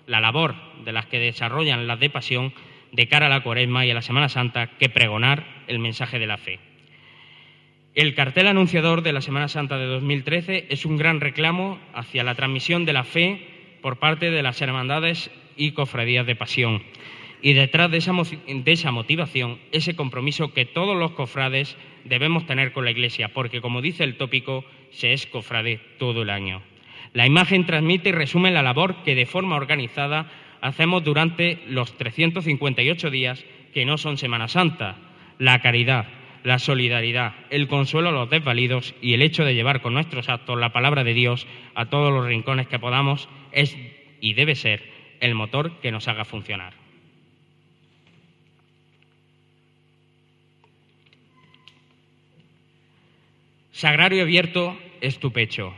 la 0.07 0.20
labor 0.20 0.55
de 0.84 0.93
las 0.93 1.05
que 1.05 1.20
desarrollan 1.20 1.86
las 1.86 1.99
de 1.99 2.09
pasión 2.09 2.53
de 2.91 3.07
cara 3.07 3.27
a 3.27 3.29
la 3.29 3.43
cuaresma 3.43 3.85
y 3.85 3.91
a 3.91 3.93
la 3.93 4.01
Semana 4.01 4.29
Santa 4.29 4.67
que 4.77 4.89
pregonar 4.89 5.45
el 5.67 5.79
mensaje 5.79 6.19
de 6.19 6.27
la 6.27 6.37
fe. 6.37 6.59
El 7.95 8.13
cartel 8.13 8.47
anunciador 8.47 9.01
de 9.01 9.13
la 9.13 9.21
Semana 9.21 9.47
Santa 9.47 9.77
de 9.77 9.85
2013 9.85 10.67
es 10.69 10.85
un 10.85 10.97
gran 10.97 11.21
reclamo 11.21 11.79
hacia 11.93 12.23
la 12.23 12.35
transmisión 12.35 12.85
de 12.85 12.93
la 12.93 13.03
fe 13.03 13.47
por 13.81 13.97
parte 13.97 14.31
de 14.31 14.43
las 14.43 14.61
hermandades 14.61 15.31
y 15.57 15.71
cofradías 15.71 16.25
de 16.25 16.35
pasión. 16.35 16.83
Y 17.41 17.53
detrás 17.53 17.89
de 17.89 17.97
esa, 17.97 18.91
motivación, 18.91 19.59
ese 19.71 19.95
compromiso 19.95 20.53
que 20.53 20.65
todos 20.65 20.97
los 20.97 21.11
cofrades 21.11 21.77
debemos 22.03 22.45
tener 22.45 22.73
con 22.73 22.85
la 22.85 22.91
Iglesia, 22.91 23.29
porque 23.29 23.61
como 23.61 23.81
dice 23.81 24.03
el 24.03 24.17
tópico, 24.17 24.65
se 24.91 25.13
es 25.13 25.25
cofrade 25.25 25.79
todo 25.97 26.23
el 26.23 26.29
año. 26.29 26.61
La 27.13 27.25
imagen 27.25 27.65
transmite 27.65 28.09
y 28.09 28.11
resume 28.11 28.51
la 28.51 28.61
labor 28.61 29.03
que 29.03 29.15
de 29.15 29.25
forma 29.25 29.55
organizada 29.55 30.29
hacemos 30.62 31.03
durante 31.03 31.62
los 31.68 31.97
358 31.97 33.10
días 33.10 33.43
que 33.74 33.86
no 33.86 33.97
son 33.97 34.18
Semana 34.18 34.47
Santa, 34.47 34.97
la 35.38 35.60
caridad, 35.62 36.07
la 36.43 36.60
solidaridad, 36.60 37.34
el 37.49 37.68
consuelo 37.68 38.10
a 38.10 38.14
los 38.14 38.30
desvalidos 38.30 38.95
y 39.01 39.14
el 39.14 39.22
hecho 39.22 39.43
de 39.43 39.55
llevar 39.55 39.82
con 39.82 39.93
nuestros 39.93 40.30
actos 40.30 40.60
la 40.60 40.72
palabra 40.72 41.03
de 41.03 41.14
Dios 41.14 41.47
a 41.76 41.86
todos 41.86 42.12
los 42.12 42.26
rincones 42.26 42.68
que 42.68 42.80
podamos 42.80 43.30
es 43.51 43.78
y 44.22 44.34
debe 44.34 44.55
ser 44.55 44.84
el 45.20 45.36
motor 45.36 45.80
que 45.82 45.91
nos 45.91 46.07
haga 46.07 46.26
funcionar. 46.26 46.74
Sagrario 53.72 54.24
abierto 54.24 54.78
es 54.99 55.20
tu 55.20 55.32
pecho, 55.32 55.74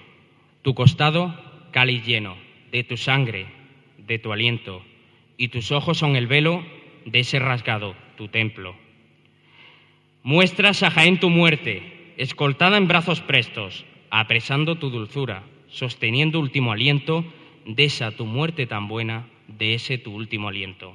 tu 0.63 0.73
costado 0.73 1.35
cáliz 1.71 2.03
lleno 2.03 2.35
de 2.71 2.83
tu 2.83 2.97
sangre, 2.97 3.45
de 4.11 4.19
tu 4.19 4.33
aliento, 4.33 4.83
y 5.37 5.47
tus 5.47 5.71
ojos 5.71 5.97
son 5.97 6.17
el 6.17 6.27
velo 6.27 6.65
de 7.05 7.19
ese 7.19 7.39
rasgado, 7.39 7.95
tu 8.17 8.27
templo. 8.27 8.75
Muestras 10.21 10.83
a 10.83 10.91
Jaén 10.91 11.17
tu 11.17 11.29
muerte, 11.29 12.13
escoltada 12.17 12.75
en 12.75 12.89
brazos 12.89 13.21
prestos, 13.21 13.85
apresando 14.09 14.75
tu 14.75 14.89
dulzura, 14.89 15.43
sosteniendo 15.69 16.41
último 16.41 16.73
aliento 16.73 17.23
de 17.65 17.85
esa 17.85 18.11
tu 18.11 18.25
muerte 18.25 18.67
tan 18.67 18.89
buena, 18.89 19.27
de 19.47 19.75
ese 19.75 19.97
tu 19.97 20.13
último 20.13 20.49
aliento. 20.49 20.93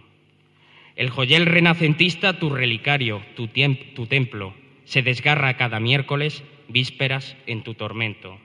El 0.95 1.09
joyel 1.09 1.47
renacentista, 1.47 2.39
tu 2.39 2.51
relicario, 2.51 3.23
tu, 3.35 3.49
tu 3.95 4.07
templo, 4.07 4.53
se 4.85 5.01
desgarra 5.01 5.57
cada 5.57 5.81
miércoles, 5.81 6.45
vísperas 6.69 7.35
en 7.47 7.63
tu 7.63 7.73
tormento. 7.73 8.39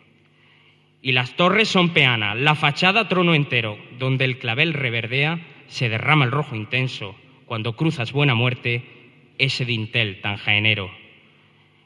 Y 1.02 1.14
las 1.14 1.36
torres 1.36 1.68
son 1.68 1.90
peana, 1.90 2.36
la 2.36 2.56
fachada 2.56 3.08
trono 3.08 3.34
entero, 3.34 3.78
donde 3.98 4.26
el 4.26 4.38
clavel 4.38 4.74
reverdea, 4.74 5.40
se 5.68 5.90
derrama 5.90 6.26
el 6.26 6.32
rojo 6.32 6.56
intenso, 6.56 7.16
cuando 7.46 7.76
cruzas 7.76 8.12
buena 8.12 8.36
muerte, 8.36 8.84
ese 9.38 9.66
dintel 9.66 10.22
tan 10.22 10.38
jaenero. 10.38 10.92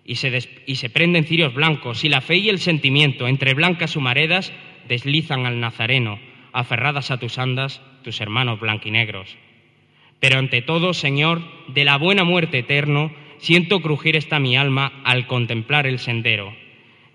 Y 0.03 0.15
se, 0.15 0.37
y 0.65 0.75
se 0.75 0.89
prenden 0.89 1.23
cirios 1.23 1.53
blancos, 1.53 2.03
y 2.03 2.09
la 2.09 2.21
fe 2.21 2.37
y 2.37 2.49
el 2.49 2.59
sentimiento, 2.59 3.27
entre 3.27 3.53
blancas 3.53 3.95
humaredas, 3.95 4.51
deslizan 4.87 5.45
al 5.45 5.59
nazareno, 5.59 6.19
aferradas 6.51 7.09
a 7.11 7.17
tus 7.17 7.37
andas, 7.37 7.81
tus 8.03 8.19
hermanos 8.21 8.59
blanquinegros. 8.59 9.37
Pero 10.19 10.39
ante 10.39 10.61
todo, 10.61 10.93
Señor, 10.93 11.41
de 11.67 11.85
la 11.85 11.97
buena 11.97 12.23
muerte 12.23 12.59
eterno, 12.59 13.13
siento 13.37 13.81
crujir 13.81 14.15
esta 14.15 14.39
mi 14.39 14.57
alma 14.57 15.01
al 15.03 15.27
contemplar 15.27 15.87
el 15.87 15.99
sendero. 15.99 16.55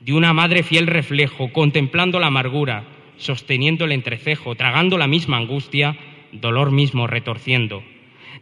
De 0.01 0.12
una 0.12 0.32
madre 0.32 0.62
fiel 0.62 0.86
reflejo, 0.86 1.53
contemplando 1.53 2.18
la 2.18 2.28
amargura, 2.28 2.84
sosteniendo 3.16 3.84
el 3.84 3.92
entrecejo, 3.92 4.55
tragando 4.55 4.98
la 4.98 5.07
misma 5.07 5.36
angustia, 5.36 5.96
dolor 6.32 6.70
mismo 6.70 7.07
retorciendo. 7.07 7.82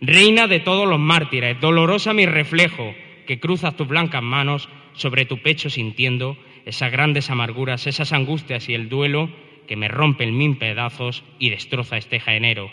Reina 0.00 0.46
de 0.46 0.60
todos 0.60 0.88
los 0.88 1.00
mártires, 1.00 1.60
dolorosa 1.60 2.12
mi 2.12 2.26
reflejo, 2.26 2.94
que 3.26 3.40
cruzas 3.40 3.76
tus 3.76 3.88
blancas 3.88 4.22
manos 4.22 4.68
sobre 4.92 5.24
tu 5.26 5.38
pecho 5.38 5.68
sintiendo 5.68 6.38
esas 6.64 6.92
grandes 6.92 7.30
amarguras, 7.30 7.86
esas 7.86 8.12
angustias 8.12 8.68
y 8.68 8.74
el 8.74 8.88
duelo 8.88 9.30
que 9.66 9.76
me 9.76 9.88
rompen 9.88 10.36
mil 10.36 10.56
pedazos 10.56 11.24
y 11.38 11.50
destroza 11.50 11.96
este 11.96 12.20
jaenero. 12.20 12.70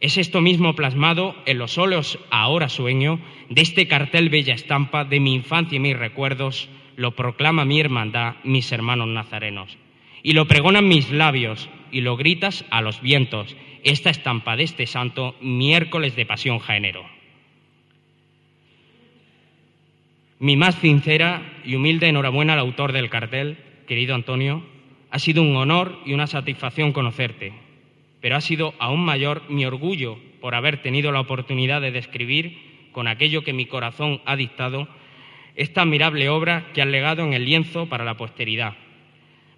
Es 0.00 0.16
esto 0.16 0.40
mismo 0.40 0.74
plasmado 0.74 1.34
en 1.44 1.58
los 1.58 1.76
óleos 1.76 2.18
ahora 2.30 2.68
sueño 2.68 3.20
de 3.48 3.62
este 3.62 3.88
cartel 3.88 4.28
bella 4.28 4.54
estampa 4.54 5.04
de 5.04 5.18
mi 5.18 5.34
infancia 5.34 5.76
y 5.76 5.80
mis 5.80 5.96
recuerdos, 5.96 6.68
lo 6.98 7.12
proclama 7.12 7.64
mi 7.64 7.80
hermandad, 7.80 8.34
mis 8.44 8.70
hermanos 8.72 9.08
nazarenos. 9.08 9.78
Y 10.22 10.32
lo 10.32 10.46
pregonan 10.46 10.86
mis 10.86 11.10
labios 11.10 11.70
y 11.90 12.02
lo 12.02 12.18
gritas 12.18 12.66
a 12.70 12.82
los 12.82 13.00
vientos, 13.00 13.56
esta 13.84 14.10
estampa 14.10 14.56
de 14.56 14.64
este 14.64 14.86
santo 14.86 15.34
miércoles 15.40 16.16
de 16.16 16.26
pasión 16.26 16.58
jaenero. 16.58 17.06
Mi 20.40 20.56
más 20.56 20.74
sincera 20.74 21.60
y 21.64 21.76
humilde 21.76 22.08
enhorabuena 22.08 22.52
al 22.52 22.58
autor 22.58 22.92
del 22.92 23.08
cartel, 23.08 23.56
querido 23.86 24.14
Antonio. 24.14 24.62
Ha 25.10 25.18
sido 25.18 25.40
un 25.40 25.56
honor 25.56 26.00
y 26.04 26.12
una 26.12 26.26
satisfacción 26.26 26.92
conocerte 26.92 27.68
pero 28.20 28.36
ha 28.36 28.40
sido 28.40 28.74
aún 28.78 29.00
mayor 29.04 29.42
mi 29.48 29.64
orgullo 29.64 30.18
por 30.40 30.54
haber 30.54 30.82
tenido 30.82 31.12
la 31.12 31.20
oportunidad 31.20 31.80
de 31.80 31.90
describir 31.90 32.88
con 32.92 33.06
aquello 33.06 33.42
que 33.42 33.52
mi 33.52 33.66
corazón 33.66 34.20
ha 34.24 34.36
dictado 34.36 34.88
esta 35.54 35.82
admirable 35.82 36.28
obra 36.28 36.66
que 36.72 36.82
has 36.82 36.88
legado 36.88 37.24
en 37.24 37.34
el 37.34 37.44
lienzo 37.44 37.88
para 37.88 38.04
la 38.04 38.16
posteridad. 38.16 38.74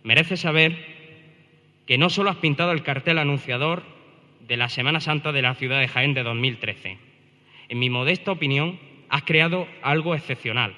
Merece 0.02 0.36
saber 0.36 1.00
que 1.86 1.98
no 1.98 2.08
solo 2.08 2.30
has 2.30 2.36
pintado 2.36 2.72
el 2.72 2.82
cartel 2.82 3.18
anunciador 3.18 3.82
de 4.46 4.56
la 4.56 4.68
Semana 4.68 5.00
Santa 5.00 5.32
de 5.32 5.42
la 5.42 5.54
ciudad 5.54 5.80
de 5.80 5.88
Jaén 5.88 6.14
de 6.14 6.22
2013. 6.22 6.98
En 7.68 7.78
mi 7.78 7.90
modesta 7.90 8.32
opinión, 8.32 8.78
has 9.08 9.22
creado 9.22 9.66
algo 9.82 10.14
excepcional, 10.14 10.74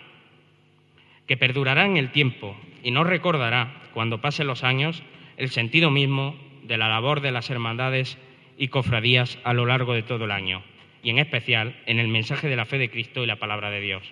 que 1.26 1.36
perdurará 1.36 1.86
en 1.86 1.96
el 1.96 2.10
tiempo 2.10 2.56
y 2.82 2.90
no 2.90 3.04
recordará, 3.04 3.82
cuando 3.94 4.20
pasen 4.20 4.46
los 4.46 4.64
años, 4.64 5.02
el 5.36 5.50
sentido 5.50 5.90
mismo 5.90 6.34
de 6.64 6.78
la 6.78 6.88
labor 6.88 7.20
de 7.20 7.30
las 7.30 7.50
hermandades 7.50 8.18
y 8.58 8.68
cofradías 8.68 9.38
a 9.44 9.52
lo 9.52 9.66
largo 9.66 9.94
de 9.94 10.02
todo 10.02 10.24
el 10.24 10.30
año, 10.30 10.62
y 11.02 11.10
en 11.10 11.18
especial 11.18 11.76
en 11.86 11.98
el 11.98 12.08
mensaje 12.08 12.48
de 12.48 12.56
la 12.56 12.64
fe 12.64 12.78
de 12.78 12.90
Cristo 12.90 13.22
y 13.22 13.26
la 13.26 13.36
palabra 13.36 13.70
de 13.70 13.80
Dios. 13.80 14.02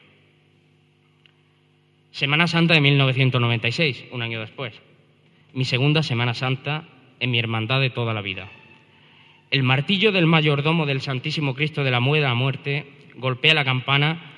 Semana 2.12 2.48
Santa 2.48 2.74
de 2.74 2.80
1996, 2.80 4.06
un 4.10 4.22
año 4.22 4.40
después. 4.40 4.74
Mi 5.54 5.64
segunda 5.64 6.02
Semana 6.02 6.34
Santa 6.34 6.84
en 7.20 7.30
mi 7.30 7.38
hermandad 7.38 7.80
de 7.80 7.90
toda 7.90 8.12
la 8.14 8.20
vida. 8.20 8.48
El 9.52 9.62
martillo 9.62 10.10
del 10.10 10.26
mayordomo 10.26 10.86
del 10.86 11.02
Santísimo 11.02 11.54
Cristo 11.54 11.84
de 11.84 11.92
la 11.92 12.00
Mueda 12.00 12.30
a 12.30 12.34
Muerte 12.34 12.86
golpea 13.14 13.54
la 13.54 13.64
campana 13.64 14.32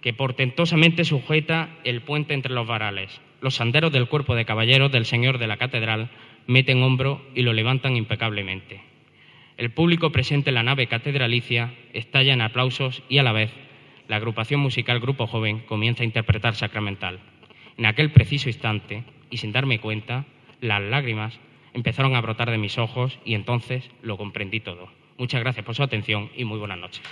que 0.00 0.14
portentosamente 0.14 1.04
sujeta 1.04 1.68
el 1.84 2.00
puente 2.00 2.32
entre 2.32 2.54
los 2.54 2.66
varales. 2.66 3.20
Los 3.42 3.56
sanderos 3.56 3.92
del 3.92 4.08
cuerpo 4.08 4.34
de 4.34 4.46
caballeros 4.46 4.90
del 4.90 5.04
Señor 5.04 5.36
de 5.36 5.48
la 5.48 5.58
Catedral 5.58 6.10
meten 6.46 6.82
hombro 6.82 7.22
y 7.34 7.42
lo 7.42 7.52
levantan 7.52 7.96
impecablemente. 7.96 8.80
El 9.58 9.70
público 9.70 10.12
presente 10.12 10.48
en 10.48 10.54
la 10.54 10.62
nave 10.62 10.86
catedralicia 10.86 11.74
estalla 11.92 12.32
en 12.32 12.40
aplausos 12.40 13.02
y 13.10 13.18
a 13.18 13.22
la 13.22 13.32
vez 13.32 13.50
la 14.08 14.16
agrupación 14.16 14.60
musical 14.60 15.00
Grupo 15.00 15.26
Joven 15.26 15.60
comienza 15.60 16.02
a 16.02 16.06
interpretar 16.06 16.56
sacramental. 16.56 17.20
En 17.76 17.86
aquel 17.86 18.10
preciso 18.10 18.48
instante, 18.48 19.04
y 19.30 19.36
sin 19.36 19.52
darme 19.52 19.80
cuenta, 19.80 20.24
las 20.60 20.82
lágrimas 20.82 21.38
empezaron 21.74 22.16
a 22.16 22.20
brotar 22.20 22.50
de 22.50 22.58
mis 22.58 22.78
ojos 22.78 23.18
y 23.24 23.34
entonces 23.34 23.88
lo 24.02 24.16
comprendí 24.16 24.60
todo. 24.60 24.88
Muchas 25.18 25.40
gracias 25.40 25.64
por 25.64 25.74
su 25.74 25.82
atención 25.82 26.30
y 26.36 26.44
muy 26.44 26.58
buenas 26.58 26.78
noches. 26.78 27.02